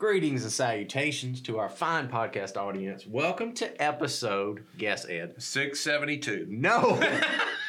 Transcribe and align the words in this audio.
Greetings 0.00 0.44
and 0.44 0.50
salutations 0.52 1.42
to 1.42 1.58
our 1.58 1.68
fine 1.68 2.08
podcast 2.08 2.56
audience. 2.56 3.06
Welcome 3.06 3.52
to 3.56 3.82
episode, 3.82 4.64
guess 4.78 5.04
Ed. 5.06 5.34
672. 5.42 6.46
No, 6.48 6.98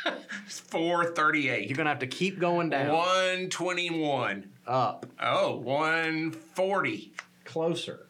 438. 0.48 1.68
you're 1.68 1.76
gonna 1.76 1.90
have 1.90 2.00
to 2.00 2.08
keep 2.08 2.40
going 2.40 2.70
down. 2.70 2.88
121. 2.96 4.50
Up, 4.66 5.06
Oh, 5.22 5.58
140. 5.58 7.12
closer. 7.44 8.08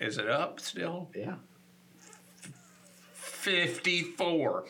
Is 0.00 0.18
it 0.18 0.28
up 0.28 0.58
still? 0.58 1.08
Yeah. 1.14 1.36
54. 3.12 4.64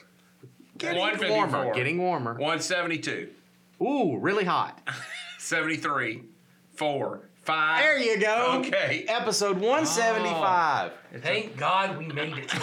Getting 0.77 0.99
154. 1.01 1.35
warmer. 1.63 1.75
Getting 1.75 1.97
warmer. 1.97 2.33
172. 2.35 3.31
Ooh, 3.81 4.19
really 4.19 4.45
hot. 4.45 4.87
73. 5.39 6.25
4. 6.75 7.23
5. 7.47 7.81
There 7.81 7.99
you 7.99 8.19
go. 8.19 8.61
Okay. 8.61 9.05
Episode 9.09 9.59
175. 9.59 10.93
Thank 11.23 11.57
God 11.57 11.97
we 11.97 12.09
made 12.09 12.35
it. 12.37 12.53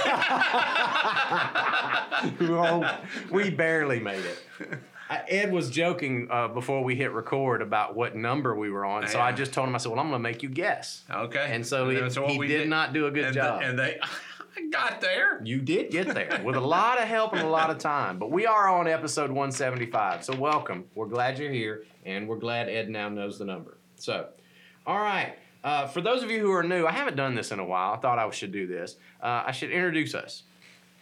Oh, 2.42 3.00
we 3.32 3.50
barely 3.50 4.00
made 4.00 4.24
it. 4.24 4.40
Ed 5.28 5.52
was 5.52 5.70
joking 5.70 6.28
uh, 6.32 6.48
before 6.48 6.84
we 6.84 6.96
hit 6.96 7.12
record 7.12 7.62
about 7.62 7.96
what 7.96 8.16
number 8.16 8.56
we 8.56 8.70
were 8.70 8.86
on, 8.86 9.08
so 9.08 9.20
I 9.20 9.34
just 9.34 9.52
told 9.52 9.68
him, 9.68 9.76
I 9.76 9.78
said, 9.78 9.92
"Well, 9.92 10.00
I'm 10.00 10.10
going 10.10 10.20
to 10.20 10.24
make 10.24 10.42
you 10.42 10.48
guess." 10.50 11.04
Okay. 11.12 11.48
And 11.50 11.66
so 11.66 11.90
he, 11.90 12.00
that's 12.00 12.18
what 12.18 12.32
he 12.32 12.38
we 12.38 12.48
did, 12.48 12.70
not 12.70 12.94
do 12.94 13.08
a 13.08 13.12
good 13.12 13.26
and 13.26 13.34
job. 13.34 13.60
The, 13.60 13.68
and 13.68 13.80
they 13.80 14.00
I 14.58 14.70
got 14.70 15.02
there. 15.02 15.42
You 15.44 15.60
did 15.60 15.92
get 15.92 16.14
there 16.14 16.42
with 16.44 16.56
a 16.56 16.62
lot 16.62 17.00
of 17.00 17.08
help 17.08 17.34
and 17.34 17.42
a 17.42 17.50
lot 17.50 17.70
of 17.70 17.80
time. 17.80 18.20
But 18.20 18.32
we 18.32 18.46
are 18.46 18.70
on 18.70 18.88
episode 18.88 19.30
175. 19.30 20.24
So 20.24 20.36
welcome. 20.36 20.86
We're 20.96 21.08
glad 21.08 21.40
you're 21.40 21.52
here, 21.52 21.84
and 22.06 22.28
we're 22.28 22.40
glad 22.40 22.70
Ed 22.70 22.90
now 22.90 23.10
knows 23.10 23.38
the 23.40 23.46
number. 23.46 23.78
So, 23.96 24.28
all 24.86 25.00
right. 25.00 25.36
Uh, 25.64 25.88
for 25.88 26.02
those 26.02 26.24
of 26.24 26.30
you 26.32 26.40
who 26.42 26.52
are 26.52 26.64
new, 26.64 26.86
I 26.86 26.92
haven't 26.92 27.16
done 27.16 27.36
this 27.36 27.52
in 27.52 27.60
a 27.60 27.66
while. 27.66 27.94
I 27.94 27.98
thought 27.98 28.20
I 28.20 28.30
should 28.32 28.52
do 28.52 28.68
this. 28.68 28.98
Uh, 29.22 29.44
I 29.46 29.52
should 29.52 29.72
introduce 29.72 30.14
us. 30.14 30.44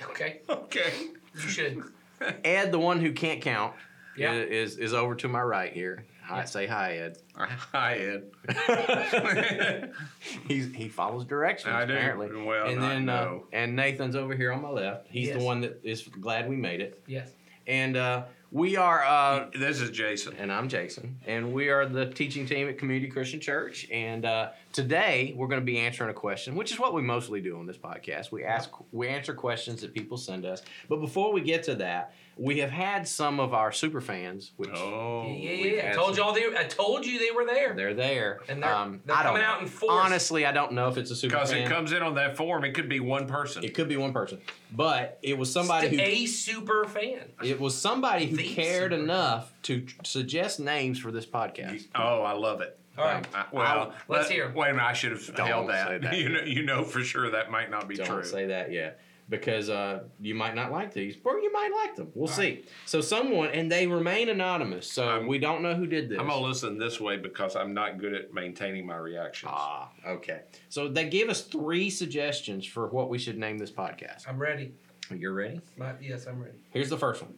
Okay, 0.04 0.42
Okay. 0.50 0.92
you 1.36 1.42
should. 1.50 1.84
Ed, 2.44 2.72
the 2.72 2.80
one 2.80 3.00
who 3.00 3.12
can't 3.14 3.42
count, 3.42 3.74
Yeah. 4.16 4.34
is 4.34 4.78
is 4.78 4.94
over 4.94 5.16
to 5.16 5.28
my 5.28 5.42
right 5.42 5.74
here. 5.74 6.06
Hi, 6.26 6.38
Yeah. 6.40 6.46
say 6.46 6.68
hi, 6.68 6.98
Ed. 6.98 7.18
Hi, 7.36 7.94
Ed. 7.98 9.92
He's 10.48 10.74
he 10.74 10.88
follows 10.90 11.26
directions 11.26 11.74
I 11.74 11.86
do. 11.86 11.94
apparently. 11.94 12.44
Well, 12.44 12.68
and 12.68 12.84
I 12.84 12.90
then 12.90 13.10
uh, 13.10 13.40
and 13.52 13.76
Nathan's 13.76 14.16
over 14.16 14.36
here 14.36 14.52
on 14.54 14.62
my 14.62 14.70
left. 14.70 15.08
He's 15.10 15.32
the 15.34 15.40
one 15.44 15.62
that 15.62 15.80
is 15.84 16.04
glad 16.08 16.48
we 16.50 16.56
made 16.56 16.82
it. 16.82 17.02
Yes. 17.08 17.32
And 17.68 17.98
uh, 17.98 18.24
we 18.54 18.76
are 18.76 19.04
uh, 19.04 19.46
This 19.58 19.80
is 19.80 19.90
Jason. 19.92 20.36
and 20.38 20.52
I'm 20.52 20.68
Jason, 20.68 21.18
and 21.26 21.54
we 21.54 21.70
are 21.70 21.86
the 21.86 22.08
teaching 22.08 22.46
team 22.46 22.68
at 22.68 22.78
Community 22.78 23.10
Christian 23.10 23.40
Church. 23.40 23.88
And 23.92 24.26
uh, 24.26 24.50
today 24.74 25.34
we're 25.38 25.48
going 25.48 25.62
to 25.62 25.66
be 25.66 25.80
answering 25.80 26.10
a 26.10 26.14
question, 26.14 26.56
which 26.56 26.72
is 26.72 26.80
what 26.80 26.94
we 26.94 27.02
mostly 27.02 27.40
do 27.42 27.58
on 27.58 27.66
this 27.66 27.78
podcast. 27.78 28.32
We 28.32 28.44
ask, 28.44 28.70
we 28.92 29.08
answer 29.08 29.34
questions 29.34 29.82
that 29.82 29.94
people 29.94 30.18
send 30.18 30.46
us. 30.46 30.62
But 30.90 30.98
before 30.98 31.32
we 31.32 31.42
get 31.42 31.64
to 31.64 31.76
that, 31.76 32.14
we 32.38 32.60
have 32.60 32.72
had 32.72 33.08
some 33.08 33.40
of 33.40 33.54
our 33.54 33.72
super 33.72 34.02
fans, 34.02 34.52
which 34.58 34.70
Oh. 34.74 35.26
Yeah, 35.28 35.34
yeah, 35.52 35.64
we've 35.64 35.74
yeah. 35.76 35.82
I 35.82 35.86
had 35.88 35.96
told 35.96 36.16
some- 36.16 36.24
y'all 36.26 36.34
they. 36.34 36.46
I 36.58 36.64
told 36.64 37.06
you 37.06 37.20
they 37.20 37.30
were 37.32 37.46
there. 37.46 37.74
they're 37.76 37.94
there, 37.94 38.40
And 38.50 38.64
they're- 38.64 38.70
um, 38.74 39.02
they're 39.06 39.16
I 39.16 39.24
don't 39.24 39.34
coming 39.34 39.42
know. 39.44 39.48
out 39.48 39.62
in 39.62 39.68
force. 39.68 39.92
Honestly, 39.94 40.46
I 40.46 40.52
don't 40.52 40.72
know 40.72 40.88
if 40.88 40.98
it's 40.98 41.12
a 41.12 41.16
super 41.16 41.36
Because 41.36 41.52
fan. 41.52 41.64
it 41.64 41.70
comes 41.70 41.92
in 41.92 42.02
on 42.02 42.16
that 42.16 42.38
form, 42.38 42.64
it 42.64 42.74
could 42.74 42.90
be 42.90 43.00
one 43.00 43.28
person. 43.28 43.64
it 43.64 43.74
could 43.76 43.88
be 43.90 43.98
one 43.98 44.14
person, 44.14 44.40
but 44.72 45.20
it 45.22 45.38
was 45.38 45.52
somebody 45.52 45.90
who 45.90 46.02
a 46.02 46.26
super 46.26 46.86
fan. 46.86 47.20
it 47.44 47.60
was 47.60 47.78
somebody 47.80 48.26
who 48.28 48.38
The 48.42 48.54
cared 48.54 48.94
enough 48.94 49.54
to 49.64 49.86
suggest 50.04 50.60
names 50.60 51.00
for 51.00 51.12
this 51.12 51.26
podcast. 51.26 51.88
Oh, 51.96 52.22
I 52.22 52.34
love 52.34 52.62
it. 52.62 52.78
All 52.98 53.06
right. 53.06 53.26
I- 53.34 53.46
well, 53.52 53.94
Let's 54.08 54.26
let- 54.28 54.32
hear 54.32 54.46
'em. 54.46 54.54
Wait 54.54 54.70
a 54.70 54.74
minute, 54.74 54.86
I 54.86 54.94
should 54.94 55.12
have 55.12 55.36
Don't 55.36 55.48
held 55.48 55.70
that. 55.70 56.02
that. 56.02 56.14
You 56.18 56.30
know, 56.30 56.42
you 56.44 56.64
know 56.64 56.84
for 56.84 57.02
sure 57.04 57.30
that 57.32 57.50
might 57.50 57.70
not 57.72 57.88
be 57.88 57.96
true. 57.96 58.06
Don't 58.06 58.26
say 58.26 58.48
that 58.48 58.72
yet. 58.72 59.00
Because 59.30 59.70
uh, 59.70 60.04
you 60.20 60.36
might 60.36 60.56
not 60.56 60.74
like 60.74 60.94
these, 60.94 61.16
or 61.24 61.40
you 61.40 61.54
might 61.54 61.72
like 61.74 61.96
them. 61.96 62.12
We'll 62.14 62.28
see. 62.28 62.66
So 62.86 63.00
someone, 63.00 63.48
and 63.52 63.72
they 63.72 63.88
remain 63.88 64.28
anonymous, 64.28 64.92
so 64.92 65.08
I'm- 65.08 65.26
we 65.26 65.40
don't 65.40 65.62
know 65.62 65.74
who 65.74 65.88
did 65.88 66.10
this. 66.10 66.20
I'm 66.20 66.28
gonna 66.28 66.46
listen 66.46 66.78
this 66.78 67.00
way 67.00 67.16
because 67.16 67.56
I'm 67.56 67.74
not 67.74 67.98
good 67.98 68.14
at 68.14 68.34
maintaining 68.34 68.86
my 68.86 68.98
reactions. 68.98 69.54
Ah, 69.56 69.90
okay. 70.06 70.42
So 70.68 70.90
they 70.90 71.08
gave 71.08 71.30
us 71.30 71.44
three 71.44 71.90
suggestions 71.90 72.66
for 72.66 72.88
what 72.88 73.08
we 73.10 73.18
should 73.18 73.38
name 73.38 73.58
this 73.58 73.72
podcast. 73.72 74.28
I'm 74.28 74.38
ready. 74.38 74.74
You're 75.10 75.34
ready? 75.34 75.62
My, 75.78 75.94
yes, 76.02 76.26
I'm 76.26 76.42
ready. 76.42 76.58
Here's 76.72 76.90
the 76.90 76.98
first 76.98 77.22
one: 77.22 77.34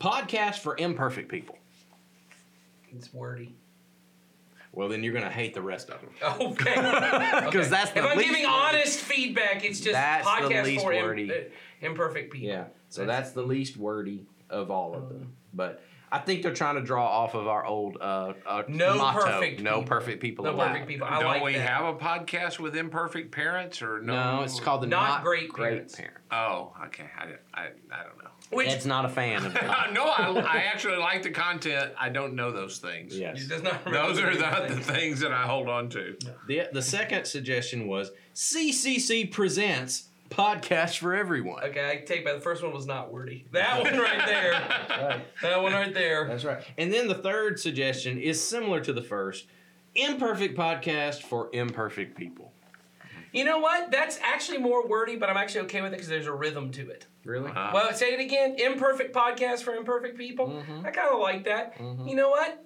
podcast 0.00 0.56
for 0.58 0.76
imperfect 0.78 1.28
people. 1.30 1.58
It's 2.96 3.12
wordy. 3.12 3.54
Well, 4.72 4.88
then 4.88 5.04
you're 5.04 5.12
gonna 5.14 5.30
hate 5.30 5.54
the 5.54 5.62
rest 5.62 5.90
of 5.90 6.00
them. 6.00 6.10
Okay. 6.40 6.74
Because 7.44 7.66
Okay. 7.66 7.68
that's 7.68 7.90
the 7.92 7.98
if 8.00 8.04
I'm 8.04 8.16
least 8.18 8.30
giving 8.30 8.46
honest 8.46 8.98
feedback, 9.00 9.64
it's 9.64 9.78
just 9.80 9.92
That's 9.92 10.24
the 10.24 10.30
podcast 10.48 10.64
least 10.64 10.84
for 10.84 10.92
im- 10.92 11.04
wordy. 11.04 11.30
uh, 11.30 11.34
imperfect 11.80 12.32
people. 12.32 12.48
Yeah. 12.48 12.64
So 12.88 13.02
That's- 13.04 13.26
that's 13.26 13.32
the 13.34 13.42
least 13.42 13.76
wordy 13.76 14.24
of 14.50 14.70
all 14.70 14.94
of 14.94 15.08
them. 15.08 15.32
But 15.52 15.82
I 16.14 16.18
think 16.20 16.42
they're 16.42 16.54
trying 16.54 16.76
to 16.76 16.80
draw 16.82 17.06
off 17.06 17.34
of 17.34 17.48
our 17.48 17.64
old 17.66 17.96
uh, 18.00 18.34
uh 18.46 18.62
No 18.68 18.96
motto, 18.96 19.20
perfect 19.24 19.60
no 19.60 19.80
people. 19.80 19.88
perfect 19.88 20.22
people 20.22 20.44
No 20.44 20.52
allowed. 20.52 20.68
perfect 20.68 20.86
people. 20.88 21.06
I 21.08 21.14
Don't 21.20 21.24
like 21.24 21.42
we 21.42 21.54
that. 21.54 21.68
have 21.68 21.84
a 21.86 21.98
podcast 21.98 22.60
with 22.60 22.76
imperfect 22.76 23.32
parents 23.32 23.82
or 23.82 24.00
no? 24.00 24.36
No, 24.36 24.42
it's 24.42 24.60
called 24.60 24.82
the 24.82 24.86
Not 24.86 25.08
not, 25.08 25.24
Great 25.24 25.48
great, 25.48 25.70
Parents. 25.72 25.96
parent. 25.96 26.14
Oh, 26.30 26.72
okay. 26.86 27.10
I, 27.18 27.24
I, 27.52 27.62
I 27.90 28.02
don't 28.04 28.18
know. 28.22 28.30
Which 28.50 28.68
Ed's 28.68 28.86
not 28.86 29.04
a 29.04 29.08
fan 29.08 29.44
of 29.44 29.54
that. 29.54 29.92
no, 29.92 30.04
I, 30.04 30.28
I 30.38 30.56
actually 30.72 30.98
like 30.98 31.22
the 31.24 31.30
content. 31.30 31.92
I 31.98 32.10
don't 32.10 32.34
know 32.34 32.52
those 32.52 32.78
things. 32.78 33.18
yes. 33.18 33.42
it 33.42 33.48
does 33.48 33.62
not 33.62 33.84
Those 33.84 34.20
are 34.20 34.28
any 34.30 34.38
not 34.38 34.68
the 34.68 34.74
things. 34.74 34.86
things 34.86 35.20
that 35.20 35.32
I 35.32 35.42
hold 35.46 35.68
on 35.68 35.88
to. 35.90 36.16
The 36.46 36.68
the 36.72 36.82
second 36.82 37.24
suggestion 37.24 37.88
was 37.88 38.12
CCC 38.34 39.30
presents 39.32 40.08
podcast 40.34 40.98
for 40.98 41.14
everyone. 41.14 41.62
Okay, 41.64 41.90
I 41.90 42.04
take 42.04 42.24
back 42.24 42.34
the 42.34 42.40
first 42.40 42.62
one 42.62 42.72
was 42.72 42.86
not 42.86 43.12
wordy. 43.12 43.46
That 43.52 43.82
one 43.82 43.98
right 43.98 44.26
there. 44.26 45.22
That 45.42 45.62
one 45.62 45.72
right 45.72 45.92
there. 45.92 46.26
That's 46.26 46.44
right. 46.44 46.62
And 46.78 46.92
then 46.92 47.08
the 47.08 47.14
third 47.14 47.58
suggestion 47.60 48.18
is 48.18 48.42
similar 48.42 48.80
to 48.80 48.92
the 48.92 49.02
first. 49.02 49.46
Imperfect 49.94 50.56
podcast 50.56 51.22
for 51.22 51.50
imperfect 51.52 52.16
people. 52.16 52.52
You 53.32 53.44
know 53.44 53.58
what? 53.58 53.90
That's 53.90 54.18
actually 54.22 54.58
more 54.58 54.86
wordy, 54.86 55.16
but 55.16 55.28
I'm 55.28 55.36
actually 55.36 55.62
okay 55.62 55.80
with 55.82 55.92
it 55.92 55.96
because 55.96 56.08
there's 56.08 56.26
a 56.26 56.32
rhythm 56.32 56.70
to 56.72 56.88
it. 56.90 57.06
Really? 57.24 57.50
Uh, 57.50 57.70
Well, 57.74 57.92
say 57.92 58.12
it 58.14 58.20
again. 58.20 58.56
Imperfect 58.58 59.12
podcast 59.14 59.62
for 59.62 59.74
imperfect 59.74 60.16
people. 60.16 60.46
Mhm. 60.48 60.84
I 60.86 60.90
kind 60.90 61.08
of 61.12 61.18
like 61.20 61.44
that. 61.44 61.76
Mhm. 61.78 62.08
You 62.08 62.14
know 62.16 62.30
what? 62.30 62.64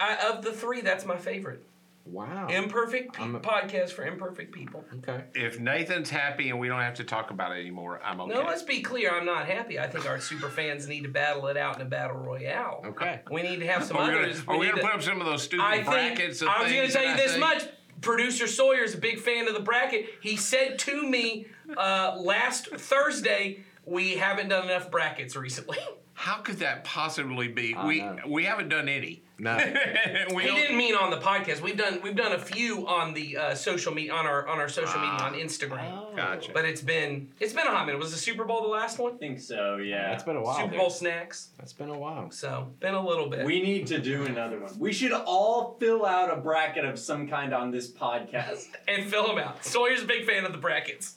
I, 0.00 0.16
of 0.30 0.42
the 0.42 0.52
three, 0.52 0.80
that's 0.82 1.04
my 1.06 1.16
favorite. 1.16 1.62
Wow. 2.06 2.46
Imperfect 2.48 3.14
pe- 3.14 3.22
I'm 3.22 3.34
a- 3.34 3.40
podcast 3.40 3.90
for 3.90 4.04
imperfect 4.06 4.52
people. 4.52 4.84
okay. 4.98 5.24
if 5.34 5.58
Nathan's 5.58 6.08
happy 6.08 6.50
and 6.50 6.58
we 6.60 6.68
don't 6.68 6.80
have 6.80 6.94
to 6.94 7.04
talk 7.04 7.30
about 7.30 7.52
it 7.52 7.60
anymore, 7.60 8.00
I'm 8.04 8.20
okay. 8.20 8.32
No, 8.32 8.42
let's 8.42 8.62
be 8.62 8.80
clear. 8.80 9.10
I'm 9.10 9.26
not 9.26 9.46
happy. 9.46 9.78
I 9.80 9.88
think 9.88 10.08
our 10.08 10.20
super 10.20 10.48
fans 10.48 10.86
need 10.88 11.02
to 11.02 11.08
battle 11.08 11.48
it 11.48 11.56
out 11.56 11.76
in 11.76 11.82
a 11.82 11.90
battle 11.90 12.16
royale. 12.16 12.82
Okay. 12.86 13.20
We 13.30 13.42
need 13.42 13.60
to 13.60 13.66
have 13.66 13.84
some 13.84 13.96
Are 13.96 14.08
we 14.08 14.14
others. 14.14 14.40
gonna, 14.42 14.56
are 14.56 14.60
we 14.60 14.68
gonna 14.68 14.82
put 14.82 14.92
up 14.94 15.02
some 15.02 15.20
of 15.20 15.26
those 15.26 15.42
stupid 15.42 15.64
I 15.64 15.76
think 15.82 15.86
brackets? 16.16 16.42
of 16.42 16.48
I 16.48 16.62
was 16.62 16.72
going 16.72 16.86
to 16.86 16.92
tell 16.92 17.04
you 17.04 17.10
I 17.10 17.16
this 17.16 17.32
say? 17.32 17.38
much. 17.40 17.62
Producer 18.02 18.46
Sawyer's 18.46 18.94
a 18.94 18.98
big 18.98 19.18
fan 19.18 19.48
of 19.48 19.54
the 19.54 19.60
bracket. 19.60 20.06
He 20.20 20.36
said 20.36 20.78
to 20.80 21.02
me 21.08 21.46
uh, 21.76 22.16
last 22.20 22.66
Thursday, 22.68 23.60
"We 23.86 24.12
haven't 24.16 24.48
done 24.48 24.66
enough 24.68 24.90
brackets 24.90 25.34
recently." 25.34 25.78
How 26.18 26.38
could 26.38 26.56
that 26.60 26.82
possibly 26.82 27.46
be? 27.48 27.74
I 27.74 27.86
we 27.86 28.00
know. 28.00 28.16
we 28.26 28.44
haven't 28.44 28.70
done 28.70 28.88
any. 28.88 29.22
No. 29.38 29.54
we 30.34 30.44
he 30.44 30.54
didn't 30.54 30.78
mean 30.78 30.94
on 30.94 31.10
the 31.10 31.18
podcast. 31.18 31.60
We've 31.60 31.76
done 31.76 32.00
we've 32.02 32.16
done 32.16 32.32
a 32.32 32.38
few 32.38 32.86
on 32.88 33.12
the 33.12 33.36
uh, 33.36 33.54
social 33.54 33.92
media 33.92 34.14
on 34.14 34.24
our 34.26 34.48
on 34.48 34.58
our 34.58 34.68
social 34.68 34.98
media 34.98 35.18
Ah. 35.20 35.26
on 35.26 35.34
Instagram. 35.34 35.92
Oh. 35.92 36.16
Gotcha. 36.16 36.52
But 36.54 36.64
it's 36.64 36.80
been 36.80 37.28
it's 37.38 37.52
been 37.52 37.66
a 37.66 37.70
hot 37.70 37.84
minute. 37.84 37.98
Was 38.00 38.12
the 38.12 38.16
Super 38.18 38.46
Bowl 38.46 38.62
the 38.62 38.68
last 38.68 38.98
one? 38.98 39.12
I 39.12 39.16
think 39.18 39.40
so, 39.40 39.76
yeah. 39.76 40.08
That's 40.08 40.24
been 40.24 40.36
a 40.36 40.42
while. 40.42 40.56
Super 40.56 40.70
dude. 40.70 40.78
Bowl 40.78 40.88
snacks. 40.88 41.50
That's 41.58 41.74
been 41.74 41.90
a 41.90 41.98
while. 41.98 42.30
So 42.30 42.68
been 42.80 42.94
a 42.94 43.06
little 43.06 43.28
bit. 43.28 43.44
we 43.44 43.60
need 43.62 43.86
to 43.88 43.98
do 43.98 44.24
another 44.24 44.58
one. 44.58 44.72
We 44.78 44.94
should 44.94 45.12
all 45.12 45.76
fill 45.78 46.06
out 46.06 46.32
a 46.32 46.40
bracket 46.40 46.86
of 46.86 46.98
some 46.98 47.28
kind 47.28 47.52
on 47.52 47.70
this 47.70 47.90
podcast. 47.92 48.68
and 48.88 49.04
fill 49.04 49.26
them 49.26 49.36
out. 49.36 49.62
Sawyer's 49.66 50.00
a 50.02 50.06
big 50.06 50.24
fan 50.24 50.46
of 50.46 50.52
the 50.52 50.58
brackets. 50.58 51.16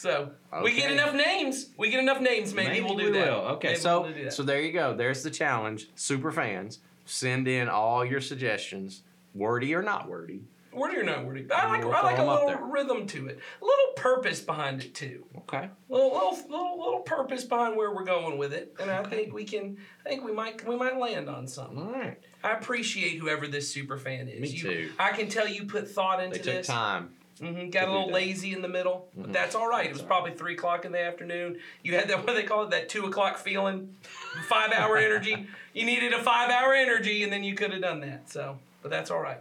So 0.00 0.30
we 0.62 0.72
get 0.74 0.90
enough 0.90 1.14
names. 1.14 1.68
We 1.76 1.90
get 1.90 2.00
enough 2.00 2.20
names. 2.22 2.54
Maybe, 2.54 2.80
we'll 2.80 2.96
do 2.96 3.04
we 3.12 3.18
that. 3.18 3.26
will. 3.30 3.40
Okay, 3.56 3.68
Maybe 3.68 3.80
so 3.80 4.00
we'll 4.02 4.14
that. 4.14 4.32
so 4.32 4.42
there 4.42 4.62
you 4.62 4.72
go. 4.72 4.94
There's 4.96 5.22
the 5.22 5.30
challenge. 5.30 5.88
Super 5.94 6.32
fans, 6.32 6.78
send 7.04 7.46
in 7.46 7.68
all 7.68 8.02
your 8.04 8.22
suggestions, 8.22 9.02
wordy 9.34 9.74
or 9.74 9.82
not 9.82 10.08
wordy. 10.08 10.40
wordy 10.72 10.96
or 10.96 11.02
not 11.02 11.26
wordy. 11.26 11.46
I 11.52 11.66
like 11.68 11.84
We'll 11.84 11.92
I 11.92 12.00
like 12.00 12.14
a 12.14 12.22
throw 12.22 12.24
'em 12.24 12.28
up 12.30 12.46
little 12.46 12.66
rhythm 12.68 13.06
to 13.08 13.26
it. 13.26 13.40
A 13.60 13.64
little 13.64 13.92
purpose 13.96 14.40
behind 14.40 14.82
it 14.82 14.94
too. 14.94 15.24
Okay. 15.36 15.68
Little 15.90 16.12
little 16.14 16.38
little 16.48 16.78
little 16.78 17.00
purpose 17.00 17.44
behind 17.44 17.76
where 17.76 17.94
we're 17.94 18.04
going 18.04 18.38
with 18.38 18.54
it. 18.54 18.74
And 18.80 18.90
I 18.90 19.02
think 19.02 19.34
we 19.34 19.44
can 19.44 19.76
I 20.06 20.08
think 20.08 20.24
we 20.24 20.32
might 20.32 20.66
we 20.66 20.76
might 20.76 20.96
land 20.96 21.28
on 21.28 21.46
something. 21.46 21.76
All 21.78 21.92
right. 21.92 22.18
I 22.42 22.52
appreciate 22.52 23.18
whoever 23.18 23.46
this 23.46 23.70
super 23.70 23.98
fan 23.98 24.28
is. 24.28 24.40
Me 24.40 24.48
You- 24.48 24.62
too. 24.62 24.92
I 24.98 25.10
can 25.12 25.28
tell 25.28 25.46
you 25.46 25.64
put 25.66 25.86
thought 25.90 26.22
into 26.22 26.38
They 26.38 26.44
took 26.44 26.54
this. 26.54 26.66
time. 26.68 27.16
Hmm 27.40 27.70
Got 27.70 27.88
a 27.88 27.92
little 27.92 28.10
lazy 28.10 28.52
in 28.52 28.62
the 28.62 28.68
middle, 28.68 29.08
Mhm. 29.16 29.22
but 29.22 29.32
that's 29.32 29.54
all 29.54 29.68
right. 29.68 29.86
It 29.86 29.92
was 29.92 30.02
probably 30.02 30.32
three 30.32 30.54
o'clock 30.54 30.84
in 30.84 30.92
the 30.92 31.00
afternoon. 31.00 31.58
You 31.82 31.94
had 31.94 32.08
that 32.08 32.18
what 32.18 32.26
do 32.28 32.34
they 32.34 32.42
call 32.42 32.64
it 32.64 32.70
that 32.70 32.88
two 32.88 33.06
o'clock 33.06 33.38
feeling, 33.38 33.96
five 34.48 34.72
hour 34.72 34.96
energy. 34.96 35.46
You 35.72 35.86
needed 35.86 36.12
a 36.12 36.20
five 36.20 36.50
hour 36.50 36.74
energy, 36.74 37.22
and 37.22 37.32
then 37.32 37.44
you 37.44 37.54
could 37.54 37.70
have 37.72 37.80
done 37.80 38.00
that. 38.00 38.28
So, 38.28 38.58
but 38.82 38.90
that's 38.90 39.08
all 39.08 39.20
right. 39.20 39.38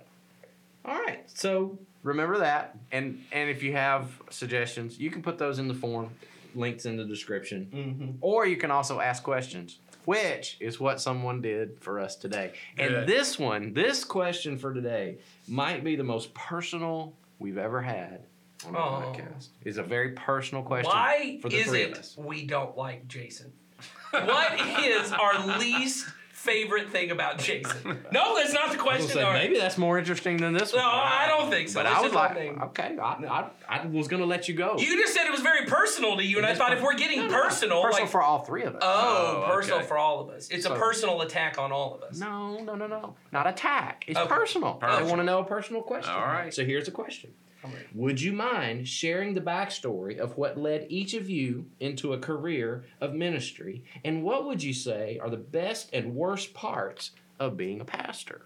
All 0.85 0.93
right. 0.93 1.27
So 1.27 1.79
remember 2.03 2.37
that. 2.37 2.77
And 2.91 3.23
and 3.31 3.49
if 3.49 3.63
you 3.63 3.73
have 3.73 4.11
suggestions, 4.29 4.99
you 4.99 5.09
can 5.09 5.23
put 5.23 5.39
those 5.39 5.57
in 5.57 5.67
the 5.67 5.73
form. 5.73 6.11
Links 6.55 6.85
in 6.85 6.97
the 6.97 7.03
description. 7.03 7.67
Mm-hmm. 7.73 8.11
Or 8.21 8.45
you 8.45 8.57
can 8.57 8.69
also 8.71 8.99
ask 8.99 9.23
questions, 9.23 9.79
which 10.05 10.57
is 10.59 10.79
what 10.79 10.99
someone 11.01 11.41
did 11.41 11.77
for 11.79 11.99
us 11.99 12.15
today. 12.15 12.53
And 12.77 13.07
this 13.07 13.37
one, 13.39 13.73
this 13.73 14.03
question 14.03 14.57
for 14.57 14.73
today, 14.73 15.17
might 15.47 15.83
be 15.83 15.95
the 15.95 16.03
most 16.03 16.33
personal 16.33 17.13
we've 17.39 17.57
ever 17.57 17.81
had 17.81 18.25
on 18.65 18.73
the 18.73 18.79
Oh. 18.79 18.81
podcast. 19.15 19.47
It's 19.63 19.77
a 19.77 19.83
very 19.83 20.11
personal 20.11 20.63
question 20.63 20.91
Why 20.91 21.39
for 21.41 21.49
the 21.49 21.57
is 21.57 21.67
three 21.67 21.81
it 21.83 21.91
of 21.93 21.97
us. 21.99 22.15
we 22.17 22.45
don't 22.45 22.77
like 22.77 23.07
Jason? 23.07 23.53
what 24.11 24.59
is 24.83 25.11
our 25.13 25.57
least 25.59 26.05
favorite 26.43 26.89
thing 26.89 27.11
about 27.11 27.37
Jason? 27.37 27.99
No, 28.11 28.35
that's 28.37 28.53
not 28.53 28.71
the 28.71 28.77
question. 28.77 29.09
say, 29.09 29.33
maybe 29.33 29.57
that's 29.57 29.77
more 29.77 29.99
interesting 29.99 30.37
than 30.37 30.53
this 30.53 30.73
No, 30.73 30.79
one. 30.79 30.87
I 30.87 31.25
don't 31.27 31.49
think 31.49 31.69
so. 31.69 31.79
But 31.83 31.85
It's 31.87 31.95
I 31.95 32.01
was 32.01 32.13
like, 32.13 32.33
thing. 32.33 32.61
okay, 32.61 32.97
I, 32.97 33.13
I, 33.13 33.49
I 33.81 33.85
was 33.87 34.07
gonna 34.07 34.25
let 34.25 34.47
you 34.47 34.55
go. 34.55 34.75
You 34.77 34.97
just 35.01 35.13
said 35.13 35.25
it 35.25 35.31
was 35.31 35.41
very 35.41 35.65
personal 35.65 36.17
to 36.17 36.23
you, 36.23 36.37
and 36.37 36.45
I 36.45 36.55
thought 36.55 36.69
per- 36.71 36.77
if 36.77 36.81
we're 36.83 36.95
getting 36.95 37.19
No, 37.19 37.27
no, 37.27 37.31
no. 37.31 37.41
personal, 37.43 37.81
personal 37.83 38.03
like 38.05 38.11
for 38.11 38.21
all 38.21 38.39
three 38.45 38.63
of 38.63 38.75
us. 38.75 38.81
oh, 38.83 39.43
Oh, 39.45 39.51
personal 39.53 39.79
okay. 39.79 39.87
for 39.87 39.97
all 39.97 40.21
of 40.21 40.29
us. 40.29 40.49
It's 40.49 40.65
So- 40.65 40.73
a 40.73 40.79
personal 40.79 41.21
attack 41.21 41.57
on 41.59 41.71
all 41.71 41.93
of 41.95 42.01
us. 42.03 42.17
No, 42.19 42.59
no, 42.63 42.75
no, 42.75 42.87
no. 42.87 43.15
Not 43.31 43.45
attack. 43.47 44.05
It's 44.07 44.17
Okay. 44.17 44.27
personal. 44.33 44.79
I 44.81 44.87
Personal. 44.87 45.09
want 45.09 45.19
to 45.19 45.25
know 45.25 45.39
a 45.39 45.45
personal 45.45 45.81
question. 45.81 46.13
All 46.13 46.21
right. 46.21 46.53
So 46.53 46.63
here's 46.65 46.87
a 46.87 46.91
question. 46.91 47.31
I'm 47.63 47.71
ready. 47.71 47.85
Would 47.93 48.21
you 48.21 48.31
mind 48.31 48.87
sharing 48.87 49.33
the 49.33 49.41
backstory 49.41 50.17
of 50.17 50.37
what 50.37 50.57
led 50.57 50.87
each 50.89 51.13
of 51.13 51.29
you 51.29 51.65
into 51.79 52.13
a 52.13 52.17
career 52.17 52.85
of 53.01 53.13
ministry? 53.13 53.83
And 54.05 54.23
what 54.23 54.45
would 54.45 54.63
you 54.63 54.73
say 54.73 55.19
are 55.21 55.29
the 55.29 55.37
best 55.37 55.89
and 55.93 56.15
worst 56.15 56.53
parts 56.53 57.11
of 57.39 57.57
being 57.57 57.81
a 57.81 57.85
pastor? 57.85 58.45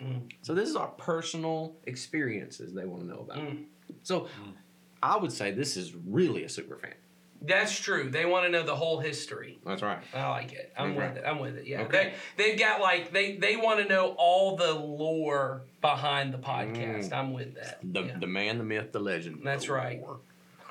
Mm. 0.00 0.30
So 0.42 0.54
this 0.54 0.68
is 0.68 0.76
our 0.76 0.88
personal 0.88 1.76
experiences 1.84 2.72
they 2.72 2.84
want 2.84 3.02
to 3.02 3.08
know 3.08 3.20
about. 3.20 3.38
Mm. 3.38 3.64
So 4.02 4.28
I 5.02 5.16
would 5.16 5.32
say 5.32 5.50
this 5.50 5.76
is 5.76 5.94
really 6.06 6.44
a 6.44 6.48
super 6.48 6.76
fan. 6.76 6.94
That's 7.46 7.78
true. 7.78 8.08
They 8.10 8.24
want 8.24 8.44
to 8.46 8.50
know 8.50 8.62
the 8.62 8.76
whole 8.76 8.98
history. 9.00 9.58
That's 9.66 9.82
right. 9.82 9.98
I 10.14 10.28
like 10.28 10.52
it. 10.52 10.72
I'm 10.78 10.92
Okay. 10.92 10.98
with 11.08 11.16
it. 11.16 11.24
I'm 11.26 11.38
with 11.38 11.56
it. 11.56 11.66
Yeah. 11.66 11.82
Okay. 11.82 12.12
They 12.36 12.50
they've 12.50 12.58
got 12.58 12.80
like 12.80 13.12
they 13.12 13.36
they 13.36 13.56
want 13.56 13.80
to 13.80 13.88
know 13.88 14.14
all 14.18 14.56
the 14.56 14.72
lore 14.72 15.62
behind 15.80 16.32
the 16.32 16.38
podcast. 16.38 17.10
Mm. 17.10 17.12
I'm 17.12 17.32
with 17.32 17.54
that. 17.56 17.78
The, 17.82 18.02
Yeah. 18.02 18.18
the 18.20 18.26
man, 18.26 18.58
the 18.58 18.64
myth, 18.64 18.92
the 18.92 19.00
legend. 19.00 19.40
That's 19.44 19.66
the 19.66 19.72
right. 19.72 20.00
lore. 20.00 20.20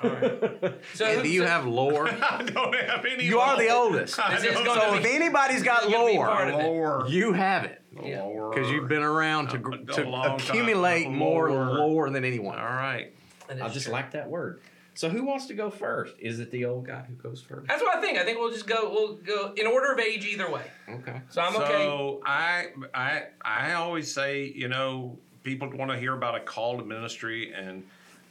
All 0.02 0.10
right. 0.10 0.74
So 0.94 1.04
and 1.06 1.22
do 1.22 1.28
you 1.28 1.42
so- 1.42 1.46
have 1.46 1.64
lore? 1.66 2.08
I 2.30 2.42
don't 2.42 2.74
have 2.74 3.04
any. 3.04 3.24
You 3.24 3.38
are 3.40 3.56
the 3.56 3.68
oldest. 3.70 4.18
I 4.18 4.34
This 4.34 4.44
is 4.44 4.54
don't 4.54 4.64
gonna 4.64 4.80
So 4.80 4.92
know. 4.92 4.98
if 4.98 5.04
anybody's 5.04 5.62
got 5.62 5.82
You're 5.88 5.92
gonna 6.00 6.10
be 6.12 6.16
part 6.18 6.52
lore. 6.52 6.62
Lore. 7.00 7.04
you 7.08 7.32
have 7.34 7.64
it. 7.64 7.80
Yeah. 8.02 8.22
Lore. 8.22 8.50
Because 8.50 8.70
you've 8.70 8.88
been 8.88 9.02
around 9.02 9.48
to, 9.50 9.58
gr- 9.58 9.74
A 9.74 9.84
to 9.94 10.04
long 10.04 10.24
time. 10.24 10.34
accumulate 10.48 11.08
more 11.10 11.50
Lore. 11.50 11.66
lore 11.78 12.10
than 12.10 12.24
anyone. 12.24 12.58
All 12.58 12.64
right. 12.64 13.12
That 13.48 13.56
is 13.58 13.62
I 13.62 13.68
just 13.68 13.84
true. 13.86 13.92
like 13.92 14.12
that 14.12 14.28
word. 14.30 14.60
So 14.94 15.08
who 15.08 15.24
wants 15.24 15.46
to 15.46 15.54
go 15.54 15.70
first? 15.70 16.14
Is 16.18 16.38
it 16.40 16.50
the 16.50 16.66
old 16.66 16.86
guy 16.86 17.02
who 17.08 17.14
goes 17.14 17.40
first? 17.40 17.66
That's 17.68 17.82
what 17.82 17.96
I 17.96 18.00
think. 18.00 18.18
I 18.18 18.24
think 18.24 18.38
we'll 18.38 18.50
just 18.52 18.66
go. 18.66 18.90
We'll 18.90 19.14
go 19.14 19.52
in 19.56 19.66
order 19.66 19.92
of 19.92 19.98
age 19.98 20.26
either 20.26 20.50
way. 20.50 20.64
Okay. 20.88 21.20
So 21.30 21.40
I'm 21.40 21.56
okay. 21.56 21.66
So 21.66 22.20
I 22.26 22.66
I 22.92 23.22
I 23.42 23.72
always 23.72 24.12
say, 24.12 24.52
you 24.54 24.68
know, 24.68 25.18
people 25.42 25.70
want 25.70 25.90
to 25.90 25.98
hear 25.98 26.14
about 26.14 26.34
a 26.34 26.40
call 26.40 26.76
to 26.78 26.84
ministry, 26.84 27.52
and 27.54 27.82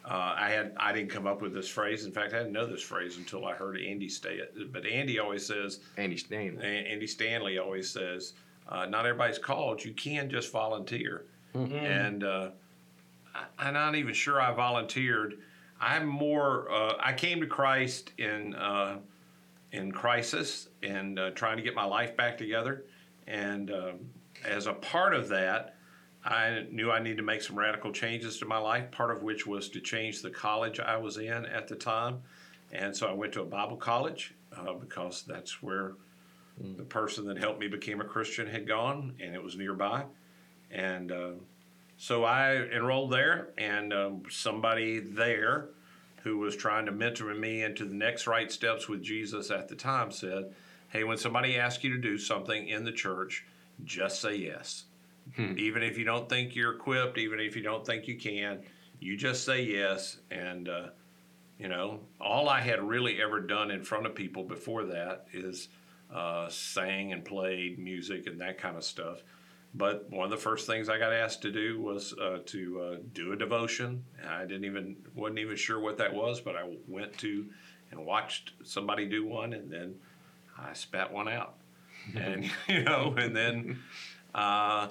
uh, 0.06 0.36
I 0.38 0.50
had 0.50 0.74
I 0.78 0.94
didn't 0.94 1.10
come 1.10 1.26
up 1.26 1.42
with 1.42 1.54
this 1.54 1.68
phrase. 1.68 2.06
In 2.06 2.12
fact, 2.12 2.34
I 2.34 2.40
didn't 2.40 2.54
know 2.54 2.68
this 2.68 2.84
phrase 2.84 3.18
until 3.18 3.46
I 3.46 3.54
heard 3.54 3.80
Andy 3.80 4.08
say 4.08 4.36
it. 4.36 4.72
But 4.72 4.86
Andy 4.86 5.18
always 5.18 5.46
says, 5.46 5.80
Andy 5.98 6.18
Stanley. 6.18 6.64
Andy 6.64 7.08
Stanley 7.08 7.58
always 7.58 7.90
says, 7.90 8.34
uh, 8.70 8.86
not 8.86 9.06
everybody's 9.06 9.40
called. 9.40 9.84
You 9.84 9.94
can 9.94 10.30
just 10.30 10.52
volunteer. 10.52 11.26
And 11.54 12.24
uh, 12.24 12.50
I, 13.36 13.46
I'm 13.60 13.74
not 13.74 13.96
even 13.96 14.14
sure 14.14 14.40
I 14.40 14.54
volunteered. 14.54 15.40
I'm 15.82 16.06
more. 16.06 16.72
Uh, 16.72 16.94
I 17.00 17.14
came 17.14 17.42
to 17.42 17.48
Christ 17.48 18.12
in 18.18 18.54
uh, 18.56 19.00
in 19.72 19.92
crisis 19.92 20.70
and 20.84 21.18
uh, 21.18 21.32
trying 21.32 21.58
to 21.58 21.64
get 21.64 21.74
my 21.74 21.86
life 21.86 22.16
back 22.16 22.38
together. 22.38 22.86
And 23.28 23.72
um, 23.72 24.00
as 24.46 24.68
a 24.68 24.74
part 24.74 25.16
of 25.16 25.28
that, 25.30 25.76
I 26.24 26.66
knew 26.70 26.92
I 26.92 27.00
needed 27.00 27.18
to 27.18 27.24
make 27.24 27.42
some 27.42 27.58
radical 27.58 27.92
changes 27.92 28.38
to 28.40 28.46
my 28.46 28.60
life. 28.60 28.92
Part 28.92 29.16
of 29.16 29.24
which 29.24 29.48
was 29.48 29.70
to 29.70 29.80
change 29.82 30.22
the 30.22 30.30
college 30.30 30.80
I 30.80 30.98
was 30.98 31.18
in 31.18 31.46
at 31.48 31.68
the 31.68 31.76
time. 31.76 32.20
And 32.72 32.96
so 32.96 33.08
I 33.08 33.14
went 33.14 33.34
to 33.34 33.42
a 33.42 33.46
Bible 33.46 33.78
college 33.78 34.36
uh, 34.56 34.74
because 34.74 35.24
that's 35.24 35.64
where 35.64 35.94
the 36.78 36.84
person 36.84 37.26
that 37.26 37.38
helped 37.38 37.60
me 37.60 37.68
become 37.68 38.02
a 38.02 38.06
Christian 38.06 38.46
had 38.48 38.68
gone, 38.68 39.16
and 39.20 39.34
it 39.34 39.42
was 39.42 39.58
nearby. 39.58 40.04
And 40.70 41.12
uh, 41.12 41.32
so 42.02 42.24
I 42.24 42.56
enrolled 42.56 43.12
there, 43.12 43.50
and 43.60 43.94
um, 43.94 44.24
somebody 44.28 44.98
there 44.98 45.68
who 46.24 46.40
was 46.40 46.56
trying 46.56 46.88
to 46.88 46.92
mentor 46.92 47.32
me 47.36 47.62
into 47.62 47.86
the 47.86 47.94
next 47.94 48.26
right 48.26 48.52
steps 48.52 48.90
with 48.90 49.04
Jesus 49.04 49.52
at 49.52 49.68
the 49.68 49.76
time 49.76 50.10
said, 50.10 50.52
Hey, 50.90 51.04
when 51.04 51.20
somebody 51.20 51.60
asks 51.60 51.84
you 51.84 51.92
to 51.92 52.02
do 52.02 52.18
something 52.18 52.68
in 52.68 52.86
the 52.86 52.92
church, 52.92 53.46
just 53.86 54.20
say 54.20 54.34
yes. 54.34 54.86
Even 55.60 55.84
if 55.84 55.96
you 55.96 56.04
don't 56.04 56.28
think 56.28 56.56
you're 56.56 56.74
equipped, 56.74 57.20
even 57.20 57.40
if 57.40 57.56
you 57.56 57.62
don't 57.62 57.86
think 57.86 58.08
you 58.08 58.18
can, 58.18 58.64
you 59.00 59.16
just 59.16 59.46
say 59.46 59.62
yes. 59.62 60.18
And, 60.32 60.70
uh, 60.70 60.88
you 61.60 61.68
know, 61.68 62.00
all 62.20 62.50
I 62.50 62.62
had 62.62 62.82
really 62.82 63.22
ever 63.22 63.40
done 63.42 63.70
in 63.70 63.84
front 63.84 64.08
of 64.08 64.16
people 64.16 64.44
before 64.44 64.86
that 64.86 65.28
is 65.34 65.68
uh, 66.12 66.50
sang 66.50 67.14
and 67.14 67.24
played 67.24 67.78
music 67.78 68.26
and 68.26 68.42
that 68.42 68.58
kind 68.58 68.76
of 68.76 68.84
stuff. 68.84 69.22
But 69.74 70.10
one 70.10 70.26
of 70.26 70.32
the 70.32 70.38
first 70.38 70.68
things 70.68 70.90
I 70.90 70.98
got 70.98 71.14
asked 71.14 71.42
to 71.44 71.52
do 71.52 71.80
was 71.80 72.14
uh, 72.14 72.40
to 72.48 72.82
uh, 72.82 72.98
do 73.14 73.32
a 73.32 73.38
devotion. 73.38 74.04
I 74.28 74.42
didn't 74.42 74.66
even 74.66 74.98
wasn't 75.16 75.40
even 75.40 75.56
sure 75.56 75.80
what 75.80 75.98
that 76.00 76.14
was, 76.14 76.42
but 76.42 76.56
I 76.56 76.70
went 76.88 77.18
to 77.20 77.46
and 77.92 78.06
watched 78.06 78.52
somebody 78.64 79.06
do 79.06 79.26
one, 79.26 79.54
and 79.54 79.72
then 79.72 79.96
I 80.58 80.74
spat 80.74 81.12
one 81.12 81.30
out, 81.30 81.56
and 82.16 82.50
you 82.68 82.84
know, 82.84 83.16
and 83.18 83.36
then. 83.36 83.80
Uh, 84.34 84.88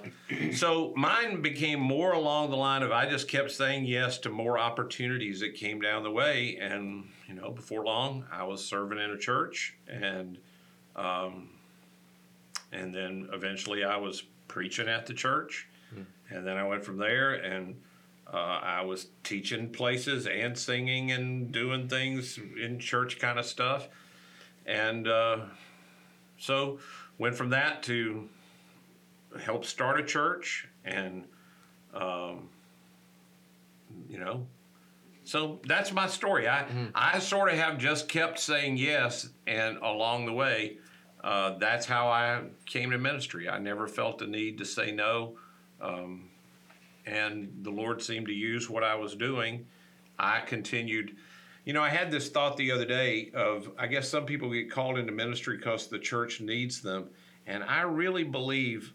so 0.53 0.93
mine 0.95 1.41
became 1.41 1.79
more 1.79 2.11
along 2.11 2.51
the 2.51 2.55
line 2.55 2.83
of 2.83 2.91
I 2.91 3.09
just 3.09 3.27
kept 3.27 3.49
saying 3.49 3.85
yes 3.85 4.19
to 4.19 4.29
more 4.29 4.59
opportunities 4.59 5.39
that 5.39 5.55
came 5.55 5.81
down 5.81 6.03
the 6.03 6.11
way, 6.11 6.59
and 6.61 7.09
you 7.27 7.33
know, 7.33 7.49
before 7.49 7.83
long, 7.83 8.23
I 8.31 8.43
was 8.43 8.63
serving 8.63 8.99
in 8.99 9.09
a 9.09 9.17
church, 9.17 9.75
and 9.87 10.37
um, 10.95 11.49
and 12.71 12.93
then 12.93 13.29
eventually 13.33 13.83
I 13.83 13.97
was 13.97 14.21
preaching 14.51 14.89
at 14.89 15.05
the 15.05 15.13
church, 15.13 15.65
and 16.29 16.45
then 16.45 16.57
I 16.57 16.67
went 16.67 16.83
from 16.83 16.97
there, 16.97 17.33
and 17.35 17.75
uh, 18.31 18.59
I 18.61 18.81
was 18.81 19.07
teaching 19.23 19.69
places 19.71 20.27
and 20.27 20.57
singing 20.57 21.11
and 21.11 21.51
doing 21.53 21.87
things 21.87 22.37
in 22.61 22.77
church 22.77 23.17
kind 23.17 23.39
of 23.39 23.45
stuff, 23.45 23.87
and 24.65 25.07
uh, 25.07 25.37
so 26.37 26.79
went 27.17 27.33
from 27.35 27.49
that 27.51 27.81
to 27.83 28.27
help 29.41 29.63
start 29.63 29.99
a 29.99 30.03
church 30.03 30.67
and 30.83 31.23
um, 31.93 32.49
you 34.09 34.19
know. 34.19 34.45
So 35.23 35.61
that's 35.65 35.93
my 35.93 36.07
story. 36.07 36.49
I 36.49 36.65
i 36.93 37.19
sort 37.19 37.49
of 37.51 37.57
have 37.57 37.77
just 37.77 38.09
kept 38.09 38.37
saying 38.37 38.75
yes 38.77 39.29
and 39.47 39.77
along 39.77 40.25
the 40.25 40.33
way 40.33 40.77
uh, 41.23 41.57
that's 41.57 41.85
how 41.85 42.07
i 42.07 42.41
came 42.65 42.91
to 42.91 42.97
ministry. 42.97 43.49
I 43.49 43.59
never 43.59 43.87
felt 43.87 44.19
the 44.19 44.27
need 44.27 44.57
to 44.59 44.65
say 44.65 44.91
no. 44.91 45.37
Um, 45.79 46.29
and 47.05 47.51
the 47.63 47.71
lord 47.71 48.01
seemed 48.01 48.27
to 48.27 48.33
use 48.33 48.69
what 48.69 48.83
i 48.83 48.95
was 48.95 49.15
doing. 49.15 49.65
I 50.19 50.41
continued 50.41 51.15
you 51.65 51.73
know 51.73 51.81
i 51.81 51.89
had 51.89 52.11
this 52.11 52.29
thought 52.29 52.57
the 52.57 52.71
other 52.71 52.85
day 52.85 53.31
of 53.35 53.69
i 53.77 53.85
guess 53.85 54.09
some 54.09 54.25
people 54.25 54.51
get 54.51 54.71
called 54.71 54.97
into 54.97 55.11
ministry 55.11 55.57
because 55.57 55.87
the 55.87 55.99
church 55.99 56.41
needs 56.41 56.81
them. 56.81 57.09
And 57.47 57.63
i 57.63 57.81
really 57.81 58.23
believe 58.23 58.93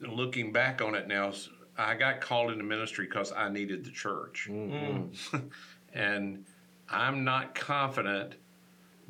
looking 0.00 0.52
back 0.52 0.80
on 0.82 0.94
it 0.94 1.08
now, 1.08 1.32
I 1.76 1.94
got 1.94 2.20
called 2.20 2.50
into 2.50 2.64
ministry 2.64 3.06
because 3.06 3.32
I 3.32 3.48
needed 3.48 3.84
the 3.84 3.90
church. 3.90 4.48
and 5.94 6.44
I'm 6.88 7.24
not 7.24 7.54
confident 7.54 8.34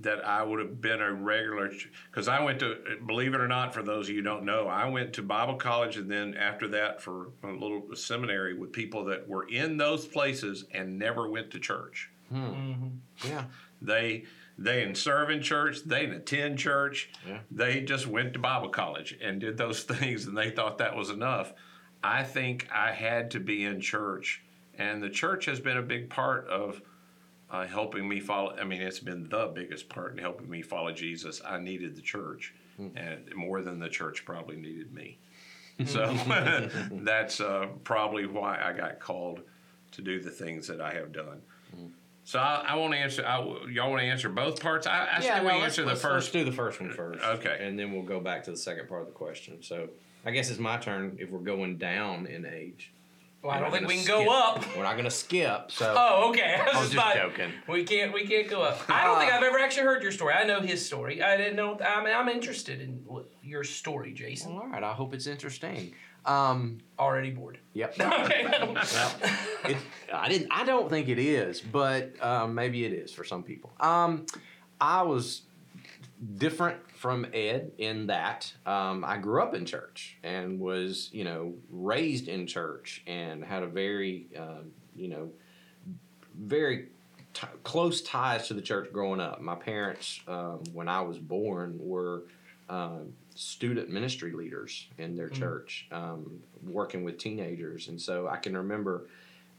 that 0.00 0.24
I 0.26 0.42
would 0.42 0.60
have 0.60 0.80
been 0.80 1.00
a 1.00 1.12
regular, 1.12 1.70
because 2.10 2.28
I 2.28 2.42
went 2.42 2.60
to, 2.60 2.76
believe 3.06 3.34
it 3.34 3.40
or 3.40 3.48
not, 3.48 3.74
for 3.74 3.82
those 3.82 4.06
of 4.06 4.10
you 4.10 4.16
who 4.16 4.22
don't 4.22 4.44
know, 4.44 4.68
I 4.68 4.88
went 4.88 5.12
to 5.14 5.22
Bible 5.22 5.56
college 5.56 5.96
and 5.96 6.10
then 6.10 6.34
after 6.34 6.68
that 6.68 7.02
for 7.02 7.30
a 7.42 7.48
little 7.48 7.84
seminary 7.94 8.54
with 8.54 8.72
people 8.72 9.04
that 9.06 9.28
were 9.28 9.48
in 9.48 9.76
those 9.76 10.06
places 10.06 10.64
and 10.72 10.98
never 10.98 11.28
went 11.28 11.50
to 11.50 11.58
church. 11.58 12.10
Hmm. 12.30 12.36
Mm-hmm. 12.36 13.28
Yeah. 13.28 13.44
They 13.82 14.24
they 14.58 14.80
didn't 14.80 14.96
serve 14.96 15.30
in 15.30 15.40
church. 15.40 15.84
They 15.84 16.00
didn't 16.00 16.16
attend 16.16 16.58
church. 16.58 17.10
Yeah. 17.26 17.38
They 17.50 17.80
just 17.80 18.06
went 18.08 18.32
to 18.32 18.40
Bible 18.40 18.70
college 18.70 19.16
and 19.22 19.40
did 19.40 19.56
those 19.56 19.82
things, 19.84 20.26
and 20.26 20.36
they 20.36 20.50
thought 20.50 20.78
that 20.78 20.96
was 20.96 21.10
enough. 21.10 21.52
I 22.02 22.22
think 22.22 22.68
I 22.72 22.92
had 22.92 23.30
to 23.32 23.40
be 23.40 23.64
in 23.64 23.80
church, 23.80 24.42
and 24.74 25.02
the 25.02 25.10
church 25.10 25.46
has 25.46 25.58
been 25.60 25.76
a 25.76 25.82
big 25.82 26.10
part 26.10 26.46
of 26.48 26.82
uh, 27.50 27.66
helping 27.66 28.08
me 28.08 28.20
follow. 28.20 28.54
I 28.56 28.64
mean, 28.64 28.82
it's 28.82 29.00
been 29.00 29.28
the 29.28 29.46
biggest 29.54 29.88
part 29.88 30.12
in 30.12 30.18
helping 30.18 30.48
me 30.48 30.62
follow 30.62 30.92
Jesus. 30.92 31.40
I 31.44 31.58
needed 31.58 31.96
the 31.96 32.02
church, 32.02 32.54
and 32.96 33.34
more 33.34 33.62
than 33.62 33.78
the 33.78 33.88
church 33.88 34.24
probably 34.24 34.56
needed 34.56 34.92
me. 34.92 35.18
So 35.86 36.12
that's 36.90 37.40
uh, 37.40 37.68
probably 37.84 38.26
why 38.26 38.60
I 38.60 38.72
got 38.72 38.98
called 38.98 39.42
to 39.92 40.02
do 40.02 40.20
the 40.20 40.30
things 40.30 40.66
that 40.66 40.80
I 40.80 40.92
have 40.94 41.12
done. 41.12 41.40
Mm-hmm. 41.72 41.86
So 42.24 42.38
I, 42.38 42.64
I 42.68 42.74
want 42.74 42.92
to 42.94 42.98
answer. 42.98 43.24
I, 43.24 43.38
y'all 43.70 43.88
want 43.88 44.02
to 44.02 44.06
answer 44.06 44.28
both 44.28 44.60
parts? 44.60 44.86
I, 44.86 45.08
I 45.16 45.20
say 45.20 45.40
we 45.40 45.46
no, 45.46 45.62
answer 45.62 45.84
the 45.84 45.92
1st 45.92 46.12
Let's 46.12 46.30
do 46.30 46.44
the 46.44 46.52
first 46.52 46.80
one 46.80 46.90
first. 46.90 47.24
Okay. 47.24 47.58
And 47.60 47.78
then 47.78 47.92
we'll 47.92 48.02
go 48.02 48.20
back 48.20 48.42
to 48.44 48.50
the 48.50 48.56
second 48.56 48.88
part 48.88 49.02
of 49.02 49.06
the 49.06 49.14
question. 49.14 49.62
So 49.62 49.88
I 50.26 50.32
guess 50.32 50.50
it's 50.50 50.58
my 50.58 50.76
turn 50.76 51.16
if 51.18 51.30
we're 51.30 51.38
going 51.38 51.78
down 51.78 52.26
in 52.26 52.44
age. 52.44 52.92
Well, 53.42 53.52
I 53.52 53.60
don't 53.60 53.70
think 53.70 53.86
we 53.86 53.94
gonna 54.04 54.06
can 54.06 54.26
go 54.26 54.56
skip. 54.56 54.66
up. 54.70 54.76
We're 54.76 54.82
not 54.82 54.92
going 54.94 55.04
to 55.04 55.10
skip. 55.10 55.70
So 55.70 55.94
Oh, 55.96 56.30
okay. 56.30 56.54
I 56.60 56.64
was, 56.66 56.74
I 56.76 56.80
was 56.80 56.90
just 56.90 57.16
joking. 57.16 57.52
We 57.68 57.84
can't. 57.84 58.12
We 58.12 58.26
can't 58.26 58.48
go 58.48 58.62
up. 58.62 58.80
I 58.88 59.04
don't 59.04 59.18
think 59.18 59.32
Uh, 59.32 59.36
I've 59.36 59.42
ever 59.44 59.58
actually 59.60 59.84
heard 59.84 60.02
your 60.02 60.10
story. 60.12 60.34
I 60.34 60.44
know 60.44 60.60
his 60.60 60.84
story. 60.84 61.22
I 61.22 61.36
didn't 61.36 61.54
know. 61.56 61.78
I 61.78 62.02
mean, 62.04 62.14
I'm 62.14 62.28
interested 62.28 62.80
in 62.80 63.04
your 63.42 63.62
story, 63.64 64.12
Jason. 64.12 64.54
Well, 64.54 64.62
all 64.64 64.68
right. 64.68 64.82
I 64.82 64.92
hope 64.92 65.14
it's 65.14 65.26
interesting. 65.28 65.94
Um, 66.26 66.78
Already 66.98 67.30
bored. 67.30 67.58
yep. 67.74 67.94
Okay. 68.00 68.44
well, 68.50 68.76
it, 69.64 69.76
I 70.12 70.28
didn't. 70.28 70.48
I 70.50 70.64
don't 70.64 70.90
think 70.90 71.08
it 71.08 71.18
is, 71.18 71.60
but 71.60 72.20
um, 72.22 72.54
maybe 72.54 72.84
it 72.84 72.92
is 72.92 73.12
for 73.12 73.22
some 73.24 73.42
people. 73.44 73.70
Um, 73.80 74.26
I 74.80 75.02
was 75.02 75.42
different 76.36 76.78
from 76.96 77.26
Ed 77.32 77.72
in 77.78 78.08
that 78.08 78.52
um, 78.66 79.04
I 79.04 79.18
grew 79.18 79.42
up 79.42 79.54
in 79.54 79.64
church 79.64 80.18
and 80.22 80.58
was, 80.58 81.10
you 81.12 81.24
know, 81.24 81.54
raised 81.70 82.28
in 82.28 82.46
church 82.46 83.02
and 83.06 83.44
had 83.44 83.62
a 83.62 83.66
very, 83.66 84.26
uh, 84.36 84.62
you 84.96 85.08
know, 85.08 85.30
very 86.36 86.88
t- 87.34 87.46
close 87.62 88.02
ties 88.02 88.48
to 88.48 88.54
the 88.54 88.62
church 88.62 88.92
growing 88.92 89.20
up. 89.20 89.40
My 89.40 89.54
parents, 89.54 90.20
um, 90.26 90.62
when 90.72 90.88
I 90.88 91.00
was 91.02 91.18
born, 91.18 91.78
were 91.80 92.24
um, 92.68 93.12
student 93.34 93.88
ministry 93.88 94.32
leaders 94.32 94.88
in 94.98 95.16
their 95.16 95.28
church, 95.28 95.86
um, 95.92 96.40
working 96.62 97.04
with 97.04 97.18
teenagers, 97.18 97.88
and 97.88 98.00
so 98.00 98.26
I 98.26 98.36
can 98.36 98.56
remember 98.56 99.06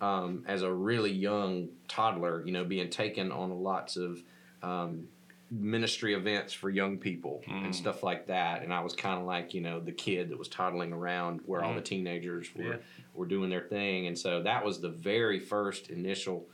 um, 0.01 0.44
as 0.48 0.62
a 0.62 0.72
really 0.72 1.12
young 1.12 1.70
toddler, 1.88 2.44
you 2.46 2.51
know, 2.51 2.63
being 2.63 2.89
taken 2.89 3.32
on 3.32 3.63
lots 3.63 3.98
of 3.98 4.22
um, 4.62 5.08
ministry 5.51 6.13
events 6.13 6.53
for 6.53 6.70
young 6.70 6.98
people 6.98 7.41
and 7.48 7.75
stuff 7.75 8.03
like 8.03 8.27
that. 8.27 8.62
And 8.63 8.72
I 8.74 8.82
was 8.82 8.94
kind 8.96 9.20
of 9.20 9.25
like, 9.25 9.53
you 9.53 9.62
know, 9.62 9.79
the 9.79 9.91
kid 9.91 10.29
that 10.29 10.38
was 10.38 10.48
toddling 10.48 10.94
around 10.94 11.41
where 11.46 11.63
all 11.63 11.74
the 11.74 11.82
teenagers 11.82 12.48
were, 12.56 12.63
Yeah. 12.63 12.75
were 13.15 13.25
doing 13.25 13.50
their 13.50 13.62
thing. 13.63 14.08
And 14.08 14.18
so 14.18 14.44
that 14.44 14.63
was 14.63 14.79
the 14.79 14.89
very 14.89 15.39
first 15.39 15.89
initial 15.89 16.46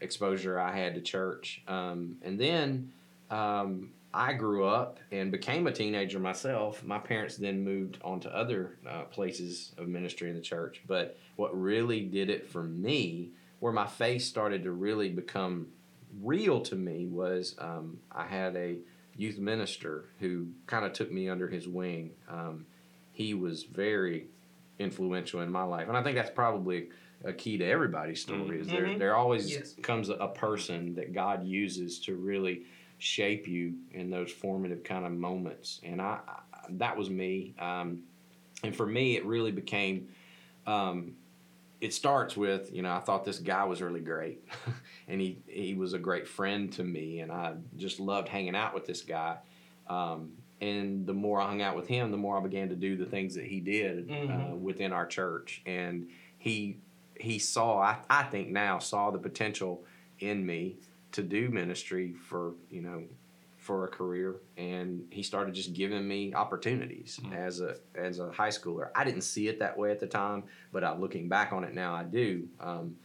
exposure 0.00 0.58
I 0.58 0.76
had 0.76 0.94
to 0.96 1.00
church. 1.00 1.62
Um, 1.68 2.16
and 2.22 2.40
then 2.40 2.92
um, 3.30 3.90
I 4.12 4.32
grew 4.32 4.64
up 4.64 4.98
and 5.12 5.30
became 5.30 5.66
a 5.68 5.72
teenager 5.72 6.18
myself. 6.18 6.82
My 6.82 6.98
parents 6.98 7.36
then 7.36 7.62
moved 7.62 7.98
on 8.02 8.18
to 8.20 8.34
other 8.36 8.78
uh, 8.88 9.02
places 9.04 9.72
of 9.78 9.86
ministry 9.86 10.28
in 10.28 10.34
the 10.34 10.42
church. 10.42 10.82
But 10.88 11.16
what 11.36 11.56
really 11.58 12.00
did 12.00 12.30
it 12.30 12.48
for 12.48 12.62
me, 12.64 13.30
where 13.60 13.72
my 13.72 13.86
faith 13.86 14.22
started 14.22 14.64
to 14.64 14.72
really 14.72 15.10
become 15.10 15.68
real 16.20 16.60
to 16.62 16.74
me, 16.74 17.06
was 17.06 17.54
um, 17.58 17.98
I 18.10 18.26
had 18.26 18.56
a 18.56 18.78
youth 19.16 19.38
minister 19.38 20.06
who 20.18 20.48
kind 20.66 20.84
of 20.84 20.92
took 20.92 21.10
me 21.12 21.28
under 21.28 21.48
his 21.48 21.68
wing. 21.68 22.12
Um, 22.28 22.66
he 23.12 23.34
was 23.34 23.64
very 23.64 24.28
influential 24.78 25.40
in 25.40 25.50
my 25.50 25.62
life, 25.64 25.88
and 25.88 25.96
I 25.96 26.02
think 26.02 26.16
that's 26.16 26.30
probably 26.30 26.88
a 27.24 27.32
key 27.32 27.58
to 27.58 27.64
everybody's 27.64 28.22
story. 28.22 28.60
Is 28.60 28.68
there 28.68 28.86
Mhm. 28.86 28.98
there 28.98 29.14
always 29.14 29.50
Yes. 29.50 29.74
comes 29.82 30.08
a, 30.08 30.14
a 30.14 30.28
person 30.28 30.94
that 30.94 31.12
God 31.12 31.44
uses 31.46 31.98
to 32.00 32.16
really 32.16 32.62
shape 32.98 33.46
you 33.46 33.74
in 33.92 34.10
those 34.10 34.30
formative 34.32 34.84
kind 34.84 35.04
of 35.04 35.12
moments, 35.12 35.80
and 35.82 36.00
I, 36.00 36.20
I 36.26 36.40
that 36.70 36.96
was 36.96 37.10
me. 37.10 37.54
Um, 37.58 38.04
and 38.62 38.74
for 38.74 38.86
me, 38.86 39.16
it 39.16 39.24
really 39.24 39.52
became. 39.52 40.08
Um, 40.66 41.14
it 41.80 41.94
starts 41.94 42.36
with 42.36 42.72
you 42.74 42.82
know 42.82 42.92
I 42.92 43.00
thought 43.00 43.24
this 43.24 43.38
guy 43.38 43.64
was 43.64 43.80
really 43.82 44.00
great, 44.00 44.46
and 45.08 45.20
he 45.20 45.38
he 45.46 45.74
was 45.74 45.92
a 45.94 45.98
great 45.98 46.26
friend 46.28 46.72
to 46.74 46.84
me, 46.84 47.20
and 47.20 47.32
I 47.32 47.54
just 47.76 48.00
loved 48.00 48.28
hanging 48.28 48.54
out 48.56 48.74
with 48.74 48.86
this 48.86 49.02
guy. 49.02 49.38
Um, 49.86 50.32
and 50.60 51.06
the 51.06 51.14
more 51.14 51.40
I 51.40 51.46
hung 51.46 51.62
out 51.62 51.74
with 51.74 51.88
him, 51.88 52.10
the 52.10 52.18
more 52.18 52.36
I 52.38 52.42
began 52.42 52.68
to 52.68 52.76
do 52.76 52.96
the 52.96 53.06
things 53.06 53.34
that 53.34 53.46
he 53.46 53.60
did 53.60 54.10
uh, 54.10 54.14
Mhm. 54.14 54.58
within 54.60 54.92
our 54.92 55.06
church, 55.06 55.62
and 55.66 56.08
he 56.38 56.78
he 57.18 57.38
saw 57.38 57.78
I, 57.78 57.98
I 58.08 58.22
think 58.24 58.48
now 58.48 58.78
saw 58.78 59.10
the 59.10 59.18
potential 59.18 59.84
in 60.20 60.44
me 60.44 60.76
to 61.12 61.22
do 61.22 61.48
ministry 61.50 62.12
for 62.12 62.54
you 62.70 62.82
know 62.82 63.04
for 63.70 63.84
a 63.84 63.88
career 63.88 64.34
and 64.56 65.04
he 65.10 65.22
started 65.22 65.54
just 65.54 65.74
giving 65.74 66.08
me 66.08 66.34
opportunities 66.34 67.20
as 67.32 67.60
a 67.60 67.76
as 67.94 68.18
a 68.18 68.28
high 68.32 68.48
schooler. 68.48 68.88
I 68.96 69.04
didn't 69.04 69.20
see 69.20 69.46
it 69.46 69.60
that 69.60 69.78
way 69.78 69.92
at 69.92 70.00
the 70.00 70.08
time 70.08 70.42
but 70.72 70.82
I, 70.82 70.96
looking 70.96 71.28
back 71.28 71.52
on 71.52 71.62
it 71.62 71.72
now 71.72 71.94
i 71.94 72.02
do. 72.02 72.48
Um, 72.58 72.96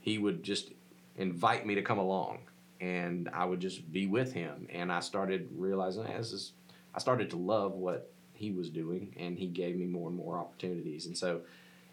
he 0.00 0.16
would 0.16 0.42
just 0.42 0.72
invite 1.16 1.66
me 1.66 1.74
to 1.74 1.82
come 1.82 1.98
along 1.98 2.38
and 2.80 3.28
i 3.34 3.44
would 3.44 3.60
just 3.60 3.92
be 3.92 4.06
with 4.06 4.32
him 4.32 4.66
and 4.72 4.90
i 4.90 5.00
started 5.00 5.50
realizing 5.54 6.06
"Hey, 6.06 6.16
this 6.16 6.32
is 6.32 6.52
i 6.94 6.98
started 6.98 7.28
to 7.30 7.36
love 7.36 7.72
what 7.72 8.10
he 8.32 8.52
was 8.52 8.70
doing 8.70 9.14
and 9.18 9.38
he 9.38 9.48
gave 9.48 9.76
me 9.76 9.84
more 9.84 10.08
and 10.08 10.16
more 10.16 10.38
opportunities. 10.38 11.04
And 11.04 11.16
so 11.16 11.42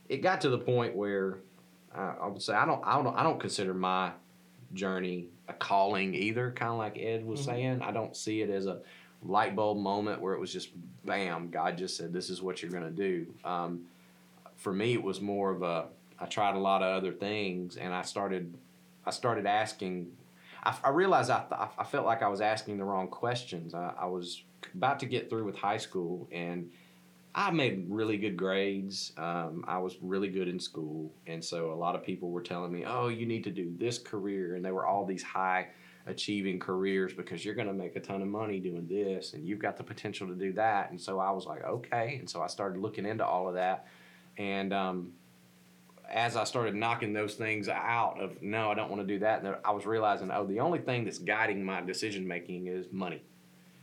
it 0.07 0.17
got 0.17 0.39
to 0.41 0.49
the 0.49 0.59
point 0.59 0.95
where 0.95 1.39
uh, 1.93 2.15
i 2.21 2.27
would 2.27 2.41
say 2.41 2.53
i 2.53 2.65
don't 2.65 2.81
i 2.85 2.95
don't 2.95 3.15
i 3.17 3.23
don't 3.23 3.39
consider 3.39 3.73
my 3.73 4.11
journey 4.73 5.27
a 5.47 5.53
calling 5.53 6.13
either 6.15 6.51
kind 6.51 6.71
of 6.71 6.77
like 6.77 6.97
ed 6.97 7.25
was 7.25 7.43
saying. 7.43 7.81
I 7.81 7.91
don't 7.91 8.15
see 8.15 8.41
it 8.41 8.49
as 8.49 8.65
a 8.65 8.79
light 9.23 9.55
bulb 9.55 9.77
moment 9.77 10.21
where 10.21 10.33
it 10.33 10.39
was 10.39 10.51
just 10.51 10.69
bam 11.05 11.49
god 11.49 11.77
just 11.77 11.95
said 11.95 12.11
this 12.11 12.29
is 12.29 12.41
what 12.41 12.61
you're 12.61 12.71
going 12.71 12.83
to 12.83 12.89
do. 12.89 13.27
Um, 13.45 13.85
for 14.57 14.73
me 14.73 14.93
it 14.93 15.03
was 15.03 15.19
more 15.21 15.51
of 15.51 15.63
a 15.63 15.85
i 16.19 16.25
tried 16.25 16.55
a 16.55 16.59
lot 16.59 16.81
of 16.81 16.95
other 16.95 17.11
things 17.11 17.75
and 17.75 17.93
i 17.93 18.01
started 18.01 18.53
i 19.05 19.11
started 19.11 19.45
asking 19.45 20.11
i, 20.63 20.75
I 20.83 20.89
realized 20.89 21.29
I, 21.29 21.39
th- 21.39 21.69
I 21.77 21.83
felt 21.83 22.05
like 22.05 22.21
i 22.21 22.27
was 22.27 22.41
asking 22.41 22.77
the 22.77 22.85
wrong 22.85 23.07
questions. 23.07 23.73
I, 23.73 23.93
I 23.99 24.05
was 24.05 24.43
about 24.73 24.99
to 24.99 25.05
get 25.05 25.29
through 25.29 25.43
with 25.43 25.57
high 25.57 25.77
school 25.77 26.27
and 26.31 26.69
I 27.35 27.49
made 27.51 27.85
really 27.89 28.17
good 28.17 28.37
grades. 28.37 29.11
Um, 29.17 29.65
I 29.67 29.79
was 29.79 29.97
really 30.01 30.27
good 30.27 30.47
in 30.47 30.59
school, 30.59 31.11
and 31.25 31.43
so 31.43 31.71
a 31.71 31.73
lot 31.73 31.95
of 31.95 32.03
people 32.03 32.29
were 32.29 32.41
telling 32.41 32.71
me, 32.71 32.85
"Oh, 32.85 33.07
you 33.07 33.25
need 33.25 33.43
to 33.45 33.51
do 33.51 33.73
this 33.77 33.97
career," 33.97 34.55
and 34.55 34.63
they 34.63 34.71
were 34.71 34.85
all 34.85 35.05
these 35.05 35.23
high 35.23 35.69
achieving 36.05 36.59
careers 36.59 37.13
because 37.13 37.43
you're 37.43 37.55
going 37.55 37.67
to 37.67 37.73
make 37.73 37.95
a 37.95 37.99
ton 37.99 38.21
of 38.21 38.27
money 38.27 38.59
doing 38.59 38.87
this, 38.87 39.33
and 39.33 39.47
you've 39.47 39.59
got 39.59 39.77
the 39.77 39.83
potential 39.83 40.27
to 40.27 40.35
do 40.35 40.53
that. 40.53 40.91
And 40.91 41.01
so 41.01 41.19
I 41.19 41.31
was 41.31 41.47
like, 41.47 41.63
"Okay," 41.63 42.17
and 42.19 42.29
so 42.29 42.41
I 42.41 42.47
started 42.47 42.79
looking 42.79 43.05
into 43.05 43.25
all 43.25 43.47
of 43.47 43.55
that, 43.55 43.87
and 44.37 44.71
um, 44.71 45.13
as 46.09 46.35
I 46.35 46.43
started 46.43 46.75
knocking 46.75 47.13
those 47.13 47.33
things 47.33 47.67
out 47.67 48.21
of 48.21 48.41
no, 48.43 48.69
I 48.69 48.75
don't 48.75 48.91
want 48.91 49.01
to 49.01 49.07
do 49.07 49.19
that, 49.19 49.43
and 49.43 49.55
I 49.65 49.71
was 49.71 49.87
realizing, 49.87 50.29
oh, 50.31 50.45
the 50.45 50.59
only 50.59 50.79
thing 50.79 51.05
that's 51.05 51.17
guiding 51.17 51.63
my 51.63 51.81
decision 51.81 52.27
making 52.27 52.67
is 52.67 52.85
money. 52.91 53.23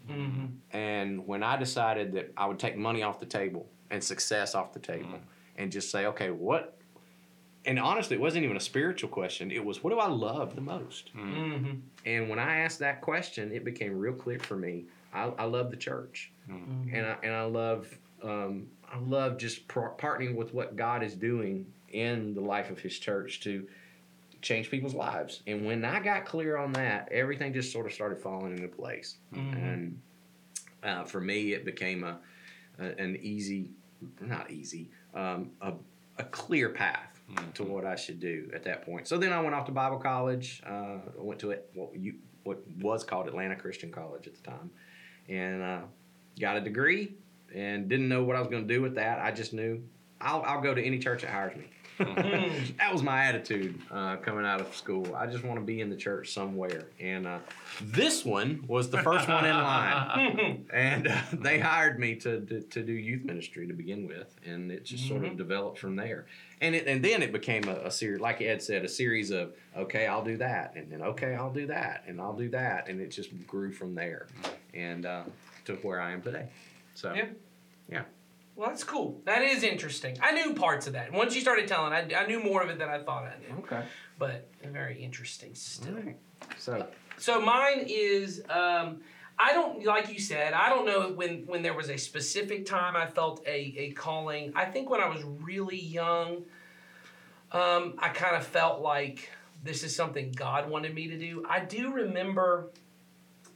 Hmm 0.07 0.47
And 0.73 1.27
when 1.27 1.43
I 1.43 1.57
decided 1.57 2.13
that 2.13 2.33
I 2.37 2.47
would 2.47 2.59
take 2.59 2.77
money 2.77 3.03
off 3.03 3.21
the 3.21 3.27
table 3.27 3.67
and 3.91 4.03
success 4.03 4.55
off 4.55 4.73
the 4.73 4.79
table 4.79 5.19
and 5.57 5.71
just 5.73 5.91
say, 5.91 6.07
okay, 6.07 6.31
what? 6.31 6.77
And 7.67 7.79
honestly, 7.79 8.17
it 8.17 8.21
wasn't 8.21 8.45
even 8.45 8.57
a 8.57 8.61
spiritual 8.61 9.11
question. 9.11 9.51
It 9.51 9.65
was, 9.65 9.85
what 9.85 9.91
do 9.91 9.99
I 9.99 10.09
love 10.09 10.55
the 10.55 10.63
most? 10.63 11.11
hmm 11.11 11.75
And 12.07 12.29
when 12.31 12.39
I 12.39 12.61
asked 12.61 12.79
that 12.79 13.01
question, 13.03 13.53
it 13.53 13.65
became 13.65 13.99
real 13.99 14.15
clear 14.15 14.39
for 14.39 14.57
me. 14.57 14.85
I, 15.13 15.25
I 15.39 15.45
love 15.45 15.71
the 15.71 15.77
church, 15.77 16.31
and 16.49 17.05
I 17.05 17.17
and 17.25 17.35
I 17.35 17.43
love 17.43 17.89
um, 18.23 18.69
I 18.91 18.99
love 18.99 19.39
just 19.39 19.67
par- 19.67 19.95
partnering 19.99 20.37
with 20.37 20.55
what 20.55 20.77
God 20.77 21.03
is 21.03 21.15
doing 21.15 21.67
in 21.89 22.33
the 22.35 22.41
life 22.41 22.71
of 22.71 22.79
His 22.79 22.97
church 22.99 23.41
to 23.41 23.67
change 24.43 24.71
people's 24.71 24.95
lives. 24.95 25.43
And 25.47 25.67
when 25.67 25.85
I 25.85 26.01
got 26.01 26.25
clear 26.25 26.57
on 26.57 26.73
that, 26.73 27.09
everything 27.11 27.53
just 27.53 27.73
sort 27.73 27.87
of 27.87 27.93
started 27.93 28.19
falling 28.19 28.57
into 28.57 28.69
place. 28.69 29.17
And 29.33 30.01
uh, 30.83 31.05
for 31.05 31.21
me, 31.21 31.53
it 31.53 31.65
became 31.65 32.05
a, 32.05 32.19
a 32.79 32.85
an 33.01 33.19
easy, 33.21 33.71
not 34.21 34.51
easy, 34.51 34.91
um, 35.15 35.51
a, 35.61 35.75
a 36.19 36.25
clear 36.25 36.71
path 36.71 37.21
to 37.55 37.63
what 37.63 37.85
I 37.85 37.95
should 37.95 38.19
do 38.19 38.51
at 38.55 38.65
that 38.65 38.85
point. 38.85 39.07
So 39.07 39.17
then 39.17 39.33
I 39.33 39.41
went 39.41 39.55
off 39.55 39.67
to 39.67 39.73
Bible 39.73 39.99
college. 39.99 40.63
Uh, 40.67 40.99
I 41.19 41.23
went 41.23 41.39
to 41.41 41.51
it 41.51 41.71
what 41.75 41.95
you 41.97 42.15
what 42.45 42.63
was 42.81 43.05
called 43.05 43.29
Atlanta 43.29 43.55
Christian 43.55 43.93
College 43.93 44.27
at 44.27 44.35
the 44.35 44.43
time, 44.43 44.71
and 45.29 45.63
uh, 45.63 45.81
got 46.41 46.57
a 46.57 46.61
degree 46.61 47.15
and 47.55 47.89
didn't 47.89 48.09
know 48.09 48.25
what 48.25 48.37
I 48.37 48.41
was 48.41 48.49
going 48.49 48.67
to 48.67 48.75
do 48.75 48.81
with 48.81 48.95
that. 48.95 49.19
I 49.19 49.31
just 49.31 49.53
knew 49.53 49.83
I'll, 50.21 50.43
I'll 50.43 50.61
go 50.61 50.75
to 50.75 50.83
any 50.83 50.99
church 50.99 51.23
that 51.23 51.31
hires 51.31 51.57
me. 51.57 51.67
that 52.79 52.93
was 52.93 53.03
my 53.03 53.25
attitude 53.25 53.79
uh, 53.91 54.17
coming 54.17 54.47
out 54.47 54.61
of 54.61 54.75
school. 54.75 55.15
I 55.15 55.27
just 55.27 55.45
want 55.45 55.61
to 55.61 55.65
be 55.65 55.81
in 55.81 55.91
the 55.91 55.97
church 55.97 56.33
somewhere. 56.33 56.87
And 56.99 57.27
uh, 57.27 57.39
this 57.83 58.25
one 58.25 58.65
was 58.67 58.91
the 58.91 59.03
first 59.03 59.29
one 59.29 59.45
in 59.45 59.55
line. 59.55 60.67
and 60.73 61.09
uh, 61.09 61.21
they 61.33 61.59
hired 61.59 61.99
me 61.99 62.15
to, 62.17 62.41
to, 62.41 62.61
to 62.63 62.83
do 62.83 62.93
youth 62.93 63.25
ministry 63.25 63.67
to 63.67 63.75
begin 63.75 64.07
with. 64.09 64.35
And 64.45 64.71
it 64.73 64.85
just 64.85 65.07
sort 65.07 65.25
of 65.25 65.37
developed 65.37 65.79
from 65.79 65.97
there. 65.97 66.27
And, 66.63 66.75
it, 66.75 66.87
and 66.87 67.05
then 67.05 67.23
it 67.23 67.33
became 67.33 67.65
a, 67.69 67.87
a 67.87 67.91
series, 67.91 68.21
like 68.21 68.41
Ed 68.41 68.63
said, 68.63 68.85
a 68.85 68.89
series 68.89 69.31
of, 69.31 69.53
okay, 69.77 70.07
I'll 70.07 70.25
do 70.25 70.37
that. 70.39 70.75
And 70.77 70.91
then, 70.91 71.03
okay, 71.03 71.35
I'll 71.35 71.53
do 71.53 71.67
that. 71.67 72.05
And 72.07 72.21
I'll 72.21 72.37
do 72.37 72.49
that. 72.51 72.89
And 72.89 73.01
it 73.01 73.11
just 73.11 73.31
grew 73.47 73.73
from 73.73 73.95
there 73.95 74.27
and 74.75 75.07
uh, 75.07 75.23
to 75.67 75.75
where 75.77 76.01
I 76.01 76.13
am 76.13 76.23
today. 76.23 76.49
So, 76.95 77.13
Yeah. 77.15 77.27
yeah. 77.91 78.03
Well, 78.57 78.69
that's 78.69 78.85
cool. 78.85 79.21
That 79.25 79.43
is 79.43 79.63
interesting. 79.63 80.19
I 80.21 80.33
knew 80.33 80.55
parts 80.55 80.87
of 80.87 80.93
that. 80.93 81.13
Once 81.13 81.35
you 81.35 81.41
started 81.41 81.67
telling, 81.67 81.93
I, 81.93 82.07
I 82.15 82.27
knew 82.27 82.43
more 82.43 82.63
of 82.63 82.69
it 82.69 82.79
than 82.79 82.89
I 82.89 83.03
thought 83.03 83.25
I 83.25 83.39
knew. 83.39 83.59
Okay. 83.61 83.85
But 84.19 84.49
very 84.65 85.03
interesting 85.03 85.55
still. 85.55 85.95
Right. 85.95 86.17
So, 86.59 86.87
So 87.17 87.41
mine 87.41 87.87
is 87.89 88.43
um, 88.51 89.01
I 89.39 89.53
don't 89.53 89.85
like 89.87 90.13
you 90.13 90.21
said 90.21 90.53
I 90.53 90.69
don't 90.69 90.85
know 90.85 91.13
when 91.13 91.47
when 91.47 91.63
there 91.63 91.73
was 91.75 91.89
a 91.89 91.97
specific 91.97 92.67
time 92.67 92.97
I 92.97 93.07
felt 93.07 93.43
a 93.47 93.75
a 93.79 93.93
calling. 93.93 94.53
I 94.55 94.67
think 94.67 94.91
when 94.91 95.01
I 95.01 95.09
was 95.09 95.23
really 95.25 95.81
young, 95.81 96.45
um, 97.53 97.95
I 97.99 98.11
kind 98.11 98.37
of 98.37 98.47
felt 98.47 98.83
like 98.83 99.31
this 99.63 99.83
is 99.83 99.97
something 99.97 100.33
God 100.33 100.69
wanted 100.69 100.95
me 100.95 101.09
to 101.09 101.19
do. 101.19 101.45
I 101.49 101.61
do 101.61 101.93
remember. 101.93 102.71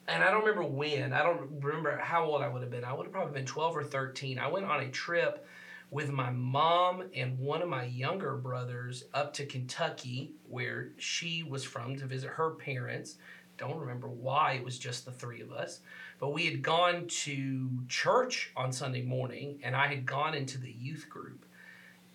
And 0.06 0.23
I 0.23 0.30
don't 0.30 0.44
remember 0.44 0.64
when. 0.64 1.12
I 1.12 1.23
don't 1.23 1.62
remember 1.62 1.96
how 1.96 2.25
old 2.25 2.42
I 2.42 2.49
would 2.49 2.62
have 2.62 2.70
been. 2.70 2.84
I 2.84 2.92
would 2.92 3.06
have 3.06 3.12
probably 3.12 3.32
been 3.32 3.46
12 3.46 3.76
or 3.76 3.84
13. 3.84 4.38
I 4.38 4.49
went 4.49 4.66
on 4.66 4.80
a 4.80 4.88
trip 4.90 5.46
with 5.90 6.11
my 6.11 6.30
mom 6.30 7.04
and 7.14 7.38
one 7.38 7.62
of 7.62 7.68
my 7.68 7.84
younger 7.84 8.37
brothers 8.37 9.04
up 9.14 9.32
to 9.34 9.46
Kentucky, 9.46 10.32
where 10.49 10.90
she 10.99 11.42
was 11.42 11.64
from, 11.64 11.96
to 11.96 12.06
visit 12.06 12.30
her 12.30 12.50
parents. 12.50 13.16
Don't 13.56 13.78
remember 13.78 14.08
why 14.08 14.54
it 14.54 14.64
was 14.64 14.78
just 14.78 15.04
the 15.04 15.12
three 15.12 15.40
of 15.40 15.52
us, 15.52 15.80
but 16.18 16.32
we 16.32 16.46
had 16.46 16.62
gone 16.62 17.06
to 17.06 17.68
church 17.88 18.50
on 18.56 18.73
Sunday 18.73 19.02
morning, 19.02 19.61
and 19.62 19.76
I 19.76 19.87
had 19.87 20.04
gone 20.04 20.34
into 20.34 20.58
the 20.58 20.73
youth 20.73 21.08
group, 21.08 21.46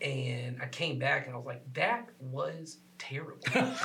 and 0.02 0.62
I 0.62 0.68
came 0.68 1.00
back 1.00 1.26
and 1.26 1.34
I 1.34 1.38
was 1.38 1.46
like, 1.46 1.74
"That 1.74 2.10
was 2.20 2.80
terrible." 3.00 3.40
and 3.56 3.76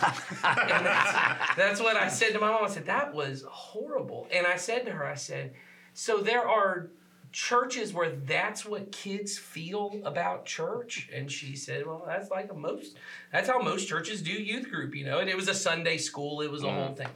that's, 0.87 1.57
that's 1.57 1.81
what 1.81 1.97
I 1.97 2.09
said 2.09 2.33
to 2.33 2.41
my 2.41 2.51
mom. 2.51 2.65
I 2.65 2.69
said, 2.69 2.87
"That 2.87 3.15
was 3.15 3.45
horrible," 3.49 4.27
and 4.31 4.47
I 4.47 4.57
said 4.57 4.85
to 4.87 4.93
her, 4.93 5.07
"I 5.07 5.15
said, 5.15 5.55
so 5.95 6.19
there 6.19 6.47
are." 6.47 6.91
churches 7.35 7.93
where 7.93 8.11
that's 8.11 8.65
what 8.65 8.93
kids 8.93 9.37
feel 9.37 10.01
about 10.05 10.47
church 10.47 11.11
and 11.13 11.29
she 11.29 11.57
said 11.57 11.85
well 11.85 12.05
that's 12.07 12.31
like 12.31 12.49
a 12.53 12.55
most 12.55 12.97
that's 13.33 13.49
how 13.49 13.59
most 13.59 13.89
churches 13.89 14.23
do 14.23 14.31
youth 14.31 14.71
group 14.71 14.95
you 14.95 15.05
know 15.05 15.19
and 15.19 15.29
it 15.29 15.35
was 15.35 15.49
a 15.49 15.55
sunday 15.55 15.99
school 15.99 16.43
it 16.43 16.51
was 16.51 16.63
a 16.63 16.71
whole 16.71 16.95
thing 16.95 17.09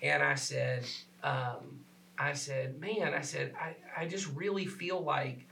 and 0.00 0.22
i 0.22 0.34
said 0.34 0.82
um, 1.22 1.80
i 2.18 2.32
said 2.32 2.80
man 2.80 3.12
i 3.12 3.20
said 3.20 3.52
I, 3.60 3.76
I 4.00 4.06
just 4.06 4.26
really 4.34 4.64
feel 4.64 4.98
like 4.98 5.46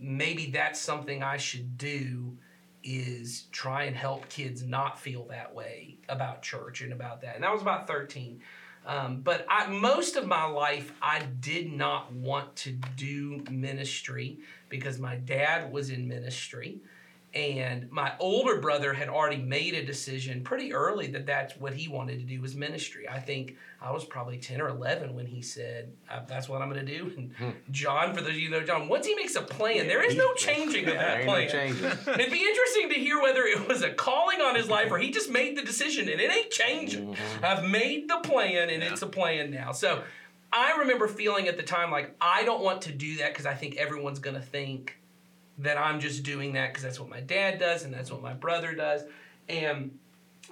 maybe 0.00 0.46
that's 0.46 0.80
something 0.80 1.22
i 1.22 1.36
should 1.36 1.78
do 1.78 2.36
is 2.84 3.44
try 3.50 3.84
and 3.84 3.96
help 3.96 4.28
kids 4.28 4.62
not 4.62 5.00
feel 5.00 5.26
that 5.26 5.54
way 5.54 5.96
about 6.08 6.42
church 6.42 6.82
and 6.82 6.92
about 6.92 7.22
that 7.22 7.34
and 7.34 7.42
that 7.42 7.52
was 7.52 7.62
about 7.62 7.86
13 7.86 8.40
um, 8.86 9.20
but 9.22 9.46
I, 9.48 9.66
most 9.68 10.16
of 10.16 10.26
my 10.26 10.44
life, 10.44 10.92
I 11.00 11.22
did 11.40 11.72
not 11.72 12.12
want 12.12 12.54
to 12.56 12.72
do 12.96 13.42
ministry 13.50 14.38
because 14.68 14.98
my 14.98 15.16
dad 15.16 15.72
was 15.72 15.90
in 15.90 16.06
ministry. 16.06 16.80
And 17.34 17.90
my 17.90 18.12
older 18.20 18.60
brother 18.60 18.92
had 18.92 19.08
already 19.08 19.38
made 19.38 19.74
a 19.74 19.84
decision 19.84 20.44
pretty 20.44 20.72
early 20.72 21.08
that 21.08 21.26
that's 21.26 21.56
what 21.56 21.74
he 21.74 21.88
wanted 21.88 22.20
to 22.20 22.24
do 22.24 22.40
was 22.40 22.54
ministry. 22.54 23.08
I 23.08 23.18
think 23.18 23.56
I 23.82 23.90
was 23.90 24.04
probably 24.04 24.38
10 24.38 24.60
or 24.60 24.68
11 24.68 25.14
when 25.16 25.26
he 25.26 25.42
said, 25.42 25.92
"Uh, 26.08 26.20
that's 26.28 26.48
what 26.48 26.62
I'm 26.62 26.70
going 26.70 26.86
to 26.86 26.96
do. 26.98 27.12
And 27.16 27.54
John, 27.72 28.14
for 28.14 28.20
those 28.20 28.30
of 28.30 28.38
you 28.38 28.50
know 28.50 28.62
John, 28.62 28.88
once 28.88 29.04
he 29.04 29.16
makes 29.16 29.34
a 29.34 29.42
plan, 29.42 29.88
there 29.88 30.02
is 30.02 30.14
no 30.14 30.32
changing 30.34 30.86
of 30.86 30.94
that 30.94 31.18
ain't 31.18 31.26
no 31.26 31.32
plan. 31.32 31.48
It'd 32.20 32.32
be 32.32 32.40
interesting 32.40 32.88
to 32.90 32.94
hear 32.94 33.20
whether 33.20 33.42
it 33.42 33.66
was 33.66 33.82
a 33.82 33.90
calling 33.92 34.40
on 34.40 34.54
his 34.54 34.68
life 34.68 34.92
or 34.92 34.98
he 34.98 35.10
just 35.10 35.28
made 35.28 35.56
the 35.56 35.62
decision 35.62 36.08
and 36.08 36.20
it 36.20 36.30
ain't 36.32 36.50
changing. 36.52 37.16
I've 37.42 37.64
made 37.68 38.08
the 38.08 38.18
plan 38.18 38.70
and 38.70 38.80
it's 38.82 39.02
a 39.02 39.08
plan 39.08 39.50
now. 39.50 39.72
So 39.72 40.04
I 40.52 40.76
remember 40.78 41.08
feeling 41.08 41.48
at 41.48 41.56
the 41.56 41.64
time 41.64 41.90
like 41.90 42.14
I 42.20 42.44
don't 42.44 42.62
want 42.62 42.82
to 42.82 42.92
do 42.92 43.16
that 43.16 43.32
because 43.32 43.44
I 43.44 43.54
think 43.54 43.76
everyone's 43.76 44.20
going 44.20 44.36
to 44.36 44.42
think 44.42 44.98
that 45.58 45.78
I'm 45.78 46.00
just 46.00 46.22
doing 46.22 46.52
that 46.54 46.68
because 46.68 46.82
that's 46.82 46.98
what 46.98 47.08
my 47.08 47.20
dad 47.20 47.58
does 47.58 47.84
and 47.84 47.94
that's 47.94 48.10
what 48.10 48.22
my 48.22 48.32
brother 48.32 48.74
does. 48.74 49.02
And 49.48 49.98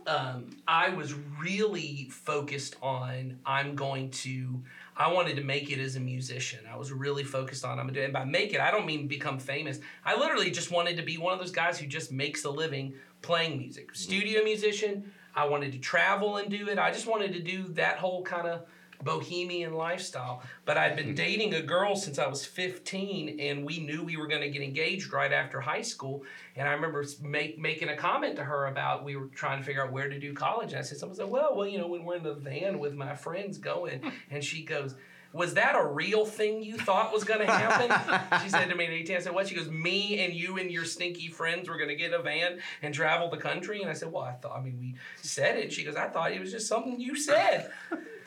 um, 0.07 0.57
I 0.67 0.91
was 0.91 1.15
really 1.41 2.09
focused 2.11 2.77
on 2.83 3.39
I'm 3.45 3.75
going 3.75 4.11
to. 4.11 4.63
I 4.97 5.11
wanted 5.11 5.37
to 5.37 5.43
make 5.43 5.71
it 5.71 5.81
as 5.81 5.97
a 5.97 6.01
musician. 6.01 6.61
I 6.71 6.77
was 6.77 6.93
really 6.93 7.25
focused 7.25 7.65
on 7.65 7.79
I'm 7.79 7.87
gonna 7.87 7.93
do 7.93 8.01
it. 8.01 8.05
And 8.05 8.13
by 8.13 8.25
make 8.25 8.53
it, 8.53 8.61
I 8.61 8.71
don't 8.71 8.87
mean 8.87 9.09
become 9.09 9.39
famous. 9.39 9.81
I 10.05 10.17
literally 10.17 10.51
just 10.51 10.71
wanted 10.71 10.97
to 10.99 11.03
be 11.03 11.19
one 11.19 11.33
of 11.33 11.39
those 11.39 11.51
guys 11.51 11.79
who 11.79 11.87
just 11.87 12.13
makes 12.13 12.45
a 12.45 12.51
living 12.51 12.95
playing 13.23 13.59
music. 13.59 13.95
Studio 13.95 14.43
musician. 14.45 15.11
I 15.35 15.47
wanted 15.47 15.73
to 15.73 15.79
travel 15.79 16.37
and 16.37 16.51
do 16.51 16.69
it. 16.69 16.79
I 16.79 16.93
just 16.93 17.07
wanted 17.07 17.33
to 17.33 17.41
do 17.41 17.69
that 17.69 17.97
whole 17.97 18.23
kind 18.23 18.47
of 18.47 18.67
bohemian 19.03 19.75
lifestyle. 19.75 20.43
But 20.65 20.79
I'd 20.79 20.97
been 20.97 21.07
mm-hmm. 21.07 21.15
dating 21.15 21.55
a 21.55 21.63
girl 21.63 21.97
since 21.97 22.19
I 22.19 22.27
was 22.27 22.45
15, 22.45 23.41
and 23.41 23.65
we 23.65 23.79
knew 23.79 24.05
we 24.05 24.17
were 24.17 24.27
going 24.27 24.43
to 24.43 24.51
get 24.51 24.63
engaged 24.63 25.13
right 25.13 25.33
after 25.33 25.61
high 25.61 25.83
school. 25.83 26.23
And 26.57 26.69
I 26.69 26.73
remember 26.73 27.05
make, 27.23 27.59
making 27.59 27.89
a 27.89 27.97
comment 27.97 28.37
to 28.37 28.45
her 28.45 28.67
about 28.67 29.05
we 29.05 29.17
were 29.17 29.27
trying 29.27 29.59
to 29.59 29.65
figure 29.65 29.85
out 29.85 29.93
where 29.93 30.09
to 30.09 30.19
do 30.19 30.33
college. 30.35 30.73
And 30.73 30.79
I 30.79 30.83
said, 30.83 30.99
someone 30.99 31.17
said, 31.17 31.29
well, 31.29 31.57
well, 31.57 31.67
you 31.67 31.79
know, 31.79 31.89
when 31.89 32.05
we're 32.05 32.17
in 32.17 32.23
the 32.23 32.35
van 32.35 32.79
with 32.79 32.95
my 32.95 33.15
friends 33.15 33.59
going, 33.59 34.13
and 34.31 34.43
she 34.43 34.65
goes, 34.65 34.95
was 35.33 35.55
that 35.55 35.75
a 35.77 35.85
real 35.85 36.27
thing 36.27 36.63
you 36.63 36.77
thought 36.77 37.13
was 37.13 37.25
going 37.25 37.41
to 37.41 37.47
happen? 37.47 38.41
she 38.43 38.51
said 38.51 38.69
to 38.69 38.75
me 38.75 38.87
at 38.87 38.93
18, 38.93 39.17
I 39.17 39.21
said, 39.21 39.35
what? 39.35 39.49
She 39.49 39.55
goes, 39.55 39.71
me 39.71 40.25
and 40.25 40.35
you 40.35 40.59
and 40.59 40.71
your 40.71 40.85
stinky 40.85 41.29
friends 41.29 41.69
were 41.69 41.77
going 41.77 41.89
to 41.89 41.97
get 41.97 42.13
a 42.13 42.21
van 42.21 42.59
and 42.83 42.93
travel 42.93 43.31
the 43.31 43.39
country. 43.39 43.81
And 43.81 43.91
I 43.91 43.95
said, 43.95 44.13
well, 44.13 44.25
I 44.25 44.33
thought, 44.33 44.57
I 44.57 44.61
mean, 44.61 44.79
we 44.79 44.95
said 45.23 45.57
it. 45.57 45.73
She 45.73 45.85
goes, 45.85 45.97
I 45.97 46.09
thought 46.09 46.33
it 46.33 46.41
was 46.41 46.53
just 46.53 46.69
something 46.69 47.01
you 47.01 47.17
said. 47.17 47.71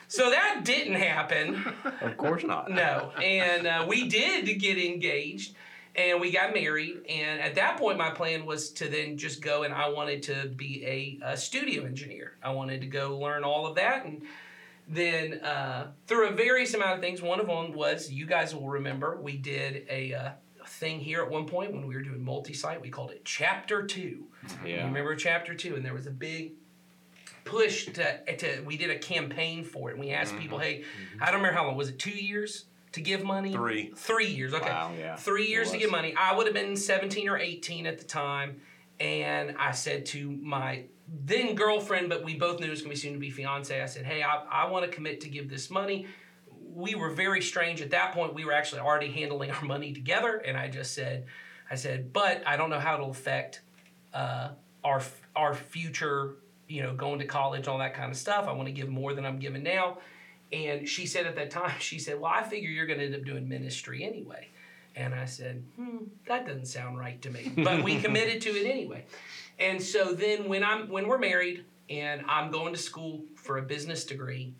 So 0.08 0.30
that 0.30 0.60
didn't 0.64 0.94
happen. 0.94 1.64
Of 2.00 2.16
course 2.16 2.44
not. 2.44 2.70
No. 2.70 3.10
And 3.22 3.66
uh, 3.66 3.86
we 3.88 4.08
did 4.08 4.44
get 4.60 4.78
engaged 4.78 5.54
and 5.96 6.20
we 6.20 6.30
got 6.30 6.54
married. 6.54 7.04
And 7.08 7.40
at 7.40 7.54
that 7.56 7.76
point, 7.78 7.98
my 7.98 8.10
plan 8.10 8.46
was 8.46 8.70
to 8.72 8.88
then 8.88 9.16
just 9.18 9.42
go 9.42 9.64
and 9.64 9.74
I 9.74 9.88
wanted 9.88 10.22
to 10.24 10.48
be 10.48 10.84
a, 11.22 11.32
a 11.32 11.36
studio 11.36 11.84
engineer. 11.84 12.36
I 12.42 12.50
wanted 12.52 12.80
to 12.82 12.86
go 12.86 13.18
learn 13.18 13.42
all 13.44 13.66
of 13.66 13.74
that. 13.76 14.04
And 14.04 14.22
then 14.88 15.40
uh, 15.40 15.88
through 16.06 16.28
a 16.28 16.32
various 16.32 16.72
amount 16.74 16.94
of 16.94 17.00
things, 17.00 17.20
one 17.20 17.40
of 17.40 17.46
them 17.48 17.72
was 17.72 18.10
you 18.10 18.26
guys 18.26 18.54
will 18.54 18.68
remember 18.68 19.18
we 19.20 19.36
did 19.36 19.86
a 19.90 20.14
uh, 20.14 20.30
thing 20.68 21.00
here 21.00 21.22
at 21.22 21.30
one 21.30 21.46
point 21.46 21.72
when 21.72 21.86
we 21.86 21.94
were 21.94 22.02
doing 22.02 22.24
multi 22.24 22.52
site. 22.54 22.80
We 22.80 22.90
called 22.90 23.10
it 23.10 23.24
Chapter 23.24 23.84
Two. 23.84 24.00
You 24.64 24.74
Yeah. 24.74 24.86
remember 24.86 25.16
Chapter 25.16 25.54
Two? 25.54 25.74
And 25.74 25.84
there 25.84 25.94
was 25.94 26.06
a 26.06 26.10
big 26.12 26.52
push 27.46 27.86
to, 27.86 28.36
to 28.36 28.60
we 28.66 28.76
did 28.76 28.90
a 28.90 28.98
campaign 28.98 29.64
for 29.64 29.88
it. 29.88 29.94
And 29.94 30.04
we 30.04 30.10
asked 30.10 30.36
people, 30.36 30.58
hey, 30.58 30.84
I 31.20 31.26
don't 31.26 31.36
remember 31.36 31.56
how 31.56 31.66
long 31.66 31.76
was 31.76 31.88
it? 31.88 31.98
Two 31.98 32.10
years 32.10 32.66
to 32.92 33.00
give 33.00 33.24
money? 33.24 33.52
Three. 33.52 33.92
Three 33.96 34.28
years. 34.28 34.52
Okay. 34.52 34.68
Wow, 34.68 34.92
yeah. 34.98 35.16
Three 35.16 35.46
years 35.46 35.70
to 35.70 35.78
give 35.78 35.90
money. 35.90 36.14
I 36.16 36.36
would 36.36 36.46
have 36.46 36.54
been 36.54 36.76
17 36.76 37.28
or 37.28 37.38
18 37.38 37.86
at 37.86 37.98
the 37.98 38.04
time. 38.04 38.60
And 39.00 39.56
I 39.58 39.72
said 39.72 40.06
to 40.06 40.30
my 40.30 40.84
then 41.08 41.54
girlfriend, 41.54 42.08
but 42.08 42.24
we 42.24 42.34
both 42.34 42.60
knew 42.60 42.66
it 42.66 42.70
was 42.70 42.80
going 42.82 42.94
to 42.94 42.96
be 42.96 43.00
soon 43.00 43.12
to 43.12 43.18
be 43.18 43.30
fiance, 43.30 43.80
I 43.80 43.86
said, 43.86 44.04
hey, 44.04 44.22
I, 44.22 44.42
I 44.50 44.70
want 44.70 44.84
to 44.84 44.90
commit 44.90 45.20
to 45.22 45.28
give 45.28 45.48
this 45.48 45.70
money. 45.70 46.06
We 46.74 46.94
were 46.94 47.10
very 47.10 47.40
strange 47.40 47.80
at 47.80 47.90
that 47.90 48.12
point. 48.12 48.34
We 48.34 48.44
were 48.44 48.52
actually 48.52 48.80
already 48.80 49.10
handling 49.10 49.50
our 49.50 49.62
money 49.62 49.92
together. 49.92 50.36
And 50.36 50.56
I 50.56 50.68
just 50.68 50.94
said, 50.94 51.26
I 51.70 51.76
said, 51.76 52.12
but 52.12 52.42
I 52.46 52.56
don't 52.56 52.70
know 52.70 52.80
how 52.80 52.94
it'll 52.94 53.10
affect 53.10 53.62
uh, 54.12 54.50
our 54.84 55.02
our 55.34 55.54
future, 55.54 56.36
you 56.68 56.82
know, 56.82 56.94
going 56.94 57.18
to 57.20 57.26
college, 57.26 57.68
all 57.68 57.78
that 57.78 57.94
kind 57.94 58.10
of 58.10 58.16
stuff. 58.16 58.46
I 58.48 58.52
want 58.52 58.66
to 58.66 58.72
give 58.72 58.88
more 58.88 59.14
than 59.14 59.24
I'm 59.24 59.38
giving 59.38 59.62
now. 59.62 59.98
And 60.52 60.88
she 60.88 61.06
said 61.06 61.26
at 61.26 61.36
that 61.36 61.50
time, 61.50 61.74
she 61.80 61.98
said, 61.98 62.20
Well, 62.20 62.32
I 62.34 62.42
figure 62.42 62.70
you're 62.70 62.86
going 62.86 62.98
to 62.98 63.06
end 63.06 63.14
up 63.14 63.24
doing 63.24 63.48
ministry 63.48 64.04
anyway. 64.04 64.48
And 64.94 65.14
I 65.14 65.26
said, 65.26 65.62
Hmm, 65.76 66.04
that 66.26 66.46
doesn't 66.46 66.66
sound 66.66 66.98
right 66.98 67.20
to 67.22 67.30
me. 67.30 67.52
But 67.64 67.82
we 67.82 68.00
committed 68.00 68.40
to 68.42 68.50
it 68.50 68.66
anyway. 68.68 69.04
And 69.58 69.82
so 69.82 70.12
then 70.12 70.48
when 70.48 70.62
I'm 70.62 70.88
when 70.88 71.08
we're 71.08 71.18
married 71.18 71.64
and 71.88 72.22
I'm 72.28 72.50
going 72.50 72.72
to 72.74 72.78
school 72.78 73.22
for 73.36 73.58
a 73.58 73.62
business 73.62 74.04
degree, 74.04 74.52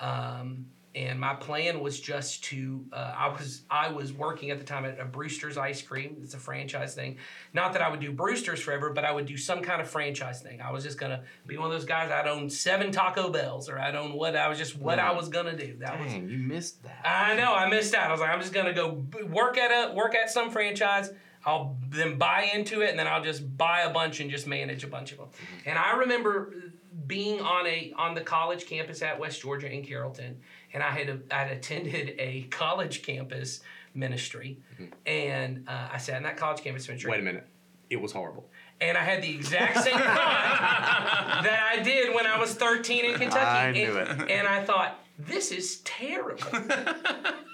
um, 0.00 0.66
and 0.94 1.18
my 1.18 1.34
plan 1.34 1.80
was 1.80 1.98
just 2.00 2.44
to 2.44 2.84
uh, 2.92 3.14
I 3.16 3.28
was 3.28 3.62
I 3.70 3.90
was 3.90 4.12
working 4.12 4.50
at 4.50 4.58
the 4.58 4.64
time 4.64 4.84
at 4.84 5.00
a 5.00 5.04
Brewster's 5.04 5.56
ice 5.56 5.80
cream. 5.80 6.18
It's 6.22 6.34
a 6.34 6.38
franchise 6.38 6.94
thing. 6.94 7.16
Not 7.54 7.72
that 7.72 7.82
I 7.82 7.88
would 7.88 8.00
do 8.00 8.12
Brewster's 8.12 8.60
forever, 8.60 8.90
but 8.90 9.04
I 9.04 9.12
would 9.12 9.26
do 9.26 9.36
some 9.36 9.62
kind 9.62 9.80
of 9.80 9.88
franchise 9.88 10.42
thing. 10.42 10.60
I 10.60 10.70
was 10.70 10.84
just 10.84 10.98
gonna 10.98 11.22
be 11.46 11.56
one 11.56 11.66
of 11.66 11.72
those 11.72 11.86
guys. 11.86 12.10
I'd 12.10 12.26
own 12.26 12.50
seven 12.50 12.92
Taco 12.92 13.30
Bells, 13.30 13.68
or 13.68 13.78
I'd 13.78 13.94
own 13.94 14.12
what 14.12 14.36
I 14.36 14.48
was 14.48 14.58
just 14.58 14.76
what 14.76 14.98
I 14.98 15.12
was 15.12 15.28
gonna 15.28 15.56
do. 15.56 15.76
That 15.78 15.98
was 15.98 16.12
Dang, 16.12 16.28
you 16.28 16.38
missed 16.38 16.82
that. 16.82 17.00
I 17.04 17.36
know 17.36 17.54
I 17.54 17.68
missed 17.70 17.94
out. 17.94 18.08
I 18.08 18.12
was 18.12 18.20
like, 18.20 18.30
I'm 18.30 18.40
just 18.40 18.52
gonna 18.52 18.74
go 18.74 19.04
work 19.30 19.56
at 19.56 19.70
a 19.70 19.94
work 19.94 20.14
at 20.14 20.30
some 20.30 20.50
franchise. 20.50 21.10
I'll 21.44 21.76
then 21.88 22.18
buy 22.18 22.50
into 22.54 22.82
it, 22.82 22.90
and 22.90 22.98
then 22.98 23.08
I'll 23.08 23.22
just 23.22 23.56
buy 23.56 23.80
a 23.80 23.90
bunch 23.90 24.20
and 24.20 24.30
just 24.30 24.46
manage 24.46 24.84
a 24.84 24.86
bunch 24.86 25.10
of 25.12 25.18
them. 25.18 25.28
And 25.66 25.76
I 25.76 25.96
remember 25.96 26.54
being 27.06 27.40
on 27.40 27.66
a 27.66 27.92
on 27.96 28.14
the 28.14 28.20
college 28.20 28.66
campus 28.66 29.02
at 29.02 29.18
West 29.18 29.40
Georgia 29.40 29.70
in 29.70 29.84
Carrollton, 29.84 30.40
and 30.72 30.82
I 30.82 30.90
had 30.90 31.22
I'd 31.30 31.50
attended 31.50 32.14
a 32.18 32.42
college 32.50 33.02
campus 33.02 33.60
ministry, 33.94 34.58
and 35.06 35.68
uh, 35.68 35.88
I 35.92 35.98
sat 35.98 36.16
in 36.16 36.22
that 36.24 36.36
college 36.36 36.62
campus 36.62 36.86
ministry. 36.88 37.10
Wait 37.10 37.20
a 37.20 37.22
minute. 37.22 37.46
It 37.90 38.00
was 38.00 38.12
horrible. 38.12 38.48
And 38.80 38.96
I 38.96 39.02
had 39.02 39.22
the 39.22 39.30
exact 39.30 39.78
same 39.78 39.98
thought 39.98 41.40
that 41.44 41.70
I 41.72 41.82
did 41.82 42.14
when 42.14 42.26
I 42.26 42.38
was 42.38 42.54
13 42.54 43.04
in 43.04 43.18
Kentucky. 43.18 43.44
I 43.44 43.66
and, 43.66 43.76
knew 43.76 43.96
it. 43.96 44.08
and 44.30 44.48
I 44.48 44.64
thought, 44.64 44.98
this 45.18 45.52
is 45.52 45.76
terrible. 45.84 46.42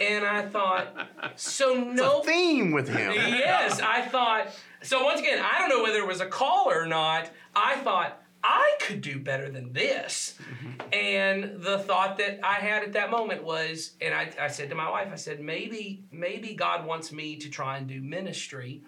and 0.00 0.24
I 0.24 0.48
thought, 0.48 1.08
so 1.34 1.74
no. 1.74 2.20
Theme 2.20 2.70
with 2.70 2.88
him. 2.88 3.12
yes, 3.12 3.80
I 3.80 4.02
thought. 4.02 4.48
So 4.82 5.04
once 5.04 5.20
again, 5.20 5.44
I 5.44 5.58
don't 5.58 5.68
know 5.68 5.82
whether 5.82 5.98
it 5.98 6.06
was 6.06 6.20
a 6.20 6.26
call 6.26 6.70
or 6.70 6.86
not. 6.86 7.30
I 7.54 7.76
thought 7.76 8.22
I 8.42 8.76
could 8.80 9.00
do 9.00 9.18
better 9.18 9.50
than 9.50 9.72
this. 9.72 10.38
And 10.92 11.60
the 11.62 11.78
thought 11.78 12.18
that 12.18 12.40
I 12.44 12.54
had 12.54 12.82
at 12.82 12.92
that 12.92 13.10
moment 13.10 13.42
was, 13.42 13.92
and 14.00 14.14
I, 14.14 14.30
I 14.40 14.48
said 14.48 14.70
to 14.70 14.74
my 14.74 14.88
wife, 14.90 15.08
I 15.12 15.16
said, 15.16 15.40
maybe, 15.40 16.04
maybe 16.10 16.54
God 16.54 16.86
wants 16.86 17.12
me 17.12 17.36
to 17.36 17.50
try 17.50 17.78
and 17.78 17.86
do 17.86 18.00
ministry. 18.00 18.82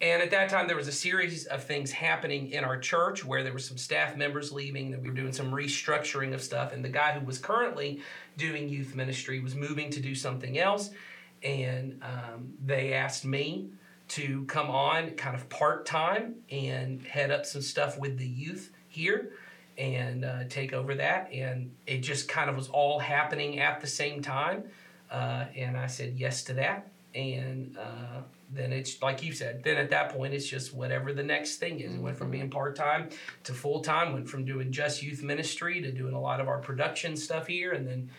And 0.00 0.22
at 0.22 0.30
that 0.32 0.50
time, 0.50 0.66
there 0.66 0.76
was 0.76 0.88
a 0.88 0.92
series 0.92 1.46
of 1.46 1.64
things 1.64 1.92
happening 1.92 2.50
in 2.50 2.64
our 2.64 2.78
church 2.78 3.24
where 3.24 3.42
there 3.42 3.52
were 3.52 3.58
some 3.58 3.78
staff 3.78 4.16
members 4.16 4.52
leaving, 4.52 4.90
that 4.90 5.00
we 5.00 5.08
were 5.08 5.14
doing 5.14 5.32
some 5.32 5.50
restructuring 5.50 6.34
of 6.34 6.42
stuff. 6.42 6.72
And 6.72 6.84
the 6.84 6.90
guy 6.90 7.12
who 7.12 7.24
was 7.24 7.38
currently 7.38 8.00
doing 8.36 8.68
youth 8.68 8.94
ministry 8.94 9.40
was 9.40 9.54
moving 9.54 9.90
to 9.90 10.00
do 10.00 10.14
something 10.14 10.58
else. 10.58 10.90
And 11.42 12.02
um, 12.02 12.54
they 12.64 12.92
asked 12.92 13.24
me 13.24 13.70
to 14.08 14.44
come 14.44 14.70
on 14.70 15.10
kind 15.12 15.34
of 15.34 15.48
part 15.48 15.86
time 15.86 16.36
and 16.50 17.02
head 17.06 17.30
up 17.30 17.46
some 17.46 17.62
stuff 17.62 17.98
with 17.98 18.18
the 18.18 18.26
youth 18.26 18.70
here 18.94 19.32
and 19.76 20.24
uh, 20.24 20.44
take 20.48 20.72
over 20.72 20.94
that. 20.94 21.30
And 21.32 21.74
it 21.86 21.98
just 21.98 22.28
kind 22.28 22.48
of 22.48 22.56
was 22.56 22.68
all 22.68 22.98
happening 22.98 23.58
at 23.58 23.80
the 23.80 23.86
same 23.86 24.22
time. 24.22 24.64
Uh, 25.10 25.46
and 25.56 25.76
I 25.76 25.86
said 25.86 26.14
yes 26.16 26.44
to 26.44 26.54
that. 26.54 26.90
And 27.14 27.76
uh, 27.78 28.22
then 28.50 28.72
it's 28.72 29.00
like 29.02 29.22
you 29.22 29.32
said, 29.32 29.62
then 29.62 29.76
at 29.76 29.90
that 29.90 30.10
point, 30.10 30.34
it's 30.34 30.48
just 30.48 30.74
whatever 30.74 31.12
the 31.12 31.22
next 31.22 31.56
thing 31.56 31.80
is. 31.80 31.94
It 31.94 32.00
went 32.00 32.16
from 32.16 32.30
being 32.30 32.50
part 32.50 32.76
time 32.76 33.10
to 33.44 33.52
full 33.52 33.80
time, 33.80 34.12
went 34.12 34.28
from 34.28 34.44
doing 34.44 34.72
just 34.72 35.02
youth 35.02 35.22
ministry 35.22 35.80
to 35.82 35.92
doing 35.92 36.14
a 36.14 36.20
lot 36.20 36.40
of 36.40 36.48
our 36.48 36.58
production 36.58 37.16
stuff 37.16 37.46
here. 37.46 37.72
And 37.72 37.86
then, 37.86 38.10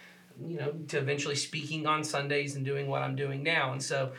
you 0.45 0.57
know, 0.57 0.73
to 0.89 0.97
eventually 0.97 1.35
speaking 1.35 1.87
on 1.87 2.03
Sundays 2.03 2.55
and 2.55 2.65
doing 2.65 2.87
what 2.87 3.01
I'm 3.01 3.15
doing 3.15 3.43
now. 3.43 3.71
And 3.71 3.81
so, 3.81 4.11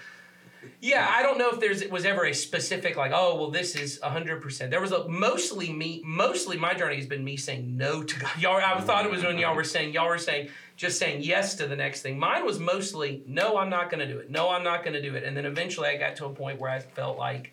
yeah, 0.81 1.09
I 1.11 1.22
don't 1.22 1.38
know 1.38 1.50
if 1.50 1.61
there's 1.61 1.85
was 1.88 2.05
ever 2.05 2.24
a 2.24 2.33
specific 2.33 2.96
like, 2.96 3.12
oh, 3.14 3.37
well, 3.37 3.50
this 3.50 3.76
is 3.76 4.00
hundred 4.00 4.42
percent. 4.42 4.70
There 4.70 4.81
was 4.81 4.92
a 4.92 5.09
mostly 5.09 5.72
me, 5.72 6.02
mostly 6.05 6.57
my 6.57 6.74
journey 6.74 6.96
has 6.96 7.07
been 7.07 7.24
me 7.24 7.37
saying 7.37 7.76
no 7.76 8.02
to 8.02 8.20
God. 8.20 8.31
Y'all, 8.38 8.57
I 8.57 8.61
mm-hmm. 8.61 8.85
thought 8.87 9.05
it 9.05 9.11
was 9.11 9.22
when 9.22 9.38
y'all 9.38 9.55
were 9.55 9.64
saying 9.64 9.92
y'all 9.94 10.09
were 10.09 10.18
saying 10.18 10.48
just 10.76 10.98
saying 10.98 11.22
yes 11.22 11.55
to 11.57 11.66
the 11.66 11.76
next 11.76 12.02
thing. 12.02 12.18
Mine 12.18 12.44
was 12.44 12.59
mostly 12.59 13.22
no, 13.26 13.57
I'm 13.57 13.70
not 13.70 13.90
going 13.90 14.07
to 14.07 14.12
do 14.12 14.18
it. 14.18 14.31
No, 14.31 14.50
I'm 14.50 14.62
not 14.62 14.83
going 14.83 14.94
to 14.94 15.02
do 15.02 15.14
it. 15.14 15.24
And 15.24 15.37
then 15.37 15.46
eventually, 15.46 15.88
I 15.88 15.96
got 15.96 16.16
to 16.16 16.26
a 16.26 16.31
point 16.31 16.61
where 16.61 16.70
I 16.70 16.81
felt 16.81 17.18
like 17.18 17.52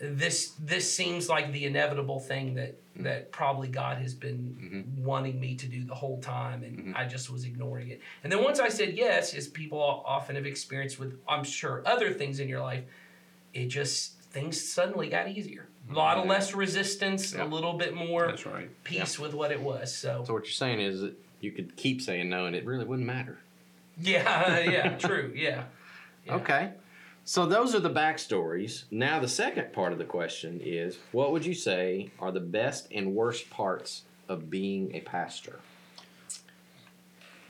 this 0.00 0.52
this 0.60 0.92
seems 0.92 1.28
like 1.28 1.52
the 1.52 1.64
inevitable 1.64 2.20
thing 2.20 2.54
that 2.54 2.76
that 2.96 3.30
probably 3.30 3.68
God 3.68 3.98
has 3.98 4.14
been 4.14 4.56
mm-hmm. 4.60 5.04
wanting 5.04 5.40
me 5.40 5.54
to 5.56 5.66
do 5.66 5.84
the 5.84 5.94
whole 5.94 6.20
time, 6.20 6.62
and 6.62 6.78
mm-hmm. 6.78 6.96
I 6.96 7.04
just 7.04 7.30
was 7.30 7.44
ignoring 7.44 7.90
it. 7.90 8.00
And 8.22 8.32
then 8.32 8.42
once 8.42 8.60
I 8.60 8.68
said 8.68 8.96
yes, 8.96 9.34
as 9.34 9.46
people 9.46 9.80
often 9.80 10.36
have 10.36 10.46
experienced 10.46 10.98
with, 10.98 11.18
I'm 11.28 11.44
sure, 11.44 11.82
other 11.86 12.12
things 12.12 12.40
in 12.40 12.48
your 12.48 12.60
life, 12.60 12.84
it 13.54 13.66
just 13.66 14.20
things 14.30 14.60
suddenly 14.60 15.08
got 15.08 15.28
easier. 15.28 15.66
A 15.90 15.94
lot 15.94 16.18
of 16.18 16.26
less 16.26 16.54
resistance, 16.54 17.32
Yeah. 17.32 17.44
a 17.44 17.46
little 17.46 17.72
bit 17.72 17.94
more 17.94 18.34
right. 18.44 18.84
peace 18.84 19.18
with 19.18 19.32
what 19.32 19.50
it 19.50 19.60
was. 19.60 19.94
So 19.94 20.22
So 20.26 20.34
what 20.34 20.44
you're 20.44 20.52
saying 20.52 20.80
is 20.80 21.00
that 21.00 21.14
you 21.40 21.50
could 21.50 21.76
keep 21.76 22.02
saying 22.02 22.28
no, 22.28 22.46
and 22.46 22.54
it 22.54 22.64
really 22.66 22.84
wouldn't 22.84 23.06
matter. 23.06 23.38
yeah, 23.98 24.58
yeah, 24.70 24.96
true, 24.98 25.32
yeah. 25.34 25.64
Yeah. 26.26 26.34
Okay. 26.34 26.72
So 27.28 27.44
those 27.44 27.74
are 27.74 27.80
the 27.80 27.90
backstories. 27.90 28.84
Now 28.90 29.20
the 29.20 29.28
second 29.28 29.74
part 29.74 29.92
of 29.92 29.98
the 29.98 30.06
question 30.06 30.62
is, 30.64 30.96
what 31.12 31.30
would 31.30 31.44
you 31.44 31.52
say 31.52 32.10
are 32.18 32.32
the 32.32 32.40
best 32.40 32.88
and 32.90 33.14
worst 33.14 33.50
parts 33.50 34.04
of 34.30 34.48
being 34.48 34.94
a 34.94 35.00
pastor? 35.00 35.60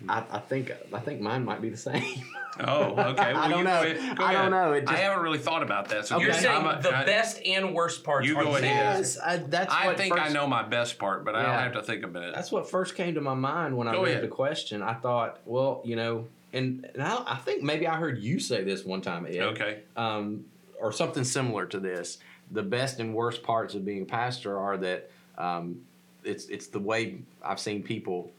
I, 0.09 0.25
I 0.33 0.41
think 0.41 0.73
I 0.93 0.99
think 0.99 1.21
mine 1.21 1.45
might 1.45 1.63
be 1.63 1.69
the 1.69 1.77
same. 1.77 2.03
Oh, 2.61 2.87
okay. 3.13 3.33
Well, 3.35 3.37
I 3.37 3.49
don't 3.49 3.59
you 3.59 3.65
know. 3.65 3.83
Go. 3.85 4.15
Go 4.17 4.25
I 4.25 4.33
don't 4.33 4.51
know. 4.51 4.73
It 4.73 4.89
I 4.89 4.97
haven't 4.97 5.23
really 5.23 5.39
thought 5.39 5.63
about 5.63 5.91
that. 5.91 6.09
So 6.09 6.19
You're 6.19 6.33
saying 6.33 6.67
a- 6.67 6.81
the 6.83 6.93
I- 6.97 7.05
best 7.05 7.41
and 7.47 7.73
worst 7.73 8.03
parts. 8.03 8.27
You 8.27 8.37
are 8.37 8.43
go 8.43 8.51
the 8.55 8.59
ahead. 8.65 8.99
yes, 8.99 9.17
I, 9.25 9.37
that's 9.37 9.73
I 9.73 9.87
what 9.87 9.97
think 9.97 10.19
I 10.19 10.29
know 10.31 10.49
my 10.49 10.65
best 10.65 10.99
part, 10.99 11.25
but 11.25 11.37
I 11.37 11.43
Yeah. 11.43 11.47
don't 11.53 11.63
have 11.63 11.73
to 11.75 11.83
think 11.85 12.03
a 12.03 12.09
minute. 12.09 12.35
That's 12.35 12.51
what 12.51 12.69
first 12.69 12.97
came 12.97 13.15
to 13.15 13.21
my 13.21 13.35
mind 13.35 13.77
when 13.77 13.87
I 13.87 13.93
Go 13.93 14.03
read 14.03 14.11
ahead. 14.11 14.25
the 14.25 14.29
question. 14.29 14.83
I 14.83 14.95
thought, 14.95 15.39
well, 15.45 15.83
you 15.85 15.95
know, 15.95 16.27
and, 16.53 16.89
and 16.95 17.03
I, 17.03 17.23
I 17.27 17.37
think 17.37 17.63
maybe 17.63 17.87
I 17.87 17.97
heard 17.97 18.19
you 18.19 18.39
say 18.39 18.65
this 18.65 18.85
one 18.85 19.01
time, 19.01 19.27
Ed. 19.27 19.41
Okay. 19.41 19.81
um, 19.97 20.45
or 20.81 20.93
something 20.93 21.25
similar 21.25 21.67
to 21.67 21.81
this. 21.81 22.19
The 22.53 22.63
best 22.63 23.01
and 23.01 23.15
worst 23.15 23.43
parts 23.43 23.75
of 23.75 23.85
being 23.85 24.03
a 24.03 24.07
pastor 24.07 24.59
are 24.59 24.77
that 24.79 25.11
um, 25.37 25.81
it's 26.25 26.47
it's 26.47 26.69
the 26.69 26.79
way 26.79 27.19
I've 27.43 27.61
seen 27.61 27.83
people 27.83 28.31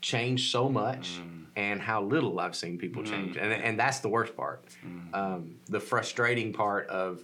change 0.00 0.50
so 0.50 0.68
much 0.68 1.20
and 1.54 1.80
how 1.80 2.02
little 2.02 2.40
I've 2.40 2.56
seen 2.56 2.78
people 2.78 3.02
change, 3.04 3.36
and 3.36 3.52
and 3.52 3.78
that's 3.78 4.00
the 4.00 4.08
worst 4.08 4.36
part. 4.36 4.62
Um, 5.14 5.56
the 5.68 5.80
frustrating 5.80 6.52
part 6.52 6.88
of 6.88 7.22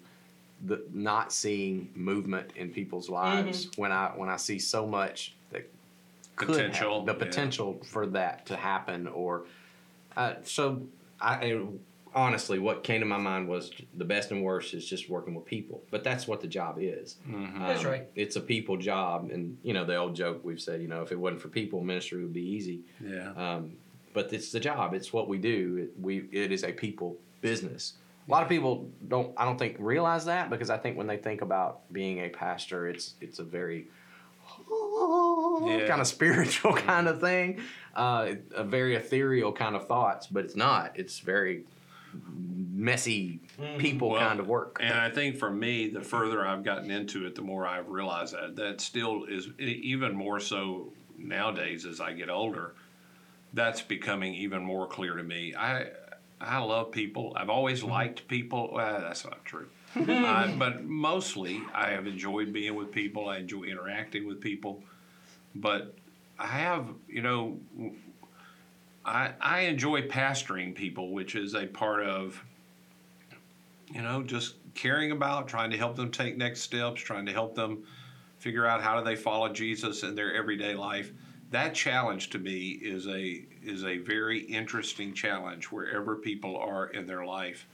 the 0.66 0.83
not 0.92 1.33
seeing 1.33 1.90
movement 1.94 2.53
in 2.57 2.71
people's 2.71 3.09
lives 3.11 3.68
when 3.77 3.92
I 3.92 4.12
when 4.16 4.29
I 4.29 4.37
see 4.37 4.59
so 4.59 4.87
much 4.87 5.35
that 5.51 5.68
could 6.37 6.49
hap- 6.49 6.57
Potential, 6.57 7.05
the 7.05 7.12
yeah. 7.12 7.18
potential 7.18 7.81
for 7.85 8.07
that 8.07 8.47
to 8.47 8.57
happen 8.57 9.07
or 9.09 9.44
uh, 10.16 10.35
so 10.42 10.87
I 11.21 11.61
honestly 12.14 12.59
what 12.59 12.83
came 12.83 13.01
to 13.01 13.07
my 13.07 13.18
mind 13.18 13.47
was 13.49 13.71
the 13.94 14.05
best 14.05 14.31
and 14.31 14.42
worst 14.42 14.73
is 14.73 14.88
just 14.88 15.11
working 15.11 15.35
with 15.35 15.44
people 15.44 15.83
but 15.90 16.03
that's 16.03 16.27
what 16.27 16.40
the 16.40 16.47
job 16.49 16.77
is 16.81 17.16
Mm-hmm. 17.29 17.61
That's 17.61 17.85
Um, 17.85 17.90
right. 17.90 18.09
it's 18.14 18.37
a 18.37 18.40
people 18.40 18.79
job 18.79 19.29
and 19.31 19.59
you 19.62 19.75
know 19.75 19.85
the 19.85 19.97
old 19.97 20.16
joke 20.16 20.40
we've 20.42 20.61
said 20.61 20.81
you 20.81 20.88
know 20.88 21.03
if 21.03 21.12
it 21.12 21.18
wasn't 21.21 21.42
for 21.42 21.49
people 21.49 21.83
ministry 21.83 22.23
would 22.23 22.33
be 22.33 22.40
easy 22.57 22.81
Yeah. 22.99 23.33
um, 23.37 23.77
but 24.14 24.33
it's 24.33 24.51
the 24.53 24.59
job 24.59 24.94
it's 24.94 25.12
what 25.12 25.29
we 25.29 25.37
do 25.37 25.77
it, 25.77 26.01
we 26.01 26.29
it 26.33 26.51
is 26.51 26.64
a 26.64 26.73
people 26.73 27.18
business 27.42 27.92
a 28.27 28.31
lot 28.31 28.42
of 28.42 28.49
people 28.49 28.88
don't 29.07 29.33
i 29.37 29.44
don't 29.44 29.59
think 29.59 29.77
realize 29.79 30.25
that 30.25 30.49
because 30.49 30.71
i 30.71 30.79
think 30.79 30.97
when 30.97 31.07
they 31.07 31.18
think 31.18 31.42
about 31.42 31.92
being 31.92 32.21
a 32.21 32.31
pastor 32.31 32.88
it's 32.88 33.14
it's 33.21 33.38
a 33.38 33.44
very 33.44 33.87
Yeah. 34.71 35.87
kind 35.88 36.01
of 36.01 36.07
spiritual 36.07 36.73
kind 36.90 37.07
of 37.07 37.21
thing 37.21 37.61
uh, 37.99 38.35
a 38.55 38.65
very 38.65 38.95
ethereal 38.95 39.53
kind 39.53 39.75
of 39.77 39.87
thoughts 39.87 40.27
but 40.27 40.45
it's 40.45 40.57
not 40.57 40.93
it's 40.95 41.19
very 41.19 41.65
messy 42.79 43.41
people 43.79 44.11
Well, 44.11 44.21
kind 44.21 44.41
of 44.41 44.47
work 44.47 44.79
And 44.81 44.95
I 44.95 45.11
think 45.11 45.37
for 45.37 45.51
me, 45.51 45.89
the 45.89 46.01
further 46.01 46.47
I've 46.47 46.63
gotten 46.63 46.91
into 46.91 47.27
it, 47.27 47.35
the 47.35 47.43
more 47.43 47.67
I've 47.67 47.89
realized 47.89 48.35
that 48.35 48.57
that 48.57 48.81
still 48.81 49.25
is 49.25 49.49
even 49.59 50.15
more 50.15 50.41
so 50.41 50.93
nowadays 51.19 51.85
as 51.85 52.01
I 52.01 52.13
get 52.13 52.31
older. 52.31 52.75
That's 53.53 53.83
becoming 53.83 54.35
even 54.35 54.63
more 54.63 54.87
clear 54.87 55.17
to 55.17 55.23
me. 55.23 55.55
I 55.55 55.89
I 56.41 56.59
love 56.59 56.93
people. 56.93 57.33
I've 57.37 57.51
always 57.51 57.83
liked 57.83 58.29
people. 58.29 58.71
Well, 58.73 59.01
that's 59.01 59.25
not 59.25 59.45
true. 59.45 59.69
uh, 59.97 60.53
but 60.57 60.85
mostly, 60.85 61.61
I 61.75 61.91
have 61.91 62.07
enjoyed 62.07 62.53
being 62.53 62.77
with 62.77 62.93
people. 62.93 63.29
I 63.29 63.39
enjoy 63.39 63.65
interacting 63.65 64.27
with 64.27 64.41
people. 64.41 64.83
But 65.55 65.97
I 66.38 66.46
have, 66.46 66.88
you 67.09 67.22
know, 67.22 67.59
I 69.05 69.33
I 69.40 69.61
enjoy 69.61 70.03
pastoring 70.03 70.74
people, 70.74 71.12
which 71.12 71.35
is 71.35 71.55
a 71.55 71.66
part 71.66 72.05
of 72.05 72.42
you 73.92 74.03
know, 74.03 74.22
just 74.22 74.57
caring 74.74 75.12
about, 75.12 75.48
trying 75.48 75.70
to 75.70 75.77
help 75.77 75.96
them 75.96 76.11
take 76.11 76.37
next 76.37 76.61
steps, 76.61 77.01
trying 77.01 77.27
to 77.27 77.33
help 77.33 77.55
them 77.55 77.85
figure 78.38 78.66
out 78.66 78.83
how 78.83 78.98
do 78.98 79.05
they 79.05 79.16
follow 79.16 79.53
Jesus 79.53 80.03
in 80.03 80.14
their 80.14 80.35
everyday 80.35 80.74
life. 80.74 81.12
That 81.51 81.74
challenge 81.74 82.31
to 82.31 82.38
me 82.38 82.72
is 82.83 83.07
a 83.07 83.44
is 83.62 83.85
a 83.85 83.98
very 83.98 84.40
interesting 84.40 85.14
challenge 85.14 85.66
wherever 85.66 86.16
people 86.16 86.57
are 86.59 86.88
in 86.88 87.07
their 87.07 87.24
life. 87.24 87.66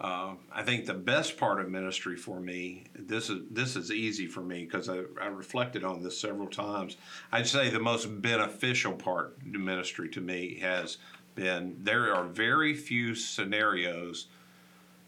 Uh, 0.00 0.34
I 0.52 0.62
think 0.62 0.86
the 0.86 0.94
best 0.94 1.36
part 1.36 1.60
of 1.60 1.68
ministry 1.68 2.16
for 2.16 2.38
me, 2.38 2.84
this 2.94 3.28
is 3.28 3.42
this 3.50 3.74
is 3.74 3.90
easy 3.90 4.26
for 4.26 4.42
me 4.42 4.64
because 4.64 4.88
I, 4.88 5.02
I 5.20 5.26
reflected 5.26 5.82
on 5.82 6.02
this 6.02 6.20
several 6.20 6.46
times. 6.48 6.96
I'd 7.32 7.48
say 7.48 7.68
the 7.68 7.80
most 7.80 8.22
beneficial 8.22 8.92
part 8.92 9.36
of 9.42 9.60
ministry 9.60 10.08
to 10.10 10.20
me 10.20 10.58
has 10.60 10.98
been 11.34 11.76
there 11.82 12.14
are 12.14 12.24
very 12.24 12.74
few 12.74 13.16
scenarios 13.16 14.26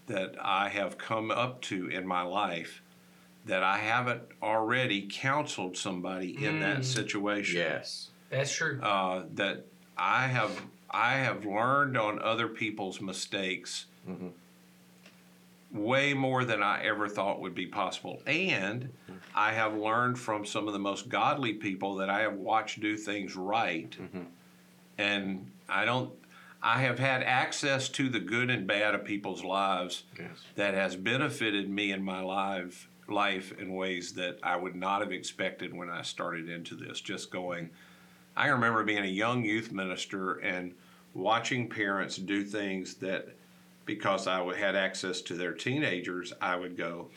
that 0.06 0.34
I 0.40 0.68
have 0.70 0.98
come 0.98 1.30
up 1.30 1.60
to 1.62 1.86
in 1.86 2.04
my 2.06 2.22
life 2.22 2.82
that 3.46 3.62
I 3.62 3.78
haven't 3.78 4.22
already 4.42 5.08
counseled 5.10 5.76
somebody 5.76 6.44
in 6.44 6.60
that 6.60 6.84
situation. 6.84 7.56
yes 7.56 8.10
That's 8.28 8.52
true. 8.52 8.80
Uh, 8.82 9.24
that 9.34 9.66
I 9.96 10.26
have 10.26 10.62
I 10.90 11.14
have 11.14 11.44
learned 11.44 11.96
on 11.96 12.20
other 12.20 12.48
people's 12.48 13.00
mistakes 13.00 13.86
way 15.72 16.14
more 16.14 16.44
than 16.44 16.62
I 16.62 16.84
ever 16.84 17.08
thought 17.08 17.40
would 17.40 17.54
be 17.54 17.66
possible. 17.66 18.22
And 18.26 18.90
I 19.34 19.52
have 19.52 19.74
learned 19.74 20.18
from 20.18 20.44
some 20.44 20.66
of 20.66 20.72
the 20.72 20.78
most 20.78 21.08
godly 21.08 21.52
people 21.54 21.96
that 21.96 22.10
I 22.10 22.20
have 22.22 22.34
watched 22.34 22.80
do 22.80 22.96
things 22.96 23.36
right. 23.36 23.90
Mm-hmm. 23.90 24.22
And 24.98 25.50
I 25.68 25.84
don't 25.84 26.12
I 26.62 26.82
have 26.82 26.98
had 26.98 27.22
access 27.22 27.88
to 27.90 28.10
the 28.10 28.20
good 28.20 28.50
and 28.50 28.66
bad 28.66 28.94
of 28.94 29.04
people's 29.04 29.42
lives 29.42 30.02
yes 30.18 30.28
that 30.56 30.74
has 30.74 30.94
benefited 30.94 31.70
me 31.70 31.90
in 31.92 32.02
my 32.02 32.20
life 32.20 32.90
life 33.10 33.52
in 33.58 33.74
ways 33.74 34.12
that 34.14 34.38
I 34.42 34.56
would 34.56 34.74
not 34.74 35.00
have 35.00 35.12
expected 35.12 35.74
when 35.74 35.90
I 35.90 36.02
started 36.02 36.48
into 36.48 36.74
this. 36.74 37.00
Just 37.00 37.30
going, 37.30 37.70
I 38.36 38.48
remember 38.48 38.84
being 38.84 39.04
a 39.04 39.08
young 39.08 39.44
youth 39.44 39.72
minister 39.72 40.34
and 40.34 40.74
watching 41.14 41.68
parents 41.68 42.16
do 42.16 42.44
things 42.44 42.94
that, 42.96 43.28
because 43.90 44.28
I 44.28 44.40
had 44.56 44.76
access 44.76 45.20
to 45.22 45.34
their 45.34 45.52
teenagers, 45.52 46.32
I 46.40 46.54
would 46.54 46.76
go, 46.76 47.08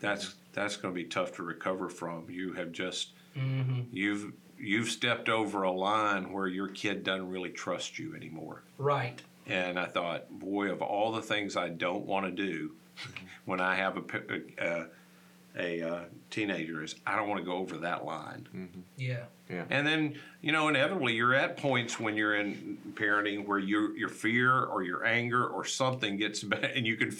that's 0.00 0.36
that's 0.54 0.78
going 0.78 0.94
to 0.94 0.98
be 0.98 1.06
tough 1.06 1.34
to 1.34 1.42
recover 1.42 1.90
from. 1.90 2.30
You 2.30 2.54
have 2.54 2.72
just 2.72 3.10
mm-hmm. 3.36 3.82
you've 3.92 4.32
you've 4.58 4.88
stepped 4.88 5.28
over 5.28 5.64
a 5.64 5.70
line 5.70 6.32
where 6.32 6.46
your 6.46 6.68
kid 6.68 7.04
doesn't 7.04 7.28
really 7.28 7.50
trust 7.50 7.98
you 7.98 8.16
anymore. 8.16 8.62
Right. 8.78 9.20
And 9.46 9.78
I 9.78 9.84
thought, 9.84 10.30
boy, 10.30 10.70
of 10.70 10.80
all 10.80 11.12
the 11.12 11.20
things 11.20 11.58
I 11.58 11.68
don't 11.68 12.06
want 12.06 12.24
to 12.24 12.32
do 12.32 12.70
mm-hmm. 12.98 13.26
when 13.44 13.60
I 13.60 13.74
have 13.74 13.98
a 13.98 14.40
a, 14.58 14.86
a, 15.56 15.82
uh, 15.82 16.00
teenager, 16.30 16.82
is 16.82 16.94
I 17.06 17.16
don't 17.16 17.28
want 17.28 17.40
to 17.40 17.44
go 17.44 17.56
over 17.56 17.78
that 17.78 18.04
line. 18.04 18.48
Mm-hmm. 18.54 18.80
Yeah. 18.96 19.24
Yeah. 19.48 19.64
And 19.70 19.86
then, 19.86 20.18
you 20.40 20.52
know, 20.52 20.68
inevitably, 20.68 21.14
you're 21.14 21.34
at 21.34 21.56
points 21.56 22.00
when 22.00 22.16
you're 22.16 22.34
in 22.34 22.78
parenting 22.94 23.46
where 23.46 23.58
your 23.58 23.96
your 23.96 24.08
fear 24.08 24.64
or 24.64 24.82
your 24.82 25.04
anger 25.04 25.46
or 25.46 25.64
something 25.64 26.16
gets 26.16 26.42
bad, 26.42 26.72
and 26.74 26.86
you 26.86 26.96
can. 26.96 27.16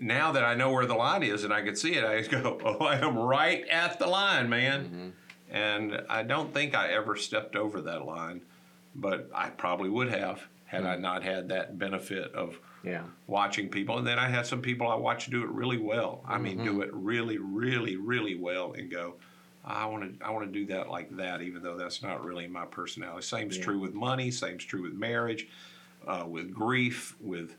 Now 0.00 0.32
that 0.32 0.42
I 0.42 0.54
know 0.54 0.70
where 0.70 0.86
the 0.86 0.94
line 0.94 1.22
is 1.22 1.44
and 1.44 1.52
I 1.52 1.60
can 1.60 1.76
see 1.76 1.94
it, 1.94 2.04
I 2.04 2.18
just 2.18 2.30
go, 2.42 2.58
"Oh, 2.64 2.84
I 2.84 2.96
am 2.96 3.18
right 3.18 3.66
at 3.68 3.98
the 3.98 4.06
line, 4.06 4.48
man." 4.48 4.84
Mm-hmm. 4.84 5.08
And 5.48 6.02
I 6.08 6.22
don't 6.22 6.52
think 6.52 6.74
I 6.74 6.88
ever 6.88 7.14
stepped 7.16 7.54
over 7.54 7.80
that 7.82 8.04
line, 8.04 8.40
but 8.94 9.30
I 9.34 9.50
probably 9.50 9.90
would 9.90 10.08
have 10.08 10.42
had 10.64 10.82
mm-hmm. 10.82 10.90
I 10.90 10.96
not 10.96 11.22
had 11.22 11.50
that 11.50 11.78
benefit 11.78 12.34
of 12.34 12.58
Yeah. 12.82 13.02
watching 13.26 13.68
people. 13.68 13.98
And 13.98 14.06
then 14.06 14.18
I 14.18 14.28
had 14.28 14.46
some 14.46 14.62
people 14.62 14.86
I 14.88 14.94
watched 14.94 15.30
do 15.30 15.42
it 15.42 15.48
really 15.50 15.78
well. 15.78 16.22
I 16.26 16.38
mean, 16.38 16.62
do 16.62 16.82
it 16.82 16.90
really, 16.92 17.38
really, 17.38 17.96
really 17.96 18.36
well, 18.36 18.74
and 18.74 18.90
go, 18.90 19.14
I 19.64 19.86
want 19.86 20.18
to, 20.20 20.24
I 20.24 20.30
want 20.30 20.46
to 20.46 20.52
do 20.52 20.66
that 20.72 20.88
like 20.88 21.14
that, 21.16 21.42
even 21.42 21.62
though 21.62 21.76
that's 21.76 22.02
not 22.02 22.24
really 22.24 22.46
my 22.46 22.64
personality. 22.66 23.22
Same's 23.26 23.56
Yeah. 23.56 23.64
true 23.64 23.78
with 23.80 23.94
money. 23.94 24.30
Same's 24.30 24.64
true 24.64 24.82
with 24.82 24.92
marriage, 24.94 25.48
uh, 26.06 26.24
with 26.28 26.52
grief, 26.54 27.16
with 27.20 27.56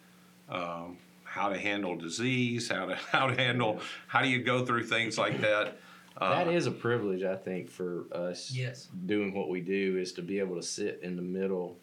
um, 0.50 0.98
how 1.26 1.50
to 1.50 1.58
handle 1.58 1.98
disease, 1.98 2.70
how 2.70 2.86
to 2.86 2.96
how 3.12 3.28
to 3.28 3.36
handle, 3.36 3.82
how 4.08 4.22
do 4.22 4.30
you 4.30 4.42
go 4.42 4.66
through 4.66 4.86
things 4.86 5.18
like 5.18 5.42
that. 5.42 5.78
Uh, 6.20 6.30
that 6.44 6.48
is 6.48 6.66
a 6.66 6.72
privilege, 6.72 7.24
I 7.24 7.36
think, 7.36 7.70
for 7.70 8.06
us 8.12 8.50
Yes. 8.52 8.88
doing 9.06 9.34
what 9.36 9.50
we 9.50 9.60
do 9.62 9.98
is 9.98 10.14
to 10.14 10.22
be 10.24 10.40
able 10.40 10.56
to 10.56 10.64
sit 10.64 11.00
in 11.04 11.16
the 11.16 11.22
middle 11.22 11.78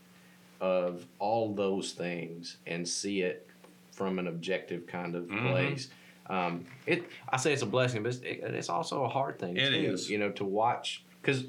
of 0.61 1.07
all 1.19 1.55
those 1.55 1.93
things 1.93 2.57
and 2.67 2.87
see 2.89 3.23
it 3.23 3.47
from 3.93 4.19
an 4.19 4.27
objective 4.27 4.87
kind 4.87 5.15
of 5.15 5.25
Mhm. 5.25 5.43
place. 5.51 5.89
Um, 6.27 6.65
it, 6.87 7.05
I 7.29 7.37
say 7.37 7.53
it's 7.53 7.63
a 7.63 7.67
blessing, 7.67 8.03
but 8.03 8.15
it's, 8.15 8.23
it, 8.23 8.41
it's 8.43 8.69
also 8.71 9.05
a 9.05 9.09
hard 9.09 9.39
thing 9.39 9.57
It 9.57 9.71
too. 9.71 9.77
is. 9.93 10.09
You 10.11 10.19
know, 10.19 10.31
to 10.33 10.45
watch 10.45 11.05
because, 11.21 11.43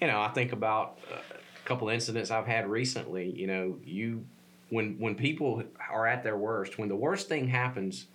you 0.00 0.06
know, 0.06 0.20
I 0.20 0.28
think 0.28 0.52
about 0.52 0.98
uh, 1.10 1.16
a 1.16 1.68
couple 1.68 1.88
incidents 1.88 2.30
I've 2.30 2.46
had 2.46 2.68
recently. 2.70 3.30
You 3.30 3.46
know, 3.48 3.78
you 3.84 4.24
when 4.70 4.98
when 4.98 5.14
people 5.16 5.64
are 5.90 6.06
at 6.06 6.22
their 6.22 6.36
worst, 6.36 6.78
when 6.78 6.88
the 6.88 6.96
worst 6.96 7.28
thing 7.28 7.48
happens, 7.48 8.06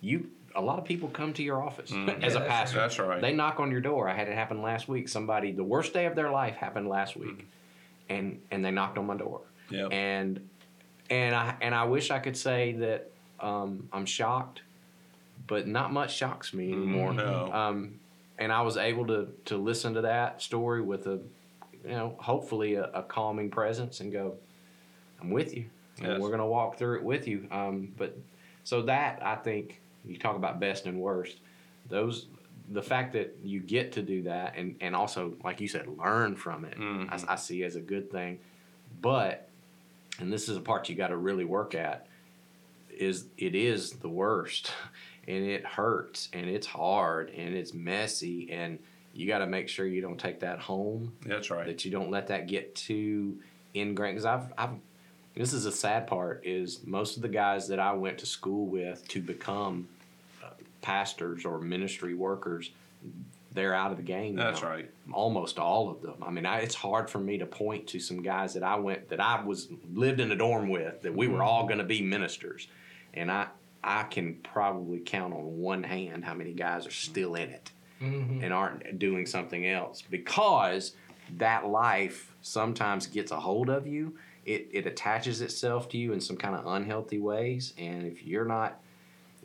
you 0.00 0.30
a 0.56 0.60
lot 0.62 0.78
of 0.78 0.84
people 0.84 1.08
come 1.08 1.32
to 1.34 1.42
your 1.42 1.62
office 1.62 1.90
Mhm. 1.90 2.22
as 2.22 2.34
Yeah, 2.34 2.40
a 2.42 2.46
pastor. 2.46 2.78
That's 2.78 2.98
right. 2.98 3.20
They 3.20 3.32
knock 3.32 3.60
on 3.60 3.70
your 3.70 3.80
door. 3.80 4.08
I 4.08 4.14
had 4.14 4.28
it 4.28 4.34
happen 4.34 4.62
last 4.62 4.88
week. 4.88 5.08
Somebody, 5.08 5.52
the 5.52 5.64
worst 5.64 5.92
day 5.92 6.06
of 6.06 6.14
their 6.14 6.30
life 6.30 6.56
happened 6.56 6.88
last 6.88 7.14
week, 7.16 7.46
and 8.08 8.40
and 8.50 8.64
they 8.64 8.70
knocked 8.70 8.98
on 8.98 9.06
my 9.06 9.16
door. 9.16 9.40
Yep. 9.70 9.92
And 9.92 10.48
and 11.10 11.34
I 11.34 11.56
and 11.60 11.74
I 11.74 11.84
wish 11.84 12.10
I 12.10 12.18
could 12.18 12.36
say 12.36 12.72
that 12.74 13.10
um, 13.40 13.88
I'm 13.92 14.06
shocked, 14.06 14.62
but 15.46 15.66
not 15.66 15.92
much 15.92 16.14
shocks 16.16 16.52
me 16.54 16.72
anymore. 16.72 17.12
No. 17.12 17.52
Um, 17.52 18.00
and 18.38 18.52
I 18.52 18.62
was 18.62 18.76
able 18.76 19.06
to 19.08 19.28
to 19.46 19.56
listen 19.56 19.94
to 19.94 20.02
that 20.02 20.42
story 20.42 20.82
with 20.82 21.06
a, 21.06 21.18
you 21.84 21.90
know, 21.90 22.14
hopefully 22.18 22.74
a, 22.74 22.84
a 22.94 23.02
calming 23.02 23.50
presence 23.50 24.00
and 24.00 24.12
go, 24.12 24.34
I'm 25.20 25.30
with 25.30 25.56
you. 25.56 25.66
And 25.98 26.08
Yes. 26.08 26.20
we're 26.20 26.30
gonna 26.30 26.46
walk 26.46 26.76
through 26.76 26.96
it 26.98 27.04
with 27.04 27.28
you. 27.28 27.46
Um, 27.50 27.92
but 27.96 28.16
so 28.64 28.82
that 28.82 29.20
I 29.24 29.36
think 29.36 29.80
you 30.04 30.18
talk 30.18 30.36
about 30.36 30.58
best 30.60 30.86
and 30.86 30.98
worst. 31.00 31.38
Those 31.88 32.26
the 32.70 32.82
fact 32.82 33.12
that 33.12 33.36
you 33.44 33.60
get 33.60 33.92
to 33.92 34.02
do 34.02 34.22
that 34.22 34.54
and 34.56 34.76
and 34.80 34.94
also 34.96 35.34
like 35.44 35.60
you 35.60 35.68
said 35.68 35.86
learn 35.98 36.34
from 36.36 36.64
it. 36.64 36.78
Mhm. 36.78 37.08
I, 37.28 37.32
I 37.34 37.36
see 37.36 37.62
as 37.64 37.76
a 37.76 37.80
good 37.80 38.10
thing. 38.10 38.38
But 39.02 39.48
and 40.18 40.32
this 40.32 40.48
is 40.48 40.56
a 40.56 40.60
part 40.60 40.88
you 40.88 40.94
got 40.94 41.08
to 41.08 41.16
really 41.16 41.44
work 41.44 41.74
at 41.74 42.06
is 42.90 43.26
it 43.38 43.54
is 43.54 43.92
the 43.92 44.08
worst 44.08 44.72
and 45.28 45.44
it 45.44 45.64
hurts 45.64 46.28
and 46.32 46.48
it's 46.48 46.66
hard 46.66 47.30
and 47.30 47.54
it's 47.54 47.74
messy 47.74 48.50
and 48.52 48.78
you 49.12 49.26
got 49.26 49.38
to 49.38 49.46
make 49.46 49.68
sure 49.68 49.86
you 49.86 50.00
don't 50.00 50.18
take 50.18 50.40
that 50.40 50.58
home 50.58 51.12
That's 51.24 51.50
right. 51.50 51.66
that 51.66 51.84
you 51.84 51.90
don't 51.90 52.10
let 52.10 52.28
that 52.28 52.46
get 52.48 52.74
too 52.74 53.38
ingrained 53.74 54.14
because 54.16 54.24
I've, 54.26 54.52
I've 54.58 54.70
this 55.36 55.52
is 55.52 55.66
a 55.66 55.72
sad 55.72 56.06
part 56.06 56.42
is 56.44 56.80
most 56.86 57.16
of 57.16 57.22
the 57.22 57.28
guys 57.28 57.66
that 57.68 57.80
I 57.80 57.92
went 57.92 58.18
to 58.18 58.26
school 58.26 58.66
with 58.66 59.06
to 59.08 59.20
become 59.20 59.88
pastors 60.84 61.44
or 61.44 61.58
ministry 61.60 62.14
workers 62.14 62.70
they're 63.52 63.74
out 63.74 63.92
of 63.92 63.96
the 63.96 64.02
game 64.02 64.34
That's 64.34 64.62
now 64.62 64.68
right. 64.68 64.90
almost 65.12 65.60
all 65.60 65.88
of 65.88 66.02
them. 66.02 66.14
I 66.26 66.30
mean, 66.30 66.44
I, 66.44 66.58
it's 66.60 66.74
hard 66.74 67.08
for 67.08 67.20
me 67.20 67.38
to 67.38 67.46
point 67.46 67.86
to 67.88 68.00
some 68.00 68.20
guys 68.20 68.54
that 68.54 68.64
I 68.64 68.74
went 68.74 69.08
that 69.10 69.20
I 69.20 69.44
was 69.44 69.68
lived 69.92 70.18
in 70.20 70.32
a 70.32 70.36
dorm 70.36 70.68
with 70.70 71.02
that 71.02 71.14
we 71.14 71.28
were 71.28 71.42
all 71.42 71.64
going 71.66 71.78
to 71.78 71.84
be 71.84 72.02
ministers, 72.02 72.66
and 73.14 73.30
I 73.30 73.46
I 73.84 74.02
can 74.04 74.34
probably 74.42 74.98
count 74.98 75.32
on 75.34 75.58
one 75.58 75.84
hand 75.84 76.24
how 76.24 76.34
many 76.34 76.52
guys 76.52 76.86
are 76.86 76.90
still 76.90 77.34
in 77.36 77.50
it 77.50 77.70
Mm-hmm. 78.02 78.42
and 78.42 78.52
aren't 78.52 78.98
doing 78.98 79.24
something 79.24 79.64
else 79.68 80.02
because 80.02 80.94
that 81.38 81.64
life 81.68 82.34
sometimes 82.42 83.06
gets 83.06 83.30
a 83.30 83.38
hold 83.38 83.70
of 83.70 83.86
you. 83.86 84.16
It 84.44 84.68
it 84.72 84.86
attaches 84.86 85.40
itself 85.40 85.88
to 85.90 85.96
you 85.98 86.12
in 86.12 86.20
some 86.20 86.36
kind 86.36 86.56
of 86.56 86.66
unhealthy 86.66 87.20
ways, 87.20 87.72
and 87.78 88.04
if 88.04 88.24
you're 88.24 88.44
not 88.56 88.80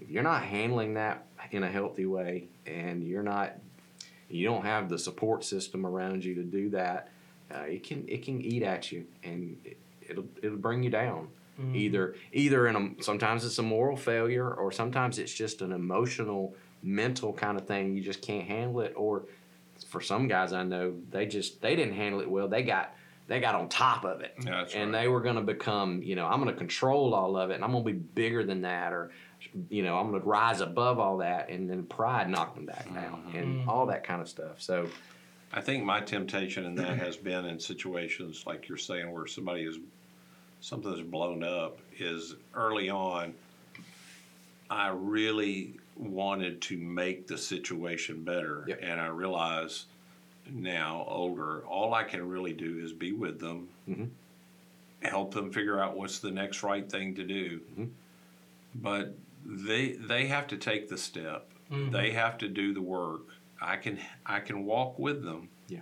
if 0.01 0.09
you're 0.09 0.23
not 0.23 0.41
handling 0.43 0.95
that 0.95 1.25
in 1.51 1.63
a 1.63 1.71
healthy 1.71 2.05
way, 2.05 2.47
and 2.65 3.03
you're 3.03 3.23
not 3.23 3.55
you 4.29 4.45
don't 4.45 4.63
have 4.63 4.89
the 4.89 4.97
support 4.97 5.43
system 5.43 5.85
around 5.85 6.23
you 6.23 6.35
to 6.35 6.43
do 6.43 6.69
that, 6.69 7.09
uh, 7.53 7.61
it 7.61 7.83
can 7.83 8.05
it 8.07 8.23
can 8.23 8.41
eat 8.41 8.63
at 8.63 8.91
you 8.91 9.05
and 9.23 9.57
it, 9.65 9.77
it'll 10.07 10.27
it'll 10.41 10.57
bring 10.57 10.83
you 10.83 10.89
down. 10.89 11.27
Either 11.75 12.15
either 12.31 12.67
in 12.67 12.75
a 12.75 13.03
sometimes 13.03 13.43
it's 13.43 13.57
a 13.57 13.63
moral 13.63 13.97
failure 13.97 14.49
or 14.49 14.71
sometimes 14.71 15.19
it's 15.19 15.33
just 15.33 15.61
an 15.61 15.73
emotional 15.73 16.55
mental 16.81 17.33
kind 17.33 17.57
of 17.57 17.67
thing 17.67 17.93
you 17.93 18.01
just 18.01 18.21
can't 18.21 18.47
handle 18.47 18.79
it 18.79 18.93
or 18.95 19.23
for 19.89 19.99
some 19.99 20.29
guys 20.29 20.53
I 20.53 20.63
know 20.63 20.93
they 21.09 21.25
just 21.25 21.61
they 21.61 21.75
didn't 21.75 21.95
handle 21.95 22.21
it 22.21 22.29
well 22.29 22.47
they 22.47 22.63
got 22.63 22.95
they 23.29 23.39
got 23.39 23.55
on 23.55 23.69
top 23.69 24.03
of 24.03 24.21
it 24.21 24.33
That's 24.43 24.73
and 24.73 24.91
right. 24.91 25.01
they 25.01 25.07
were 25.07 25.21
going 25.21 25.35
to 25.35 25.41
become 25.41 26.01
you 26.03 26.15
know 26.15 26.25
I'm 26.25 26.41
going 26.41 26.51
to 26.51 26.57
control 26.57 27.13
all 27.13 27.37
of 27.37 27.51
it 27.51 27.55
and 27.55 27.63
I'm 27.63 27.71
going 27.71 27.85
to 27.85 27.93
be 27.93 27.97
bigger 27.97 28.43
than 28.43 28.63
that 28.63 28.91
or 28.91 29.11
you 29.69 29.83
know 29.83 29.97
I'm 29.97 30.09
going 30.09 30.21
to 30.21 30.27
rise 30.27 30.59
above 30.59 30.99
all 30.99 31.19
that 31.19 31.49
and 31.49 31.69
then 31.69 31.83
pride 31.83 32.29
knocked 32.29 32.55
them 32.55 32.65
back 32.65 32.93
down 32.93 33.23
mm-hmm. 33.27 33.37
and 33.37 33.65
mm. 33.65 33.67
all 33.67 33.85
that 33.85 34.03
kind 34.03 34.21
of 34.21 34.27
stuff 34.27 34.59
so 34.59 34.89
I 35.53 35.61
think 35.61 35.85
my 35.85 36.01
temptation 36.01 36.65
in 36.65 36.75
that 36.75 36.97
has 37.05 37.15
been 37.15 37.45
in 37.45 37.59
situations 37.59 38.43
like 38.45 38.67
you're 38.67 38.77
saying 38.77 39.09
where 39.11 39.27
somebody 39.27 39.63
is 39.63 39.77
something 40.59 40.91
is 40.91 41.01
blown 41.01 41.43
up 41.43 41.79
is 41.99 42.35
early 42.53 42.89
on 42.89 43.33
I 44.71 44.89
really 44.89 45.75
wanted 45.95 46.61
to 46.63 46.77
make 46.77 47.27
the 47.27 47.37
situation 47.37 48.23
better 48.23 48.65
Yep. 48.67 48.79
and 48.81 48.99
I 48.99 49.07
realize 49.07 49.85
now 50.53 51.05
older 51.07 51.61
all 51.67 51.93
I 51.93 52.03
can 52.03 52.27
really 52.27 52.53
do 52.53 52.79
is 52.79 52.91
be 52.93 53.11
with 53.11 53.39
them 53.39 53.69
Mhm. 53.87 54.09
help 55.01 55.33
them 55.33 55.51
figure 55.51 55.79
out 55.79 55.95
what's 55.97 56.19
the 56.19 56.31
next 56.31 56.63
right 56.63 56.89
thing 56.89 57.15
to 57.15 57.23
do 57.23 57.61
Mhm. 57.77 57.89
but 58.75 59.15
they 59.45 59.93
they 59.93 60.27
have 60.27 60.47
to 60.47 60.57
take 60.57 60.89
the 60.89 60.97
step 60.97 61.49
they 61.91 62.11
have 62.11 62.37
to 62.39 62.47
do 62.47 62.73
the 62.73 62.81
work 62.81 63.21
I 63.61 63.75
can 63.77 63.99
I 64.25 64.39
can 64.39 64.65
walk 64.65 64.97
with 64.99 65.23
them 65.23 65.49
Yeah. 65.67 65.81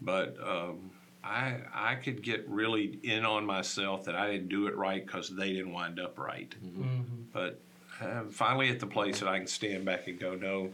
but 0.00 0.36
um, 0.42 0.90
I 1.22 1.58
I 1.72 1.94
could 1.96 2.22
get 2.22 2.48
really 2.48 2.98
in 3.02 3.24
on 3.24 3.44
myself 3.46 4.04
that 4.04 4.14
I 4.16 4.30
didn't 4.30 4.48
do 4.48 4.66
it 4.66 4.76
right 4.76 5.04
because 5.04 5.28
they 5.34 5.52
didn't 5.52 5.72
wind 5.72 5.98
up 6.00 6.18
right. 6.18 6.54
Mm-hmm. 6.64 7.02
But 7.32 7.60
I'm 8.00 8.30
finally 8.30 8.68
at 8.70 8.78
the 8.80 8.86
place 8.86 9.18
that 9.20 9.28
I 9.28 9.38
can 9.38 9.46
stand 9.48 9.84
back 9.84 10.06
and 10.06 10.18
go, 10.18 10.34
no, 10.36 10.70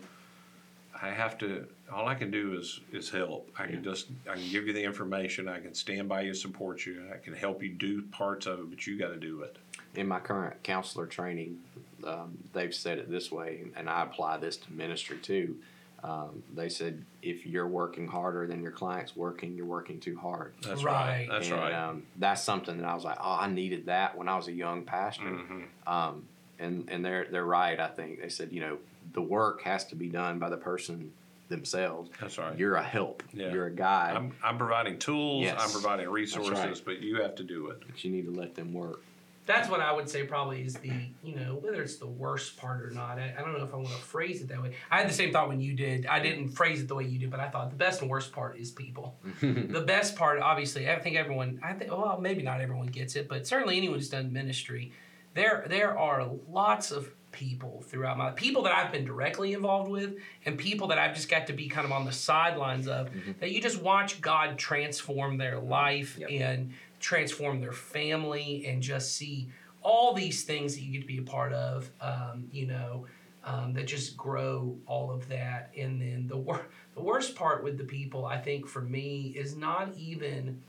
I 1.01 1.09
have 1.11 1.39
to. 1.39 1.67
All 1.93 2.09
I 2.09 2.15
can 2.15 2.31
do 2.31 2.55
is 2.59 2.81
is 2.93 3.11
help. 3.11 3.51
I 3.59 3.67
can 3.67 3.83
just 3.85 4.07
I 4.29 4.35
can 4.35 4.51
give 4.51 4.67
you 4.67 4.73
the 4.73 4.83
information. 4.83 5.49
I 5.49 5.61
can 5.61 5.75
stand 5.75 6.09
by 6.09 6.23
you, 6.23 6.35
support 6.35 6.87
you. 6.87 7.05
I 7.15 7.19
can 7.19 7.35
help 7.35 7.63
you 7.63 7.71
do 7.71 8.03
parts 8.03 8.47
of 8.47 8.59
it, 8.61 8.71
but 8.71 8.87
you 8.87 8.99
got 8.99 9.09
to 9.09 9.17
do 9.17 9.43
it. 9.43 9.59
in 9.95 10.09
my 10.09 10.19
current 10.19 10.61
counselor 10.65 11.07
training, 11.07 11.59
um, 12.05 12.37
they've 12.53 12.75
said 12.75 12.99
it 12.99 13.09
this 13.11 13.31
way, 13.31 13.65
and 13.77 13.89
I 13.89 14.03
apply 14.03 14.39
this 14.39 14.57
to 14.57 14.73
ministry 14.73 15.19
too. 15.19 15.57
Um, 16.03 16.43
they 16.55 16.69
said 16.69 17.05
if 17.23 17.47
you're 17.47 17.69
working 17.69 18.09
harder 18.09 18.47
than 18.47 18.61
your 18.63 18.73
client's 18.73 19.15
working, 19.17 19.55
you're 19.55 19.65
working 19.65 20.01
too 20.01 20.19
hard. 20.19 20.53
That's 20.63 20.83
Right. 20.83 21.21
right. 21.21 21.29
That's 21.31 21.49
and, 21.49 21.57
right. 21.59 21.73
Um, 21.73 22.03
that's 22.17 22.43
something 22.43 22.77
that 22.79 22.87
I 22.87 22.95
was 22.95 23.05
like, 23.05 23.19
oh, 23.21 23.37
I 23.41 23.49
needed 23.49 23.87
that 23.87 24.17
when 24.17 24.29
I 24.29 24.37
was 24.37 24.49
a 24.49 24.53
young 24.53 24.83
pastor. 24.85 25.23
Mhm. 25.25 25.65
Um, 25.87 26.25
and 26.59 26.89
and 26.91 27.05
they're 27.05 27.27
they're 27.31 27.45
right. 27.45 27.79
I 27.79 27.89
think 27.89 28.21
they 28.21 28.29
said 28.31 28.53
you 28.53 28.61
know 28.61 28.79
the 29.13 29.23
work 29.23 29.63
has 29.63 29.85
to 29.87 29.97
be 29.97 30.09
done 30.09 30.39
by 30.39 30.49
the 30.51 30.57
person 30.57 31.13
themselves. 31.49 32.11
That's 32.21 32.39
right. 32.39 32.59
You're 32.59 32.77
a 32.77 32.83
help. 32.83 33.23
Yeah. 33.33 33.53
You're 33.53 33.67
a 33.67 33.75
guide, 33.75 34.17
I'm, 34.17 34.33
I'm 34.43 34.59
providing 34.59 34.99
tools, 34.99 35.45
Yes. 35.45 35.61
I'm 35.63 35.71
providing 35.71 36.09
resources, 36.09 36.53
right. 36.53 36.83
but 36.85 37.01
you 37.01 37.21
have 37.23 37.35
to 37.37 37.43
do 37.45 37.69
it. 37.69 37.83
but 37.87 38.03
you 38.05 38.11
need 38.11 38.25
to 38.27 38.31
let 38.31 38.55
them 38.55 38.73
work. 38.73 39.03
That's 39.47 39.69
what 39.69 39.81
I 39.81 39.93
would 39.93 40.09
say 40.09 40.23
probably 40.23 40.63
is 40.65 40.73
the, 40.77 40.91
you 41.23 41.37
know, 41.37 41.57
whether 41.57 41.83
it's 41.83 41.97
the 41.97 42.07
worst 42.07 42.57
part 42.57 42.83
or 42.83 42.91
not. 42.93 43.19
I, 43.19 43.35
I 43.39 43.43
don't 43.43 43.53
know 43.59 43.65
if 43.65 43.75
I 43.75 43.77
want 43.77 43.89
to 43.89 43.95
phrase 43.97 44.41
it 44.41 44.49
that 44.49 44.63
way. 44.63 44.73
I 44.91 44.97
had 45.01 45.09
the 45.09 45.13
same 45.13 45.33
thought 45.33 45.49
when 45.49 45.61
you 45.61 45.75
did. 45.75 46.07
I 46.07 46.19
didn't 46.21 46.49
phrase 46.49 46.81
it 46.81 46.89
the 46.89 46.95
way 46.95 47.05
you 47.05 47.19
did, 47.19 47.31
but 47.31 47.41
I 47.41 47.51
thought 47.51 47.69
the 47.69 47.77
best 47.77 48.01
and 48.01 48.11
worst 48.11 48.33
part 48.33 48.57
is 48.59 48.71
people. 48.71 49.19
the 49.43 49.85
best 49.87 50.17
part, 50.17 50.41
obviously, 50.41 50.91
I 50.91 50.99
think 50.99 51.17
everyone, 51.17 51.61
I 51.63 51.75
think, 51.75 51.91
well, 51.91 52.19
maybe 52.19 52.43
not 52.43 52.63
everyone 52.63 52.87
gets 52.87 53.17
it, 53.17 53.29
but 53.29 53.47
certainly 53.47 53.77
anyone 53.77 53.99
who's 53.99 54.09
done 54.09 54.33
ministry, 54.33 54.93
there, 55.35 55.67
there 55.69 55.99
are 55.99 56.27
lots 56.49 56.91
of 56.91 57.11
people 57.35 57.83
throughout 57.89 58.17
my 58.17 58.31
people 58.31 58.63
that 58.63 58.73
I've 58.73 58.91
been 58.93 59.05
directly 59.05 59.53
involved 59.53 59.91
with 59.91 60.15
and 60.47 60.57
people 60.57 60.87
that 60.89 60.99
I've 60.99 61.15
just 61.15 61.29
got 61.29 61.49
to 61.49 61.53
be 61.53 61.69
kind 61.69 61.85
of 61.85 61.91
on 61.93 62.05
the 62.07 62.13
sidelines 62.13 62.87
of 62.89 63.11
that 63.41 63.51
you 63.51 63.61
just 63.61 63.83
watch 63.83 64.21
God 64.21 64.57
transform 64.57 65.37
their 65.37 65.59
life 65.59 66.17
Yep. 66.19 66.31
and 66.31 66.73
transform 67.01 67.61
their 67.61 67.73
family 67.73 68.65
and 68.67 68.81
just 68.83 69.17
see 69.17 69.49
all 69.83 70.15
these 70.15 70.45
things 70.45 70.75
that 70.75 70.81
you 70.83 70.93
get 70.93 71.01
to 71.03 71.07
be 71.07 71.19
a 71.19 71.23
part 71.23 71.53
of 71.53 71.91
um, 72.01 72.49
you 72.53 72.67
know 72.67 73.07
um, 73.45 73.75
that 73.75 73.87
just 73.87 74.17
grow 74.17 74.75
all 74.87 75.11
of 75.11 75.29
that. 75.29 75.71
And 75.77 76.01
then 76.01 76.27
the 76.29 76.37
wor- 76.39 76.67
the 76.95 77.03
worst 77.03 77.35
part 77.35 77.63
with 77.63 77.77
the 77.77 77.85
people 77.85 78.25
I 78.25 78.39
think 78.39 78.67
for 78.67 78.81
me 78.81 79.35
is 79.37 79.55
not 79.57 79.93
even 79.99 80.63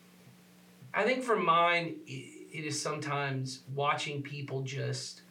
I 0.94 1.04
think 1.04 1.24
for 1.24 1.36
mine 1.38 1.96
it 2.08 2.64
is 2.66 2.82
sometimes 2.82 3.62
watching 3.74 4.22
people 4.22 4.62
just 4.62 5.22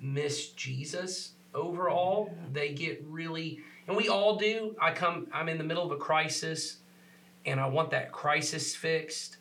miss 0.00 0.50
Jesus 0.50 1.32
overall. 1.54 2.34
They 2.52 2.72
get 2.72 3.04
really, 3.06 3.60
and 3.86 3.96
we 3.96 4.08
all 4.08 4.36
do. 4.36 4.76
I 4.80 4.92
come, 4.92 5.26
I'm 5.32 5.48
in 5.48 5.58
the 5.58 5.64
middle 5.64 5.84
of 5.84 5.92
a 5.92 5.96
crisis, 5.96 6.78
and 7.46 7.60
I 7.60 7.66
want 7.66 7.90
that 7.90 8.12
crisis 8.12 8.74
fixed. 8.74 9.36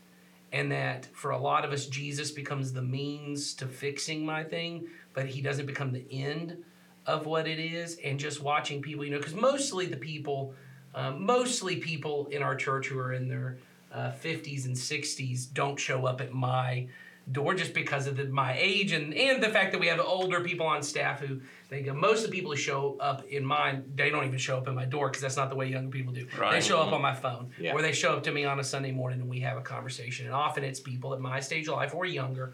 And 0.52 0.72
that 0.72 1.06
for 1.13 1.30
a 1.30 1.38
lot 1.38 1.63
of 1.63 1.72
us, 1.72 1.86
Jesus 1.86 2.32
becomes 2.32 2.74
the 2.74 2.82
means 2.82 3.54
to 3.56 3.67
fixing 3.67 4.26
my 4.26 4.43
thing, 4.43 4.88
but 5.13 5.28
he 5.28 5.41
doesn't 5.41 5.67
become 5.67 5.91
the 5.91 6.06
end 6.10 6.63
of 7.06 7.28
what 7.28 7.48
it 7.48 7.60
is. 7.60 8.00
And 8.04 8.19
just 8.19 8.41
watching 8.41 8.82
people, 8.82 9.06
you 9.06 9.12
know, 9.12 9.19
because 9.19 9.36
mostly 9.36 9.86
the 9.86 9.98
people, 9.98 10.56
um, 10.95 11.24
mostly 11.24 11.76
people 11.76 12.26
in 12.32 12.41
our 12.41 12.56
church 12.56 12.88
who 12.88 12.98
are 12.98 13.13
in 13.13 13.28
their 13.28 13.60
uh, 13.93 14.12
50s 14.24 14.65
and 14.65 14.76
60s 14.76 15.54
don't 15.54 15.80
show 15.80 16.08
up 16.08 16.19
at 16.19 16.34
my 16.34 16.88
door 17.31 17.53
just 17.53 17.73
because 17.73 18.07
of 18.07 18.17
the, 18.17 18.25
my 18.25 18.57
age 18.57 18.91
and, 18.91 19.13
and 19.13 19.41
the 19.43 19.49
fact 19.49 19.71
that 19.71 19.79
we 19.79 19.87
have 19.87 19.99
older 19.99 20.41
people 20.41 20.65
on 20.65 20.81
staff 20.81 21.19
who 21.19 21.39
they 21.69 21.81
go 21.81 21.93
most 21.93 22.23
of 22.25 22.31
the 22.31 22.35
people 22.35 22.49
who 22.51 22.57
show 22.57 22.97
up 22.99 23.23
in 23.27 23.45
mine 23.45 23.83
they 23.95 24.09
don't 24.09 24.25
even 24.25 24.39
show 24.39 24.57
up 24.57 24.67
at 24.67 24.73
my 24.73 24.85
door 24.85 25.07
because 25.09 25.21
that's 25.21 25.37
not 25.37 25.49
the 25.49 25.55
way 25.55 25.67
younger 25.67 25.89
people 25.91 26.11
do. 26.13 26.25
They 26.51 26.61
show 26.61 26.79
up 26.81 26.91
on 26.91 27.01
my 27.01 27.13
phone 27.13 27.51
Yeah. 27.59 27.73
or 27.73 27.81
they 27.81 27.91
show 27.91 28.13
up 28.13 28.23
to 28.23 28.31
me 28.31 28.45
on 28.45 28.59
a 28.59 28.63
sunday 28.63 28.91
morning 28.91 29.21
and 29.21 29.29
we 29.29 29.41
have 29.41 29.57
a 29.57 29.61
conversation. 29.61 30.25
And 30.25 30.33
often 30.33 30.63
it's 30.63 30.79
people 30.79 31.13
at 31.13 31.19
my 31.19 31.39
stage 31.39 31.67
of 31.67 31.75
life 31.75 31.93
or 31.93 32.05
younger 32.05 32.53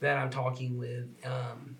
that 0.00 0.16
i'm 0.18 0.30
talking 0.30 0.76
with 0.78 1.06
um, 1.24 1.76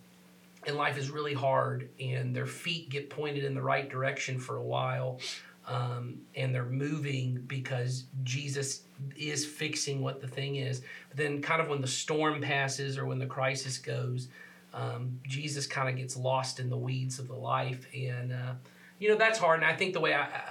and 0.67 0.77
life 0.77 0.97
is 0.97 1.11
really 1.11 1.35
hard 1.35 1.89
and 2.01 2.35
their 2.35 2.47
feet 2.47 2.89
get 2.89 3.11
pointed 3.11 3.45
in 3.45 3.55
the 3.55 3.61
right 3.63 3.89
direction 3.91 4.39
for 4.39 4.57
a 4.57 4.63
while 4.63 5.19
um, 5.67 6.21
and 6.37 6.55
they're 6.55 6.65
moving 6.65 7.43
because 7.47 8.05
jesus 8.23 8.83
is 9.17 9.45
fixing 9.45 10.03
what 10.03 10.21
the 10.21 10.29
thing 10.29 10.57
is. 10.57 10.83
But 11.09 11.17
then 11.17 11.43
kind 11.43 11.61
of 11.61 11.69
when 11.69 11.81
the 11.81 11.87
storm 11.87 12.41
passes 12.41 12.97
or 12.99 13.07
when 13.07 13.19
the 13.19 13.27
crisis 13.27 13.79
goes 13.79 14.29
um, 14.73 15.21
jesus 15.27 15.67
kind 15.67 15.89
of 15.89 15.97
gets 15.97 16.17
lost 16.17 16.61
in 16.61 16.69
the 16.69 16.77
weeds 16.77 17.19
of 17.19 17.29
the 17.29 17.35
life. 17.35 17.87
And 17.95 18.33
uh, 18.33 18.55
you 18.99 19.09
know 19.09 19.17
that's 19.17 19.39
hard. 19.39 19.61
And 19.61 19.69
i 19.69 19.75
think 19.75 19.93
the 19.95 20.01
way 20.01 20.15
I, 20.15 20.23
I 20.23 20.43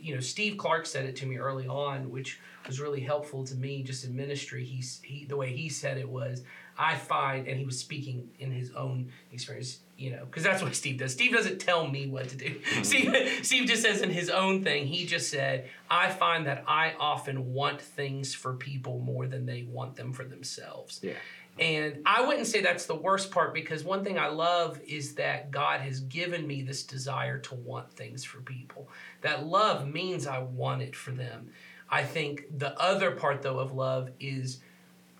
you 0.00 0.14
know 0.14 0.20
steve 0.20 0.56
clark 0.56 0.86
said 0.86 1.04
it 1.04 1.16
to 1.16 1.26
me 1.26 1.36
early 1.36 1.68
on 1.68 2.10
which 2.10 2.40
was 2.66 2.80
really 2.80 3.00
helpful 3.00 3.44
to 3.44 3.54
me 3.54 3.82
just 3.82 4.04
in 4.04 4.14
ministry. 4.14 4.64
He's 4.64 5.00
he 5.02 5.24
the 5.24 5.36
way 5.36 5.54
he 5.54 5.68
said 5.68 5.98
it 5.98 6.08
was 6.08 6.42
i 6.78 6.96
find 6.96 7.46
and 7.46 7.58
he 7.58 7.64
was 7.64 7.78
speaking 7.78 8.28
in 8.38 8.50
his 8.50 8.72
own 8.72 9.10
experience 9.32 9.80
you 10.00 10.10
know 10.10 10.24
because 10.24 10.42
that's 10.42 10.62
what 10.62 10.74
steve 10.74 10.98
does 10.98 11.12
steve 11.12 11.32
doesn't 11.32 11.58
tell 11.58 11.86
me 11.86 12.06
what 12.06 12.28
to 12.28 12.36
do 12.36 12.46
mm-hmm. 12.54 12.82
steve, 12.82 13.40
steve 13.42 13.68
just 13.68 13.82
says 13.82 14.00
in 14.00 14.10
his 14.10 14.30
own 14.30 14.64
thing 14.64 14.86
he 14.86 15.04
just 15.04 15.30
said 15.30 15.68
i 15.90 16.08
find 16.08 16.46
that 16.46 16.64
i 16.66 16.94
often 16.98 17.52
want 17.52 17.80
things 17.80 18.34
for 18.34 18.54
people 18.54 18.98
more 18.98 19.26
than 19.26 19.44
they 19.44 19.62
want 19.62 19.94
them 19.96 20.12
for 20.12 20.24
themselves 20.24 21.00
Yeah. 21.02 21.12
and 21.58 21.98
I 22.06 22.22
wouldn't 22.26 22.46
say 22.46 22.62
that's 22.62 22.86
the 22.86 22.94
worst 22.94 23.30
part 23.30 23.52
because 23.52 23.84
one 23.84 24.02
thing 24.02 24.18
I 24.18 24.28
love 24.28 24.80
is 24.86 25.14
that 25.16 25.50
God 25.50 25.80
has 25.80 26.00
given 26.00 26.46
me 26.46 26.62
this 26.62 26.84
desire 26.84 27.38
to 27.40 27.54
want 27.54 27.92
things 27.92 28.24
for 28.24 28.40
people. 28.40 28.88
That 29.20 29.44
love 29.44 29.86
means 29.86 30.26
I 30.26 30.38
want 30.38 30.80
it 30.80 30.96
for 30.96 31.10
them. 31.10 31.50
I 31.90 32.04
think 32.04 32.44
the 32.56 32.80
other 32.80 33.10
part, 33.10 33.42
though, 33.42 33.58
of 33.58 33.72
love 33.74 34.10
is 34.20 34.60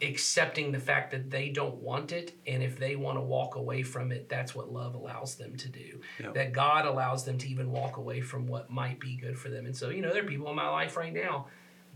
accepting 0.02 0.72
the 0.72 0.78
fact 0.78 1.10
that 1.10 1.30
they 1.30 1.50
don't 1.50 1.76
want 1.76 2.12
it. 2.12 2.34
And 2.46 2.62
if 2.62 2.78
they 2.78 2.96
want 2.96 3.18
to 3.18 3.22
walk 3.22 3.56
away 3.56 3.82
from 3.82 4.12
it, 4.12 4.28
that's 4.28 4.54
what 4.54 4.72
love 4.72 4.94
allows 4.94 5.34
them 5.34 5.56
to 5.56 5.68
do. 5.68 6.00
Yeah. 6.18 6.32
That 6.32 6.52
God 6.52 6.86
allows 6.86 7.24
them 7.24 7.38
to 7.38 7.48
even 7.48 7.70
walk 7.70 7.96
away 7.96 8.20
from 8.20 8.46
what 8.46 8.70
might 8.70 8.98
be 8.98 9.16
good 9.16 9.38
for 9.38 9.48
them. 9.48 9.66
And 9.66 9.76
so, 9.76 9.90
you 9.90 10.00
know, 10.00 10.12
there 10.12 10.22
are 10.22 10.26
people 10.26 10.48
in 10.48 10.56
my 10.56 10.68
life 10.68 10.96
right 10.96 11.12
now 11.12 11.46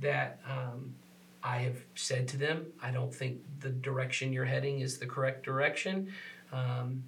that 0.00 0.40
um, 0.48 0.94
I 1.42 1.58
have 1.58 1.78
said 1.94 2.28
to 2.28 2.36
them, 2.36 2.66
I 2.82 2.90
don't 2.90 3.14
think 3.14 3.40
the 3.60 3.70
direction 3.70 4.32
you're 4.32 4.44
heading 4.44 4.80
is 4.80 4.98
the 4.98 5.06
correct 5.06 5.44
direction, 5.44 6.12
um, 6.52 7.02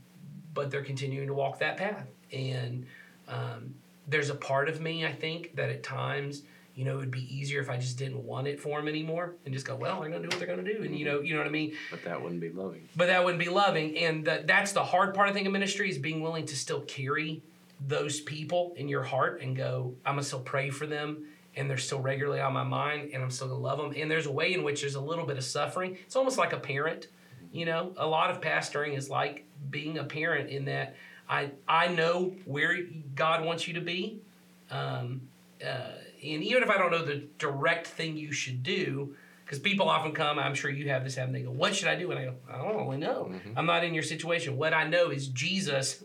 but 0.54 0.70
they're 0.70 0.85
continuing 0.85 1.26
to 1.26 1.35
walk 1.35 1.59
that 1.59 1.76
path. 1.76 2.06
And 2.32 2.87
um, 3.28 3.74
there's 4.09 4.30
a 4.30 4.35
part 4.35 4.68
of 4.68 4.80
me, 4.80 5.04
I 5.04 5.12
think, 5.12 5.56
that 5.56 5.68
at 5.68 5.82
times, 5.82 6.42
you 6.76 6.84
know, 6.84 6.92
it 6.92 6.96
would 6.98 7.10
be 7.10 7.34
easier 7.34 7.60
if 7.60 7.70
I 7.70 7.78
just 7.78 7.98
didn't 7.98 8.22
want 8.22 8.46
it 8.46 8.60
for 8.60 8.78
them 8.78 8.86
anymore 8.86 9.34
and 9.44 9.54
just 9.54 9.66
go, 9.66 9.74
well, 9.74 10.00
they're 10.00 10.10
gonna 10.10 10.22
do 10.22 10.28
what 10.28 10.38
they're 10.38 10.46
gonna 10.46 10.62
do, 10.62 10.82
and 10.82 10.96
you 10.96 11.06
know, 11.06 11.20
you 11.20 11.32
know 11.32 11.40
what 11.40 11.46
I 11.46 11.50
mean. 11.50 11.74
But 11.90 12.04
that 12.04 12.22
wouldn't 12.22 12.40
be 12.40 12.50
loving. 12.50 12.86
But 12.94 13.06
that 13.06 13.24
wouldn't 13.24 13.42
be 13.42 13.48
loving, 13.48 13.96
and 13.96 14.26
that 14.26 14.46
that's 14.46 14.72
the 14.72 14.84
hard 14.84 15.14
part 15.14 15.28
I 15.28 15.32
think 15.32 15.46
of 15.46 15.52
ministry 15.52 15.88
is 15.88 15.96
being 15.98 16.20
willing 16.20 16.44
to 16.46 16.56
still 16.56 16.82
carry 16.82 17.42
those 17.88 18.20
people 18.20 18.74
in 18.76 18.88
your 18.88 19.02
heart 19.02 19.40
and 19.40 19.56
go, 19.56 19.94
I'm 20.04 20.12
gonna 20.12 20.22
still 20.22 20.40
pray 20.40 20.68
for 20.68 20.86
them, 20.86 21.24
and 21.56 21.68
they're 21.68 21.78
still 21.78 22.00
regularly 22.00 22.40
on 22.40 22.52
my 22.52 22.64
mind, 22.64 23.10
and 23.14 23.22
I'm 23.22 23.30
still 23.30 23.48
gonna 23.48 23.60
love 23.60 23.78
them. 23.78 23.94
And 23.96 24.10
there's 24.10 24.26
a 24.26 24.32
way 24.32 24.52
in 24.52 24.62
which 24.62 24.82
there's 24.82 24.96
a 24.96 25.00
little 25.00 25.24
bit 25.24 25.38
of 25.38 25.44
suffering. 25.44 25.96
It's 26.04 26.16
almost 26.16 26.36
like 26.36 26.52
a 26.52 26.58
parent, 26.58 27.08
you 27.52 27.64
know. 27.64 27.94
A 27.96 28.06
lot 28.06 28.30
of 28.30 28.42
pastoring 28.42 28.96
is 28.96 29.08
like 29.08 29.44
being 29.70 29.96
a 29.96 30.04
parent 30.04 30.50
in 30.50 30.66
that 30.66 30.94
I 31.28 31.52
I 31.66 31.88
know 31.88 32.34
where 32.44 32.78
God 33.14 33.44
wants 33.46 33.66
you 33.66 33.74
to 33.74 33.80
be, 33.80 34.20
um, 34.70 35.22
uh, 35.66 35.92
and 36.34 36.42
even 36.42 36.62
if 36.62 36.70
I 36.70 36.78
don't 36.78 36.90
know 36.90 37.04
the 37.04 37.26
direct 37.38 37.86
thing 37.86 38.16
you 38.16 38.32
should 38.32 38.62
do, 38.62 39.14
because 39.44 39.58
people 39.58 39.88
often 39.88 40.12
come, 40.12 40.38
I'm 40.38 40.54
sure 40.54 40.70
you 40.70 40.88
have 40.90 41.04
this 41.04 41.14
happen. 41.14 41.32
They 41.32 41.42
go, 41.42 41.50
"What 41.50 41.74
should 41.74 41.88
I 41.88 41.96
do?" 41.96 42.10
And 42.10 42.18
I 42.18 42.24
go, 42.24 42.34
"I 42.50 42.58
don't 42.58 42.86
really 42.86 42.98
know. 42.98 43.32
I'm 43.56 43.66
not 43.66 43.84
in 43.84 43.94
your 43.94 44.02
situation. 44.02 44.56
What 44.56 44.74
I 44.74 44.88
know 44.88 45.10
is 45.10 45.28
Jesus. 45.28 46.02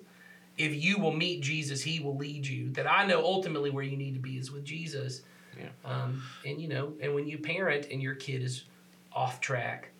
If 0.57 0.75
you 0.83 0.99
will 0.99 1.13
meet 1.13 1.41
Jesus, 1.41 1.81
He 1.81 1.99
will 1.99 2.17
lead 2.17 2.45
you. 2.45 2.69
That 2.71 2.85
I 2.85 3.05
know 3.05 3.23
ultimately 3.23 3.69
where 3.69 3.83
you 3.83 3.97
need 3.97 4.13
to 4.13 4.19
be 4.19 4.37
is 4.37 4.51
with 4.51 4.63
Jesus. 4.65 5.21
Yeah. 5.57 5.69
Um, 5.83 6.23
and 6.45 6.61
you 6.61 6.67
know, 6.67 6.93
and 7.01 7.15
when 7.15 7.27
you 7.27 7.37
parent 7.37 7.87
and 7.91 8.01
your 8.01 8.15
kid 8.15 8.43
is 8.43 8.65
off 9.13 9.39
track, 9.39 9.91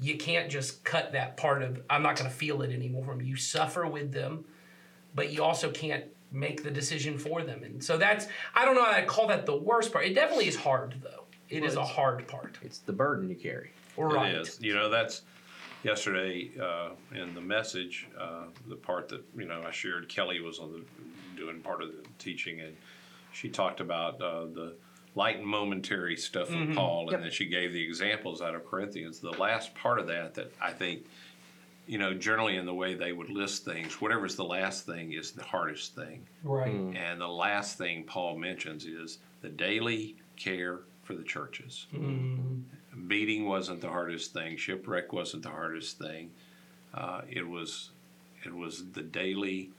you 0.00 0.16
can't 0.16 0.50
just 0.50 0.84
cut 0.84 1.12
that 1.12 1.36
part 1.36 1.62
of. 1.62 1.82
I'm 1.88 2.02
not 2.02 2.16
going 2.16 2.30
to 2.30 2.36
feel 2.36 2.62
it 2.62 2.70
anymore 2.70 3.04
from. 3.04 3.20
You 3.20 3.36
suffer 3.36 3.86
with 3.86 4.12
them, 4.12 4.44
but 5.14 5.32
you 5.32 5.42
also 5.42 5.70
can't 5.70 6.04
make 6.32 6.62
the 6.62 6.70
decision 6.70 7.18
for 7.18 7.42
them. 7.42 7.62
And 7.64 7.82
so 7.82 7.96
that's 7.96 8.26
I 8.54 8.64
don't 8.64 8.74
know 8.74 8.84
how 8.84 8.92
I 8.92 9.02
call 9.02 9.28
that 9.28 9.46
the 9.46 9.56
worst 9.56 9.92
part. 9.92 10.06
It 10.06 10.14
definitely 10.14 10.48
is 10.48 10.56
hard 10.56 10.94
though. 11.02 11.24
It 11.48 11.64
is 11.64 11.74
Well, 11.74 11.84
a 11.84 11.88
hard 11.88 12.26
part. 12.28 12.58
It's 12.62 12.78
the 12.78 12.92
burden 12.92 13.28
you 13.28 13.34
carry. 13.34 13.72
Right. 13.96 14.34
It 14.34 14.40
is. 14.40 14.58
You 14.60 14.74
know, 14.74 14.88
that's 14.88 15.22
yesterday 15.82 16.50
uh, 16.60 16.90
in 17.14 17.34
the 17.34 17.40
message, 17.40 18.08
uh, 18.18 18.44
the 18.68 18.76
part 18.76 19.08
that, 19.08 19.22
you 19.36 19.46
know, 19.46 19.62
I 19.66 19.70
shared, 19.70 20.08
Kelly 20.08 20.40
was 20.40 20.58
on 20.58 20.72
the, 20.72 20.82
doing 21.36 21.60
part 21.60 21.82
of 21.82 21.88
the 21.88 22.02
teaching, 22.18 22.60
and 22.60 22.76
she 23.32 23.48
talked 23.48 23.80
about 23.80 24.20
uh, 24.20 24.44
the 24.46 24.74
light 25.14 25.38
and 25.38 25.46
momentary 25.46 26.16
stuff 26.16 26.50
of 26.50 26.74
Paul, 26.74 27.10
and 27.10 27.24
then 27.24 27.30
she 27.30 27.46
gave 27.46 27.72
the 27.72 27.82
examples 27.82 28.40
out 28.40 28.54
of 28.54 28.64
Corinthians. 28.64 29.18
The 29.18 29.30
last 29.30 29.74
part 29.74 29.98
of 29.98 30.06
that, 30.06 30.34
that 30.34 30.52
I 30.60 30.72
think, 30.72 31.06
you 31.86 31.98
know, 31.98 32.14
generally 32.14 32.56
in 32.56 32.66
the 32.66 32.74
way 32.74 32.94
they 32.94 33.12
would 33.12 33.30
list 33.30 33.64
things, 33.64 34.00
whatever's 34.00 34.36
the 34.36 34.44
last 34.44 34.86
thing 34.86 35.12
is 35.12 35.32
the 35.32 35.42
hardest 35.42 35.94
thing. 35.94 36.26
Right. 36.44 36.72
And 36.72 37.20
the 37.20 37.28
last 37.28 37.78
thing 37.78 38.04
Paul 38.04 38.38
mentions 38.38 38.84
is 38.84 39.18
the 39.42 39.48
daily 39.48 40.16
care 40.36 40.80
for 41.02 41.14
the 41.14 41.24
churches. 41.24 41.86
Beating 43.08 43.46
wasn't 43.46 43.80
the 43.80 43.88
hardest 43.88 44.32
thing. 44.32 44.56
Shipwreck 44.56 45.12
wasn't 45.12 45.42
the 45.42 45.50
hardest 45.50 45.98
thing. 45.98 46.30
Uh, 46.94 47.22
it 47.28 47.46
was, 47.46 47.90
it 48.44 48.54
was 48.54 48.90
the 48.92 49.02
daily 49.02 49.70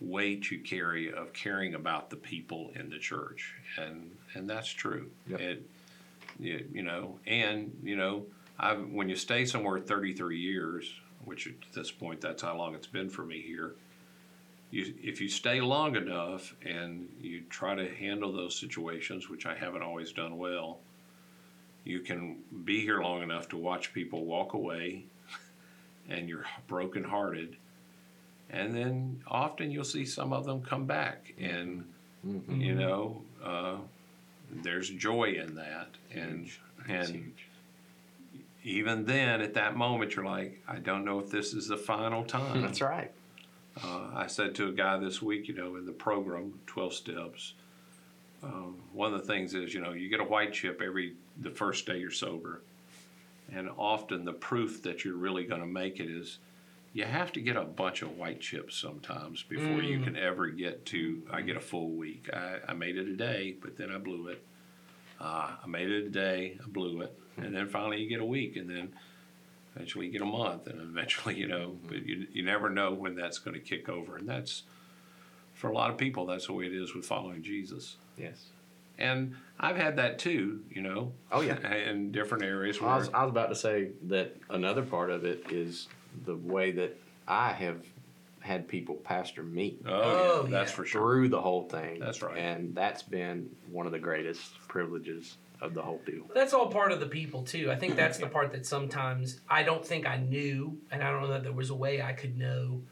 weight 0.00 0.50
you 0.50 0.60
carry 0.60 1.12
of 1.12 1.32
caring 1.32 1.74
about 1.74 2.10
the 2.10 2.16
people 2.16 2.70
in 2.74 2.90
the 2.90 2.98
church, 2.98 3.54
and 3.76 4.10
and 4.34 4.48
that's 4.48 4.68
true. 4.68 5.10
Yep. 5.28 5.40
It, 5.40 5.62
you, 6.38 6.64
you 6.72 6.82
know, 6.82 7.18
and 7.26 7.76
you 7.82 7.96
know, 7.96 8.26
I 8.58 8.74
when 8.74 9.08
you 9.08 9.16
stay 9.16 9.44
somewhere 9.44 9.78
thirty 9.80 10.12
three 10.12 10.38
years, 10.38 10.92
which 11.28 11.46
at 11.46 11.72
this 11.74 11.90
point 11.90 12.20
that's 12.20 12.42
how 12.42 12.56
long 12.56 12.74
it's 12.74 12.86
been 12.86 13.08
for 13.08 13.24
me 13.24 13.40
here. 13.40 13.74
You, 14.70 14.92
if 15.02 15.20
you 15.20 15.28
stay 15.28 15.60
long 15.60 15.96
enough 15.96 16.54
and 16.64 17.08
you 17.20 17.42
try 17.48 17.74
to 17.74 17.88
handle 17.88 18.32
those 18.32 18.58
situations, 18.58 19.28
which 19.28 19.46
I 19.46 19.54
haven't 19.54 19.82
always 19.82 20.12
done 20.12 20.36
well, 20.36 20.78
you 21.84 22.00
can 22.00 22.38
be 22.64 22.80
here 22.80 23.00
long 23.00 23.22
enough 23.22 23.48
to 23.50 23.56
watch 23.56 23.94
people 23.94 24.24
walk 24.24 24.52
away 24.52 25.04
and 26.08 26.28
you're 26.28 26.44
brokenhearted. 26.66 27.56
And 28.50 28.74
then 28.74 29.22
often 29.26 29.70
you'll 29.70 29.84
see 29.84 30.04
some 30.04 30.32
of 30.32 30.46
them 30.46 30.62
come 30.62 30.86
back, 30.86 31.34
and 31.38 31.84
you 32.48 32.74
know, 32.74 33.22
uh, 33.44 33.76
there's 34.50 34.88
joy 34.88 35.38
in 35.42 35.54
that. 35.56 35.88
And 36.14 36.50
and 36.88 37.08
huge. 37.08 37.47
Even 38.68 39.06
then, 39.06 39.40
at 39.40 39.54
that 39.54 39.76
moment, 39.76 40.14
you're 40.14 40.24
like, 40.24 40.62
I 40.68 40.76
don't 40.76 41.04
know 41.04 41.18
if 41.20 41.30
this 41.30 41.54
is 41.54 41.68
the 41.68 41.76
final 41.76 42.22
time. 42.24 42.60
That's 42.60 42.80
right. 42.80 43.10
Uh, 43.82 44.08
I 44.14 44.26
said 44.26 44.54
to 44.56 44.68
a 44.68 44.72
guy 44.72 44.98
this 44.98 45.22
week, 45.22 45.48
you 45.48 45.54
know, 45.54 45.76
in 45.76 45.86
the 45.86 45.92
program, 45.92 46.60
12 46.66 46.92
steps, 46.92 47.54
um, 48.42 48.76
one 48.92 49.14
of 49.14 49.20
the 49.20 49.26
things 49.26 49.54
is, 49.54 49.72
you 49.72 49.80
know, 49.80 49.92
you 49.92 50.08
get 50.08 50.20
a 50.20 50.24
white 50.24 50.52
chip 50.52 50.82
every, 50.84 51.14
the 51.40 51.50
first 51.50 51.86
day 51.86 51.98
you're 51.98 52.10
sober. 52.10 52.60
And 53.52 53.70
often 53.78 54.24
the 54.24 54.32
proof 54.32 54.82
that 54.82 55.04
you're 55.04 55.16
really 55.16 55.44
going 55.44 55.60
to 55.60 55.66
make 55.66 56.00
it 56.00 56.10
is 56.10 56.38
you 56.92 57.04
have 57.04 57.32
to 57.32 57.40
get 57.40 57.56
a 57.56 57.64
bunch 57.64 58.02
of 58.02 58.18
white 58.18 58.40
chips 58.40 58.76
sometimes 58.76 59.42
before 59.42 59.82
you 59.82 60.00
can 60.00 60.16
ever 60.16 60.48
get 60.48 60.84
to, 60.86 61.22
I 61.30 61.40
get 61.40 61.56
a 61.56 61.60
full 61.60 61.90
week. 61.90 62.28
I, 62.32 62.56
I 62.68 62.72
made 62.74 62.98
it 62.98 63.08
a 63.08 63.16
day, 63.16 63.56
but 63.60 63.76
then 63.76 63.90
I 63.90 63.98
blew 63.98 64.28
it. 64.28 64.44
Uh, 65.20 65.52
I 65.62 65.66
made 65.66 65.90
it 65.90 66.06
a 66.06 66.10
day, 66.10 66.58
I 66.62 66.68
blew 66.68 67.00
it. 67.00 67.18
And 67.44 67.54
then 67.54 67.68
finally 67.68 68.00
you 68.00 68.08
get 68.08 68.20
a 68.20 68.24
week, 68.24 68.56
and 68.56 68.68
then 68.68 68.92
eventually 69.74 70.06
you 70.06 70.12
get 70.12 70.22
a 70.22 70.26
month, 70.26 70.66
and 70.66 70.80
eventually, 70.80 71.36
you 71.36 71.46
know, 71.46 71.70
mm-hmm. 71.70 71.88
but 71.88 72.06
you, 72.06 72.26
you 72.32 72.42
never 72.42 72.68
know 72.68 72.92
when 72.92 73.14
that's 73.14 73.38
going 73.38 73.54
to 73.54 73.60
kick 73.60 73.88
over. 73.88 74.16
And 74.16 74.28
that's, 74.28 74.64
for 75.54 75.68
a 75.68 75.74
lot 75.74 75.90
of 75.90 75.96
people, 75.96 76.26
that's 76.26 76.46
the 76.46 76.52
way 76.52 76.66
it 76.66 76.74
is 76.74 76.94
with 76.94 77.04
following 77.04 77.42
Jesus. 77.42 77.96
Yes. 78.16 78.46
And 78.98 79.36
I've 79.60 79.76
had 79.76 79.96
that 79.96 80.18
too, 80.18 80.62
you 80.70 80.82
know. 80.82 81.12
Oh, 81.30 81.40
yeah. 81.40 81.58
In 81.88 82.10
different 82.10 82.44
areas 82.44 82.80
where 82.80 82.90
I 82.90 82.96
was, 82.96 83.08
I 83.14 83.22
was 83.22 83.30
about 83.30 83.48
to 83.50 83.54
say 83.54 83.90
that 84.04 84.34
another 84.50 84.82
part 84.82 85.10
of 85.10 85.24
it 85.24 85.52
is 85.52 85.88
the 86.24 86.34
way 86.34 86.72
that 86.72 86.98
I 87.28 87.52
have 87.52 87.84
had 88.40 88.66
people 88.66 88.94
pastor 88.94 89.42
me 89.42 89.76
oh, 89.86 89.90
Oh, 89.92 90.44
yeah, 90.44 90.50
that's 90.50 90.70
yeah. 90.70 90.76
for 90.76 90.84
sure. 90.86 91.00
through 91.00 91.28
the 91.28 91.40
whole 91.40 91.64
thing. 91.64 92.00
That's 92.00 92.22
right. 92.22 92.36
And 92.36 92.74
that's 92.74 93.02
been 93.02 93.50
one 93.70 93.86
of 93.86 93.92
the 93.92 93.98
greatest 93.98 94.58
privileges 94.68 95.36
of 95.60 95.74
the 95.74 95.82
whole 95.82 96.00
deal. 96.06 96.24
That's 96.34 96.52
all 96.52 96.68
part 96.68 96.92
of 96.92 97.00
the 97.00 97.06
people 97.06 97.42
too. 97.42 97.70
I 97.70 97.76
think 97.76 97.96
that's 97.96 98.18
the 98.18 98.26
part 98.26 98.52
that 98.52 98.66
sometimes 98.66 99.40
I 99.48 99.62
don't 99.62 99.84
think 99.84 100.06
I 100.06 100.16
knew, 100.16 100.78
and 100.90 101.02
I 101.02 101.10
don't 101.10 101.22
know 101.22 101.28
that 101.28 101.42
there 101.42 101.52
was 101.52 101.70
a 101.70 101.74
way 101.74 102.00
I 102.00 102.12
could 102.12 102.38
know 102.38 102.82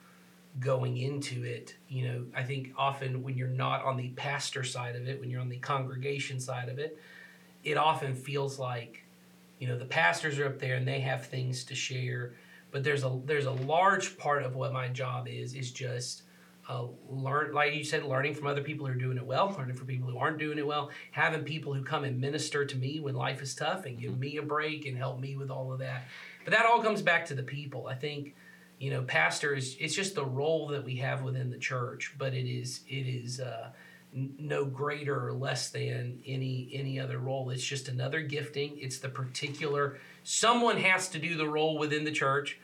going 0.59 0.97
into 0.97 1.45
it. 1.45 1.77
You 1.89 2.09
know, 2.09 2.25
I 2.35 2.43
think 2.43 2.73
often 2.77 3.23
when 3.23 3.37
you're 3.37 3.49
not 3.49 3.85
on 3.85 3.97
the 3.97 4.09
pastor 4.11 4.65
side 4.65 4.97
of 4.97 5.07
it, 5.07 5.21
when 5.21 5.31
you're 5.31 5.41
on 5.41 5.49
the 5.49 5.59
congregation 5.59 6.41
side 6.41 6.69
of 6.69 6.79
it, 6.79 6.99
it 7.63 7.77
often 7.77 8.15
feels 8.15 8.59
like, 8.59 9.05
you 9.59 9.69
know, 9.69 9.79
the 9.79 9.85
pastors 9.85 10.39
are 10.39 10.47
up 10.47 10.59
there 10.59 10.77
and 10.77 10.87
they 10.87 11.01
have 11.01 11.27
things 11.27 11.65
to 11.65 11.75
share, 11.75 12.35
but 12.71 12.85
there's 12.85 13.05
a 13.05 13.21
there's 13.25 13.47
a 13.47 13.53
large 13.53 14.19
part 14.19 14.43
of 14.43 14.55
what 14.55 14.73
my 14.73 14.89
job 14.89 15.29
is 15.29 15.55
is 15.55 15.71
just 15.71 16.23
uh, 16.69 16.85
learn 17.09 17.53
like 17.53 17.75
you 17.75 17.85
said 17.85 18.05
learning 18.05 18.35
from 18.35 18.47
other 18.47 18.63
people 18.63 18.87
who 18.87 18.93
are 18.93 18.97
doing 18.97 19.17
it 19.17 19.25
well 19.25 19.55
learning 19.57 19.77
from 19.77 19.87
people 19.87 20.11
who 20.11 20.19
aren't 20.19 20.39
doing 20.39 20.59
it 20.59 20.67
well 20.67 20.91
having 21.13 21.43
people 21.43 21.73
who 21.73 21.83
come 21.83 22.05
and 22.05 22.21
minister 22.21 22.65
to 22.65 22.77
me 22.77 22.99
when 23.01 23.15
life 23.15 23.41
is 23.41 23.55
tough 23.55 23.87
and 23.87 24.01
give 24.01 24.19
me 24.19 24.37
a 24.37 24.43
break 24.43 24.87
and 24.87 24.97
help 24.97 25.21
me 25.21 25.37
with 25.37 25.51
all 25.51 25.73
of 25.73 25.79
that. 25.79 26.05
But 26.45 26.53
that 26.53 26.67
all 26.67 26.83
comes 26.83 27.03
back 27.03 27.27
to 27.27 27.35
the 27.35 27.43
people. 27.43 27.87
I 27.87 27.95
think 27.95 28.35
you 28.79 28.91
know 28.91 29.03
pastor 29.03 29.55
is 29.55 29.77
it's 29.81 29.95
just 29.95 30.15
the 30.15 30.25
role 30.25 30.69
that 30.69 30.85
we 30.85 30.97
have 30.97 31.23
within 31.23 31.51
the 31.51 31.57
church 31.57 32.15
but 32.19 32.35
it 32.35 32.47
is 32.47 32.83
it 32.89 33.07
is 33.07 33.41
uh, 33.41 33.71
no 34.13 34.65
greater 34.65 35.29
or 35.29 35.33
less 35.33 35.71
than 35.71 36.21
any 36.27 36.71
any 36.73 36.99
other 36.99 37.19
role. 37.19 37.51
It's 37.51 37.65
just 37.65 37.89
another 37.89 38.23
gifting. 38.23 38.79
It's 38.79 38.99
the 38.99 39.09
particular 39.09 39.99
someone 40.25 40.79
has 40.79 41.09
to 41.11 41.19
do 41.19 41.37
the 41.37 41.49
role 41.49 41.79
within 41.79 42.05
the 42.05 42.11
church 42.11 42.59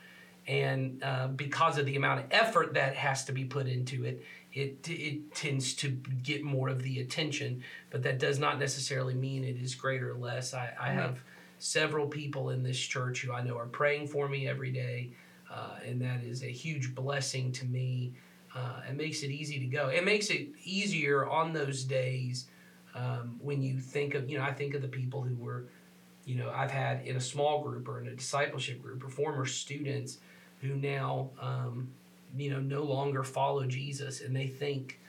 and 0.47 1.01
uh, 1.03 1.27
because 1.27 1.77
of 1.77 1.85
the 1.85 1.95
amount 1.95 2.19
of 2.19 2.25
effort 2.31 2.73
that 2.73 2.95
has 2.95 3.25
to 3.25 3.31
be 3.31 3.45
put 3.45 3.67
into 3.67 4.03
it, 4.03 4.23
it 4.51 4.87
it 4.89 5.33
tends 5.33 5.73
to 5.75 5.89
get 6.21 6.43
more 6.43 6.69
of 6.69 6.83
the 6.83 6.99
attention. 6.99 7.63
But 7.89 8.03
that 8.03 8.19
does 8.19 8.39
not 8.39 8.59
necessarily 8.59 9.13
mean 9.13 9.43
it 9.43 9.57
is 9.57 9.75
greater 9.75 10.11
or 10.11 10.17
less. 10.17 10.53
I, 10.53 10.73
I 10.79 10.89
have 10.89 11.23
several 11.59 12.07
people 12.07 12.49
in 12.49 12.61
this 12.61 12.79
church 12.79 13.21
who 13.21 13.31
I 13.31 13.41
know 13.41 13.57
are 13.57 13.67
praying 13.67 14.07
for 14.07 14.27
me 14.27 14.47
every 14.47 14.71
day, 14.71 15.11
uh, 15.51 15.77
and 15.85 16.01
that 16.01 16.23
is 16.23 16.43
a 16.43 16.51
huge 16.51 16.93
blessing 16.93 17.51
to 17.53 17.65
me. 17.65 18.13
Uh, 18.53 18.81
it 18.87 18.95
makes 18.95 19.23
it 19.23 19.31
easy 19.31 19.59
to 19.59 19.65
go. 19.65 19.87
It 19.87 20.03
makes 20.03 20.29
it 20.29 20.49
easier 20.63 21.27
on 21.27 21.53
those 21.53 21.83
days 21.83 22.47
um, 22.95 23.39
when 23.41 23.61
you 23.61 23.79
think 23.79 24.13
of 24.13 24.29
you 24.29 24.37
know 24.37 24.43
I 24.43 24.53
think 24.53 24.73
of 24.75 24.81
the 24.81 24.87
people 24.87 25.21
who 25.21 25.35
were 25.35 25.65
you 26.25 26.35
know 26.35 26.51
I've 26.51 26.71
had 26.71 27.05
in 27.05 27.15
a 27.15 27.21
small 27.21 27.63
group 27.63 27.87
or 27.87 27.99
in 28.01 28.07
a 28.07 28.15
discipleship 28.15 28.81
group 28.81 29.03
or 29.03 29.09
former 29.09 29.45
students 29.45 30.19
who 30.63 30.75
now 30.75 31.29
um, 31.39 31.89
you 32.35 32.49
know 32.49 32.59
no 32.59 32.83
longer 32.83 33.23
follow 33.23 33.65
Jesus 33.65 34.21
and 34.21 34.35
they 34.35 34.47
think 34.47 34.99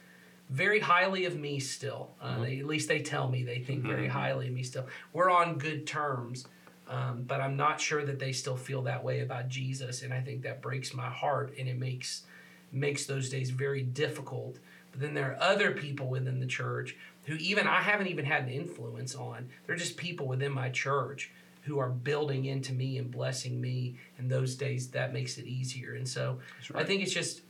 very 0.50 0.78
highly 0.78 1.24
of 1.24 1.38
me 1.38 1.58
still. 1.58 2.10
Uh, 2.20 2.42
they, 2.42 2.58
at 2.58 2.66
least 2.66 2.86
they 2.88 3.00
tell 3.00 3.28
me 3.28 3.42
they 3.42 3.60
think 3.60 3.82
very 3.82 4.06
highly 4.08 4.48
of 4.48 4.52
me 4.52 4.62
still. 4.62 4.86
We're 5.14 5.30
on 5.30 5.56
good 5.56 5.86
terms, 5.86 6.46
um, 6.86 7.24
but 7.26 7.40
I'm 7.40 7.56
not 7.56 7.80
sure 7.80 8.04
that 8.04 8.18
they 8.18 8.32
still 8.32 8.56
feel 8.56 8.82
that 8.82 9.02
way 9.02 9.20
about 9.20 9.48
Jesus, 9.48 10.02
and 10.02 10.12
I 10.12 10.20
think 10.20 10.42
that 10.42 10.60
breaks 10.60 10.92
my 10.92 11.08
heart 11.08 11.54
and 11.58 11.66
it 11.66 11.78
makes 11.78 12.24
makes 12.72 13.06
those 13.06 13.30
days 13.30 13.50
very 13.50 13.82
difficult. 13.82 14.58
But 14.90 15.00
then 15.00 15.14
there 15.14 15.32
are 15.32 15.42
other 15.42 15.70
people 15.72 16.08
within 16.08 16.40
the 16.40 16.46
church 16.46 16.96
who 17.24 17.34
even 17.36 17.66
I 17.66 17.80
haven't 17.80 18.08
even 18.08 18.24
had 18.24 18.42
an 18.42 18.50
influence 18.50 19.14
on. 19.14 19.48
They're 19.66 19.76
just 19.76 19.96
people 19.96 20.26
within 20.26 20.52
my 20.52 20.68
church 20.68 21.32
who 21.64 21.78
are 21.78 21.88
building 21.88 22.44
into 22.44 22.72
me 22.72 22.98
and 22.98 23.10
blessing 23.10 23.60
me. 23.60 23.96
And 24.18 24.30
those 24.30 24.54
days 24.54 24.88
that 24.88 25.12
makes 25.12 25.38
it 25.38 25.46
easier. 25.46 25.94
And 25.94 26.06
so 26.06 26.38
I 26.74 26.84
think 26.84 27.02
it's 27.02 27.12
just 27.12 27.40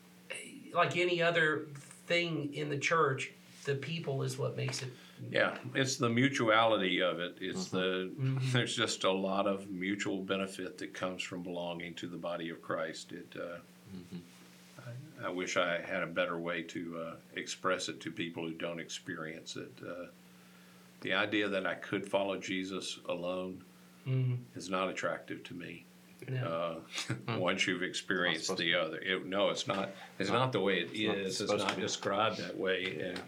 like 0.72 0.96
any 0.96 1.20
other 1.20 1.66
thing 2.06 2.52
in 2.54 2.68
the 2.68 2.78
church, 2.78 3.32
the 3.64 3.74
people 3.74 4.22
is 4.22 4.38
what 4.38 4.56
makes 4.56 4.82
it. 4.82 4.88
Yeah, 5.30 5.56
it's 5.74 5.96
the 5.96 6.08
mutuality 6.08 7.00
of 7.00 7.18
it. 7.18 7.36
It's 7.40 7.68
the 7.68 8.10
there's 8.52 8.76
just 8.76 9.04
a 9.04 9.12
lot 9.12 9.46
of 9.46 9.70
mutual 9.70 10.18
benefit 10.18 10.78
that 10.78 10.92
comes 10.92 11.22
from 11.22 11.42
belonging 11.42 11.94
to 11.94 12.06
the 12.06 12.16
body 12.16 12.50
of 12.50 12.60
Christ. 12.62 13.12
It. 13.12 13.34
Uh, 13.36 13.58
I, 14.78 15.26
I 15.26 15.30
wish 15.30 15.56
I 15.56 15.80
had 15.80 16.02
a 16.02 16.06
better 16.06 16.38
way 16.38 16.62
to 16.62 17.00
uh, 17.00 17.14
express 17.36 17.88
it 17.88 18.00
to 18.02 18.10
people 18.10 18.44
who 18.44 18.52
don't 18.52 18.80
experience 18.80 19.56
it. 19.56 19.72
Uh, 19.82 20.06
the 21.00 21.14
idea 21.14 21.48
that 21.48 21.66
I 21.66 21.74
could 21.74 22.06
follow 22.06 22.38
Jesus 22.38 22.98
alone 23.08 23.62
Mhm. 24.07 24.38
is 24.55 24.68
not 24.68 24.88
attractive 24.88 25.42
to 25.44 25.55
me. 25.55 25.84
No. 26.28 26.80
Uh, 27.28 27.38
once 27.38 27.66
you've 27.66 27.82
experienced 27.82 28.57
the 28.57 28.74
other, 28.74 28.98
it, 28.98 29.26
no, 29.26 29.50
it's 29.50 29.66
not. 29.66 29.90
It's 30.18 30.30
not 30.30 30.52
the 30.52 30.61
way 30.61 30.78
it 30.80 31.07
not 31.09 31.18
is. 31.18 31.40
It's 31.40 31.52
not 31.52 31.78
described 31.78 32.38
that 32.38 32.57
way. 32.57 32.98
And 33.00 33.20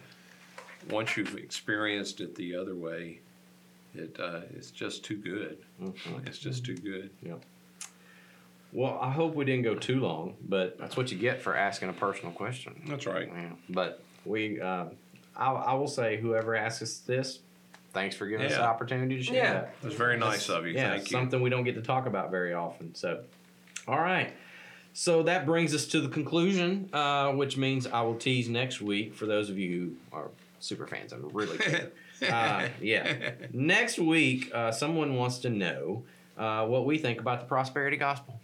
once 0.91 1.17
you've 1.17 1.37
experienced 1.37 2.21
it 2.21 2.35
the 2.35 2.55
other 2.57 2.75
way, 2.75 3.21
it 3.95 4.19
uh, 4.19 4.41
it's 4.55 4.71
just 4.71 5.05
too 5.05 5.17
good. 5.17 5.59
It's 6.27 6.39
just 6.39 6.65
too 6.65 6.77
good. 6.77 7.11
Yep. 7.23 7.43
Well, 8.73 8.99
I 9.01 9.11
hope 9.11 9.35
we 9.35 9.45
didn't 9.45 9.63
go 9.65 9.75
too 9.75 10.01
long, 10.01 10.35
but 10.49 10.79
that's 10.79 10.97
what 10.97 11.11
you 11.11 11.19
get 11.19 11.41
for 11.41 11.57
asking 11.57 11.89
a 11.89 11.93
personal 11.95 12.33
question. 12.33 12.83
That's 12.87 13.07
right. 13.07 13.31
Yeah. 13.35 13.51
But 13.71 14.03
we, 14.25 14.61
uh, 14.61 14.87
I, 15.37 15.51
I 15.53 15.75
will 15.75 15.89
say, 15.89 16.19
whoever 16.19 16.55
asks 16.55 16.83
us 16.83 16.99
this, 16.99 17.39
thanks 17.97 18.15
for 18.15 18.27
giving 18.27 18.45
us 18.47 18.53
the 18.53 18.59
Yeah. 18.61 18.67
opportunity 18.69 19.17
to 19.17 19.23
share 19.23 19.35
Yeah. 19.35 19.53
that. 19.55 19.75
It 19.83 19.87
was 19.87 19.95
very 19.95 20.19
nice 20.19 20.49
of 20.51 20.67
you. 20.67 20.75
Yeah, 20.75 20.91
Thank 20.91 21.11
you. 21.11 21.17
something 21.17 21.41
we 21.41 21.49
don't 21.49 21.65
get 21.65 21.75
to 21.77 21.83
talk 21.83 22.07
about 22.07 22.31
very 22.31 22.53
often. 22.53 22.95
So, 22.95 23.25
all 23.89 23.99
right. 23.99 24.33
So 24.93 25.23
that 25.23 25.47
brings 25.47 25.75
us 25.75 25.87
to 25.89 26.01
the 26.01 26.09
conclusion, 26.09 26.91
uh, 26.93 27.33
which 27.33 27.57
means 27.57 27.87
I 27.87 28.03
will 28.03 28.15
tease 28.17 28.49
next 28.51 28.83
week 28.83 29.15
for 29.15 29.25
those 29.27 29.49
of 29.49 29.59
you 29.59 29.97
who 30.11 30.17
are 30.17 30.29
super 30.61 30.87
fans. 30.87 31.13
I'm 31.13 31.27
really 31.31 31.57
care. 31.59 31.91
uh, 32.31 32.69
yeah. 32.83 33.33
Next 33.53 33.99
week, 33.99 34.51
uh, 34.55 34.73
someone 34.73 35.15
wants 35.17 35.39
to 35.39 35.49
know 35.51 36.05
uh, 36.37 36.67
what 36.67 36.85
we 36.85 36.99
think 36.99 37.19
about 37.21 37.41
the 37.41 37.47
prosperity 37.47 37.97
gospel. 37.97 38.39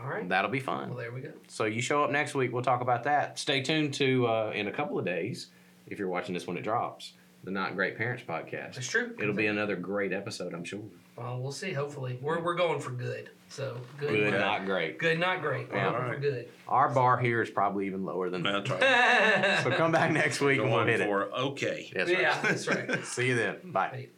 All 0.00 0.08
right. 0.08 0.28
That'll 0.28 0.50
be 0.50 0.58
fun. 0.58 0.88
Well, 0.88 0.98
there 0.98 1.12
we 1.12 1.20
go. 1.20 1.30
So 1.46 1.64
you 1.66 1.80
show 1.80 2.02
up 2.02 2.10
next 2.10 2.34
week. 2.34 2.52
We'll 2.52 2.62
talk 2.64 2.80
about 2.80 3.04
that. 3.04 3.38
Stay 3.38 3.62
tuned 3.62 3.94
to 3.94 4.26
uh, 4.26 4.52
in 4.52 4.66
a 4.66 4.72
couple 4.72 4.98
of 4.98 5.04
days 5.04 5.46
if 5.86 5.98
you're 6.00 6.08
watching 6.08 6.34
this 6.34 6.44
when 6.46 6.56
it 6.56 6.62
drops. 6.64 7.12
The 7.44 7.50
Not 7.50 7.74
Great 7.74 7.96
Parents 7.96 8.22
podcast. 8.26 8.74
That's 8.74 8.86
true. 8.88 9.14
It'll 9.20 9.34
be 9.34 9.46
another 9.46 9.76
great 9.76 10.12
episode, 10.12 10.54
I'm 10.54 10.64
sure. 10.64 10.80
Well, 11.16 11.38
we'll 11.40 11.52
see. 11.52 11.72
Hopefully, 11.72 12.18
we're 12.22 12.40
we're 12.40 12.54
going 12.54 12.80
for 12.80 12.90
good. 12.90 13.30
So 13.48 13.76
good. 13.98 14.08
Good, 14.10 14.32
not, 14.32 14.40
not 14.40 14.64
great. 14.64 14.98
good, 14.98 15.18
not 15.18 15.42
great. 15.42 15.70
We're 15.70 15.76
Yeah. 15.76 15.92
hoping 15.92 16.14
for 16.14 16.20
good. 16.20 16.48
Our 16.68 16.88
bar 16.88 17.18
here 17.18 17.42
is 17.42 17.50
probably 17.50 17.86
even 17.86 18.04
lower 18.04 18.30
than 18.30 18.42
that. 18.44 18.64
That's 18.64 19.64
right. 19.64 19.72
So 19.72 19.76
come 19.76 19.92
back 19.92 20.10
next 20.12 20.40
week 20.40 20.58
and 20.60 20.68
we'll 20.70 20.78
Going 20.80 20.88
hit 20.88 21.00
it. 21.02 21.06
for 21.06 21.24
okay. 21.34 21.90
Yes, 21.94 22.08
sir. 22.08 22.20
yeah, 22.20 22.40
that's 22.40 22.66
right. 22.66 23.04
See 23.04 23.26
you 23.28 23.34
then. 23.36 23.56
Bye. 23.64 23.90
Right. 23.92 24.10